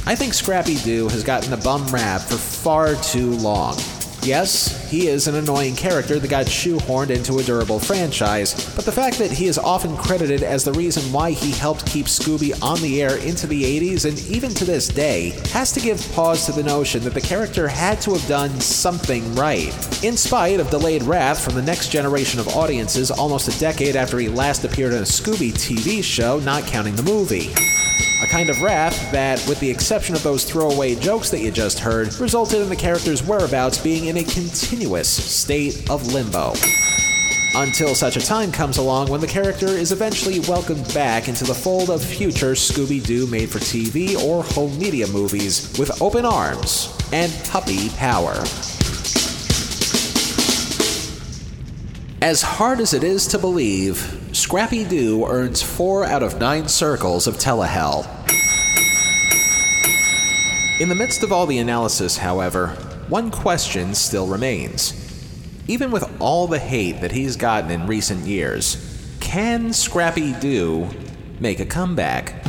I 0.05 0.17
think 0.17 0.35
Scrappy 0.35 0.77
Doo 0.79 1.09
has 1.11 1.23
gotten 1.23 1.53
a 1.53 1.57
bum 1.57 1.87
rap 1.89 2.23
for 2.23 2.37
far 2.37 2.97
too 2.97 3.31
long. 3.31 3.77
Yes, 4.25 4.91
he 4.91 5.09
is 5.09 5.29
an 5.29 5.35
annoying 5.35 5.77
character 5.77 6.18
that 6.18 6.31
got 6.31 6.47
shoehorned 6.47 7.11
into 7.11 7.41
a 7.41 7.43
durable 7.43 7.79
franchise, 7.79 8.55
but 8.75 8.87
the 8.87 8.93
fact 8.93 9.18
that 9.18 9.31
he 9.31 9.49
is 9.49 9.59
often 9.59 9.99
credited 9.99 10.43
as 10.43 10.64
the 10.64 10.72
reason 10.72 11.12
why 11.12 11.33
he 11.33 11.51
helped 11.51 11.85
keep 11.85 12.07
Scooby 12.07 12.55
on 12.62 12.81
the 12.81 13.03
air 13.03 13.18
into 13.18 13.47
the 13.47 13.62
80s 13.62 14.09
and 14.09 14.18
even 14.27 14.55
to 14.55 14.64
this 14.64 14.89
day 14.89 15.31
has 15.51 15.72
to 15.72 15.81
give 15.81 16.01
pause 16.12 16.47
to 16.47 16.53
the 16.53 16.62
notion 16.62 17.03
that 17.05 17.12
the 17.12 17.20
character 17.20 17.68
had 17.68 18.01
to 18.01 18.14
have 18.14 18.27
done 18.27 18.59
something 18.62 19.35
right. 19.35 19.75
In 20.03 20.16
spite 20.16 20.59
of 20.59 20.70
delayed 20.70 21.03
wrath 21.03 21.45
from 21.45 21.55
the 21.55 21.62
next 21.62 21.91
generation 21.91 22.41
of 22.41 22.49
audiences 22.49 23.11
almost 23.11 23.55
a 23.55 23.61
decade 23.61 23.95
after 23.95 24.18
he 24.18 24.29
last 24.31 24.64
appeared 24.64 24.95
in 24.95 25.01
a 25.01 25.03
Scooby 25.03 25.53
TV 25.53 26.03
show, 26.03 26.39
not 26.41 26.64
counting 26.64 26.97
the 26.97 27.03
movie. 27.03 27.53
A 28.25 28.27
kind 28.27 28.49
of 28.49 28.62
wrath 28.62 29.12
that, 29.12 29.45
with 29.47 29.61
the 29.61 29.68
exception 29.68 30.14
of 30.14 30.22
those 30.22 30.45
throwaway 30.45 30.95
jokes 30.95 31.29
that 31.29 31.41
you 31.41 31.51
just 31.51 31.79
heard, 31.79 32.18
resulted 32.18 32.62
in 32.62 32.70
the 32.70 32.75
character's 32.75 33.22
whereabouts 33.22 33.77
being 33.77 34.07
in 34.07 34.16
a 34.16 34.25
continuous 34.25 35.11
state 35.11 35.91
of 35.91 36.14
limbo. 36.14 36.55
Until 37.55 37.95
such 37.95 38.16
a 38.16 38.25
time 38.25 38.51
comes 38.51 38.79
along 38.79 39.11
when 39.11 39.20
the 39.20 39.27
character 39.27 39.66
is 39.66 39.93
eventually 39.93 40.41
welcomed 40.41 40.93
back 40.95 41.29
into 41.29 41.45
the 41.45 41.53
fold 41.53 41.91
of 41.91 42.03
future 42.03 42.53
Scooby 42.53 43.05
Doo 43.05 43.27
made 43.27 43.51
for 43.51 43.59
TV 43.59 44.16
or 44.16 44.43
home 44.43 44.79
media 44.79 45.07
movies 45.07 45.77
with 45.79 46.01
open 46.01 46.25
arms 46.25 46.97
and 47.12 47.31
puppy 47.51 47.91
power. 47.91 48.43
As 52.22 52.41
hard 52.41 52.81
as 52.81 52.95
it 52.95 53.05
is 53.05 53.27
to 53.29 53.39
believe, 53.39 54.24
Scrappy 54.35 54.82
Doo 54.82 55.24
earns 55.26 55.62
4 55.62 56.07
out 56.07 56.24
of 56.24 56.41
9 56.41 56.66
circles 56.66 57.28
of 57.28 57.37
Telehell. 57.37 58.05
In 60.80 60.89
the 60.89 60.95
midst 60.97 61.22
of 61.22 61.30
all 61.30 61.47
the 61.47 61.59
analysis, 61.59 62.16
however, 62.16 62.70
one 63.09 63.30
question 63.30 63.95
still 63.95 64.26
remains. 64.26 64.93
Even 65.68 65.93
with 65.93 66.20
all 66.20 66.49
the 66.49 66.59
hate 66.59 67.01
that 67.01 67.12
he's 67.12 67.37
gotten 67.37 67.70
in 67.70 67.87
recent 67.87 68.26
years, 68.26 69.07
can 69.20 69.72
Scrappy 69.72 70.32
Doo 70.41 70.91
make 71.39 71.61
a 71.61 71.64
comeback? 71.64 72.43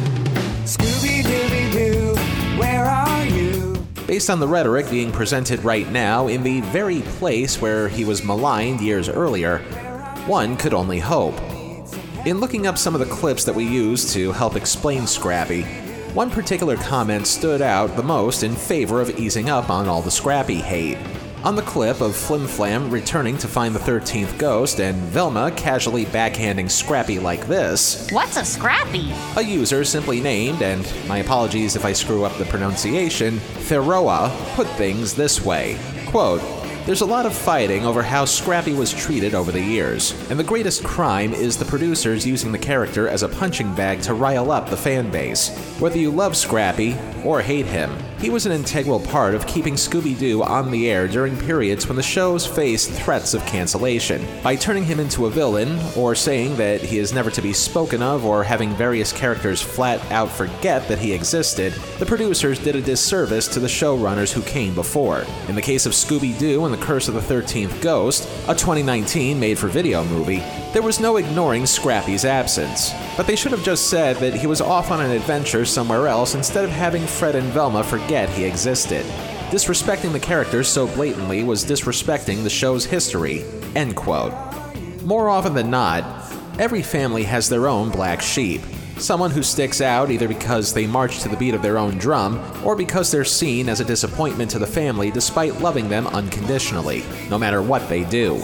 Scooby 0.63 1.21
Dooby 1.21 1.71
Doo, 1.71 2.15
where 2.59 2.85
are 2.85 3.25
you? 3.27 3.75
Based 4.07 4.31
on 4.31 4.39
the 4.39 4.47
rhetoric 4.47 4.89
being 4.89 5.11
presented 5.11 5.63
right 5.63 5.89
now 5.91 6.29
in 6.29 6.41
the 6.41 6.61
very 6.61 7.01
place 7.01 7.61
where 7.61 7.87
he 7.87 8.05
was 8.05 8.23
maligned 8.23 8.81
years 8.81 9.07
earlier, 9.07 9.59
one 10.25 10.57
could 10.57 10.73
only 10.73 10.97
hope. 10.97 11.39
In 12.25 12.39
looking 12.39 12.65
up 12.65 12.79
some 12.79 12.95
of 12.95 12.99
the 12.99 13.13
clips 13.13 13.43
that 13.43 13.53
we 13.53 13.63
used 13.63 14.09
to 14.13 14.31
help 14.31 14.55
explain 14.55 15.05
Scrappy, 15.05 15.61
one 16.15 16.31
particular 16.31 16.75
comment 16.75 17.27
stood 17.27 17.61
out 17.61 17.95
the 17.95 18.01
most 18.01 18.41
in 18.41 18.55
favor 18.55 18.99
of 18.99 19.19
easing 19.19 19.51
up 19.51 19.69
on 19.69 19.87
all 19.87 20.01
the 20.01 20.09
Scrappy 20.09 20.55
hate. 20.55 20.97
On 21.43 21.55
the 21.55 21.61
clip 21.61 22.01
of 22.01 22.15
Flim 22.15 22.47
Flam 22.47 22.89
returning 22.89 23.37
to 23.37 23.47
find 23.47 23.75
the 23.75 23.79
13th 23.79 24.35
ghost 24.39 24.79
and 24.79 24.95
Velma 24.95 25.51
casually 25.51 26.05
backhanding 26.05 26.71
Scrappy 26.71 27.19
like 27.19 27.45
this, 27.45 28.09
What's 28.09 28.37
a 28.37 28.43
scrappy? 28.43 29.13
a 29.37 29.43
user 29.43 29.85
simply 29.85 30.19
named, 30.19 30.63
and 30.63 30.91
my 31.07 31.19
apologies 31.19 31.75
if 31.75 31.85
I 31.85 31.93
screw 31.93 32.25
up 32.25 32.35
the 32.39 32.45
pronunciation, 32.45 33.37
Theroa, 33.67 34.31
put 34.55 34.65
things 34.69 35.13
this 35.13 35.45
way 35.45 35.77
quote, 36.15 36.41
there's 36.85 37.01
a 37.01 37.05
lot 37.05 37.25
of 37.25 37.35
fighting 37.35 37.83
over 37.83 38.03
how 38.03 38.25
Scrappy 38.25 38.73
was 38.73 38.93
treated 38.93 39.33
over 39.33 39.51
the 39.51 39.59
years, 39.59 40.13
and 40.29 40.39
the 40.39 40.43
greatest 40.43 40.83
crime 40.83 41.33
is 41.33 41.57
the 41.57 41.65
producers 41.65 42.27
using 42.27 42.51
the 42.51 42.59
character 42.59 43.07
as 43.07 43.23
a 43.23 43.29
punching 43.29 43.73
bag 43.73 44.01
to 44.01 44.13
rile 44.13 44.51
up 44.51 44.69
the 44.69 44.77
fan 44.77 45.09
base. 45.09 45.49
Whether 45.79 45.97
you 45.97 46.11
love 46.11 46.37
Scrappy 46.37 46.95
or 47.23 47.41
hate 47.41 47.65
him, 47.65 47.91
he 48.19 48.29
was 48.29 48.45
an 48.45 48.51
integral 48.51 48.99
part 48.99 49.33
of 49.33 49.47
keeping 49.47 49.73
Scooby 49.73 50.17
Doo 50.17 50.43
on 50.43 50.69
the 50.69 50.89
air 50.89 51.07
during 51.07 51.35
periods 51.37 51.87
when 51.87 51.95
the 51.95 52.03
shows 52.03 52.45
faced 52.45 52.91
threats 52.91 53.33
of 53.33 53.45
cancellation. 53.47 54.25
By 54.43 54.55
turning 54.55 54.83
him 54.83 54.99
into 54.99 55.25
a 55.25 55.31
villain, 55.31 55.79
or 55.97 56.13
saying 56.13 56.55
that 56.57 56.81
he 56.81 56.99
is 56.99 57.13
never 57.13 57.31
to 57.31 57.41
be 57.41 57.51
spoken 57.51 58.03
of, 58.03 58.25
or 58.25 58.43
having 58.43 58.75
various 58.75 59.11
characters 59.11 59.59
flat 59.59 59.99
out 60.11 60.31
forget 60.31 60.87
that 60.87 60.99
he 60.99 61.13
existed, 61.13 61.73
the 61.97 62.05
producers 62.05 62.59
did 62.59 62.75
a 62.75 62.81
disservice 62.81 63.47
to 63.47 63.59
the 63.59 63.67
showrunners 63.67 64.31
who 64.31 64.41
came 64.43 64.75
before. 64.75 65.25
In 65.49 65.55
the 65.55 65.61
case 65.61 65.87
of 65.87 65.93
Scooby 65.93 66.37
Doo 66.37 66.65
and 66.65 66.74
the 66.75 66.85
Curse 66.85 67.07
of 67.07 67.13
the 67.13 67.21
13th 67.21 67.81
Ghost, 67.81 68.27
a 68.49 68.53
2019 68.53 69.39
made 69.39 69.57
for 69.57 69.67
video 69.67 70.03
movie, 70.03 70.39
there 70.73 70.81
was 70.81 70.99
no 70.99 71.15
ignoring 71.15 71.65
Scrappy's 71.65 72.25
absence. 72.25 72.91
But 73.15 73.27
they 73.27 73.37
should 73.37 73.53
have 73.53 73.63
just 73.63 73.89
said 73.89 74.17
that 74.17 74.33
he 74.33 74.45
was 74.45 74.59
off 74.59 74.91
on 74.91 74.99
an 74.99 75.11
adventure 75.11 75.63
somewhere 75.63 76.07
else 76.07 76.35
instead 76.35 76.65
of 76.65 76.71
having 76.71 77.07
Fred 77.07 77.35
and 77.35 77.47
Velma 77.53 77.81
forget 77.81 78.27
he 78.29 78.43
existed. 78.43 79.05
Disrespecting 79.51 80.11
the 80.11 80.19
characters 80.19 80.67
so 80.67 80.87
blatantly 80.87 81.43
was 81.43 81.63
disrespecting 81.63 82.43
the 82.43 82.49
show's 82.49 82.83
history. 82.83 83.45
End 83.73 83.95
quote. 83.95 84.33
More 85.03 85.29
often 85.29 85.53
than 85.53 85.69
not, 85.69 86.03
every 86.59 86.81
family 86.81 87.23
has 87.23 87.47
their 87.47 87.67
own 87.67 87.89
black 87.89 88.21
sheep. 88.21 88.61
Someone 88.97 89.31
who 89.31 89.43
sticks 89.43 89.81
out 89.81 90.09
either 90.09 90.27
because 90.27 90.73
they 90.73 90.87
march 90.87 91.19
to 91.19 91.29
the 91.29 91.35
beat 91.35 91.53
of 91.53 91.61
their 91.61 91.77
own 91.77 91.97
drum 91.97 92.41
or 92.63 92.75
because 92.75 93.11
they're 93.11 93.25
seen 93.25 93.67
as 93.67 93.81
a 93.81 93.85
disappointment 93.85 94.49
to 94.51 94.59
the 94.59 94.65
family 94.65 95.11
despite 95.11 95.59
loving 95.59 95.89
them 95.89 96.07
unconditionally, 96.07 97.03
no 97.29 97.37
matter 97.37 97.61
what 97.61 97.87
they 97.89 98.05
do. 98.05 98.41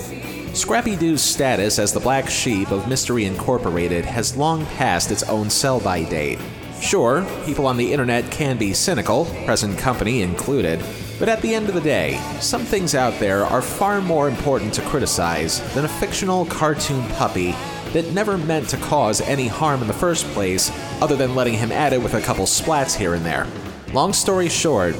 Scrappy 0.54 0.98
Doo's 0.98 1.22
status 1.22 1.80
as 1.80 1.94
the 1.94 2.00
black 2.02 2.30
sheep 2.30 2.72
of 2.72 2.90
Mystery 2.90 3.24
Incorporated 3.24 4.04
has 4.04 4.36
long 4.36 4.66
passed 4.66 5.10
its 5.10 5.24
own 5.24 5.50
sell 5.50 5.80
by 5.80 6.04
date. 6.04 6.40
Sure, 6.82 7.26
people 7.46 7.66
on 7.66 7.78
the 7.78 7.94
internet 7.94 8.30
can 8.30 8.58
be 8.58 8.74
cynical, 8.74 9.26
present 9.46 9.78
company 9.78 10.22
included, 10.22 10.84
but 11.18 11.30
at 11.30 11.42
the 11.42 11.54
end 11.54 11.70
of 11.70 11.76
the 11.76 11.82
day, 11.82 12.20
some 12.42 12.66
things 12.66 12.96
out 12.96 13.18
there 13.20 13.46
are 13.46 13.62
far 13.62 14.02
more 14.02 14.28
important 14.28 14.74
to 14.74 14.82
criticize 14.82 15.62
than 15.74 15.86
a 15.86 15.88
fictional 15.88 16.46
cartoon 16.48 17.08
puppy 17.12 17.56
that 17.94 18.12
never 18.14 18.38
meant 18.38 18.70
to 18.70 18.78
cause 18.78 19.22
any 19.22 19.48
harm 19.48 19.82
in 19.82 19.88
the 19.88 19.94
first 19.94 20.26
place, 20.28 20.72
other 21.02 21.16
than 21.16 21.36
letting 21.36 21.56
him 21.56 21.72
at 21.72 21.94
it 21.94 22.02
with 22.02 22.14
a 22.14 22.22
couple 22.22 22.46
splats 22.46 22.96
here 22.96 23.14
and 23.14 23.26
there. 23.26 23.48
Long 23.94 24.14
story 24.14 24.50
short, 24.50 24.96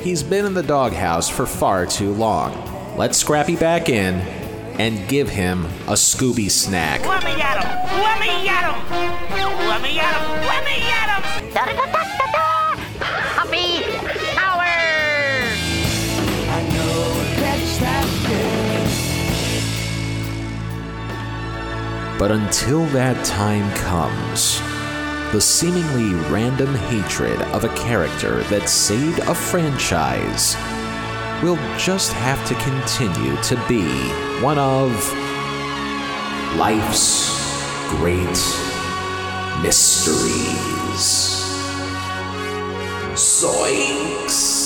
he's 0.00 0.22
been 0.22 0.46
in 0.46 0.54
the 0.54 0.62
doghouse 0.62 1.28
for 1.28 1.46
far 1.46 1.86
too 1.86 2.12
long. 2.12 2.96
Let 2.96 3.14
Scrappy 3.14 3.56
back 3.56 3.88
in 3.88 4.14
and 4.80 5.08
give 5.08 5.28
him 5.28 5.66
a 5.86 5.94
Scooby 5.94 6.50
snack. 6.50 7.04
Let 7.06 7.24
me 7.24 7.32
at 7.40 7.62
him! 7.62 8.00
Let 8.00 8.20
me 8.20 8.48
at 8.48 8.72
him! 8.72 9.68
Let 9.68 9.82
me 9.82 9.98
at 9.98 10.14
him! 10.16 10.30
Let 10.46 10.64
me 10.64 10.90
at 10.90 11.22
him! 11.22 11.54
Da 11.54 11.64
da 11.66 11.92
da! 11.92 12.19
But 22.20 22.32
until 22.32 22.84
that 22.88 23.24
time 23.24 23.72
comes, 23.76 24.60
the 25.32 25.40
seemingly 25.40 26.12
random 26.28 26.74
hatred 26.74 27.40
of 27.54 27.64
a 27.64 27.74
character 27.74 28.42
that 28.50 28.68
saved 28.68 29.20
a 29.20 29.34
franchise 29.34 30.54
will 31.42 31.56
just 31.78 32.12
have 32.12 32.46
to 32.46 32.54
continue 32.56 33.34
to 33.44 33.56
be 33.66 33.88
one 34.44 34.58
of 34.58 34.90
life's 36.58 37.30
great 37.88 38.28
mysteries. 39.62 41.40
Zoinks! 43.14 44.59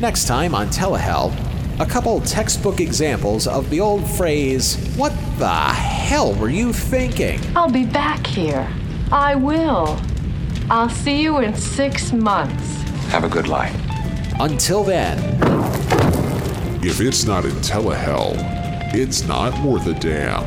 Next 0.00 0.26
time 0.26 0.54
on 0.54 0.68
Telehell, 0.68 1.32
a 1.80 1.86
couple 1.86 2.20
textbook 2.20 2.80
examples 2.80 3.46
of 3.46 3.70
the 3.70 3.80
old 3.80 4.06
phrase, 4.06 4.76
What 4.94 5.10
the 5.38 5.48
hell 5.48 6.34
were 6.34 6.50
you 6.50 6.74
thinking? 6.74 7.40
I'll 7.56 7.70
be 7.70 7.86
back 7.86 8.26
here. 8.26 8.68
I 9.10 9.34
will. 9.36 9.98
I'll 10.68 10.90
see 10.90 11.22
you 11.22 11.38
in 11.38 11.54
six 11.54 12.12
months. 12.12 12.82
Have 13.10 13.24
a 13.24 13.28
good 13.28 13.48
life. 13.48 13.74
Until 14.38 14.84
then, 14.84 15.18
If 16.84 17.00
it's 17.00 17.24
not 17.24 17.46
in 17.46 17.52
Telehell, 17.62 18.34
it's 18.94 19.26
not 19.26 19.58
worth 19.64 19.86
a 19.86 19.94
damn. 19.94 20.44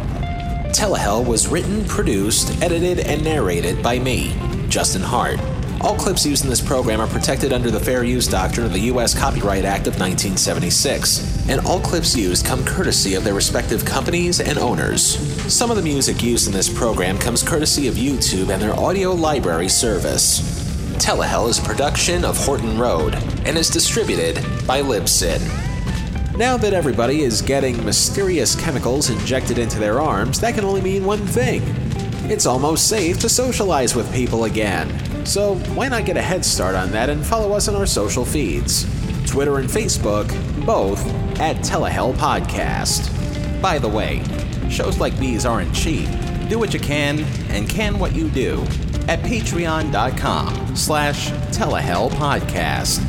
Telehell 0.72 1.26
was 1.26 1.48
written, 1.48 1.84
produced, 1.86 2.62
edited, 2.62 3.00
and 3.00 3.24
narrated 3.24 3.82
by 3.82 3.98
me, 3.98 4.36
Justin 4.70 5.02
Hartz. 5.02 5.42
All 5.82 5.96
clips 5.96 6.26
used 6.26 6.44
in 6.44 6.50
this 6.50 6.60
program 6.60 7.00
are 7.00 7.08
protected 7.08 7.54
under 7.54 7.72
the 7.72 7.80
Fair 7.80 8.04
Use 8.04 8.28
Doctrine 8.28 8.66
of 8.66 8.74
the 8.74 8.82
U.S. 8.82 9.18
Copyright 9.18 9.64
Act 9.64 9.88
of 9.88 9.94
1976, 9.94 11.48
and 11.48 11.66
all 11.66 11.80
clips 11.80 12.18
used 12.18 12.46
come 12.46 12.66
courtesy 12.66 13.16
of 13.16 13.24
their 13.24 13.34
respective 13.34 13.86
companies 13.86 14.42
and 14.42 14.58
owners. 14.58 15.18
Some 15.52 15.72
of 15.72 15.78
the 15.78 15.82
music 15.82 16.22
used 16.22 16.48
in 16.48 16.54
this 16.54 16.72
program 16.72 17.18
comes 17.18 17.42
courtesy 17.42 17.88
of 17.88 17.96
YouTube 17.96 18.50
and 18.50 18.62
their 18.62 18.74
audio 18.74 19.14
library 19.14 19.70
service. 19.70 20.42
Telehell 20.98 21.48
is 21.48 21.60
a 21.60 21.64
production 21.64 22.26
of 22.26 22.38
Horton 22.38 22.78
Road 22.78 23.16
and 23.46 23.58
is 23.58 23.70
distributed 23.70 24.36
by 24.68 24.82
Libsyn. 24.82 25.40
Now 26.38 26.58
that 26.58 26.74
everybody 26.74 27.22
is 27.22 27.42
getting 27.42 27.86
mysterious 27.86 28.54
chemicals 28.54 29.10
injected 29.10 29.58
into 29.58 29.80
their 29.80 30.02
arms, 30.02 30.42
that 30.42 30.56
can 30.56 30.66
only 30.66 30.82
mean 30.82 31.06
one 31.06 31.26
thing. 31.26 31.62
It's 32.30 32.46
almost 32.46 32.90
safe 32.90 33.18
to 33.22 33.30
socialize 33.30 33.96
with 33.96 34.14
people 34.14 34.44
again. 34.44 35.09
So 35.26 35.56
why 35.76 35.88
not 35.90 36.06
get 36.06 36.18
a 36.18 36.22
head 36.22 36.44
start 36.44 36.76
on 36.76 36.92
that 36.92 37.10
and 37.10 37.26
follow 37.26 37.54
us 37.54 37.68
on 37.68 37.76
our 37.76 37.86
social 37.86 38.26
feeds? 38.26 38.84
Twitter 39.30 39.60
and 39.60 39.70
Facebook, 39.70 40.28
both 40.66 41.06
at 41.40 41.58
Telehell 41.58 42.14
Podcast. 42.16 43.12
By 43.62 43.78
the 43.78 43.88
way, 43.88 44.24
shows 44.70 45.00
like 45.00 45.16
these 45.18 45.46
aren't 45.46 45.74
cheap. 45.74 46.10
Do 46.50 46.58
what 46.58 46.74
you 46.74 46.80
can 46.80 47.20
and 47.50 47.70
can 47.70 48.00
what 48.00 48.16
you 48.16 48.30
do 48.30 48.62
at 49.08 49.20
patreon.com 49.22 50.76
slash 50.76 51.30
telehell 51.52 52.10
podcast. 52.12 53.00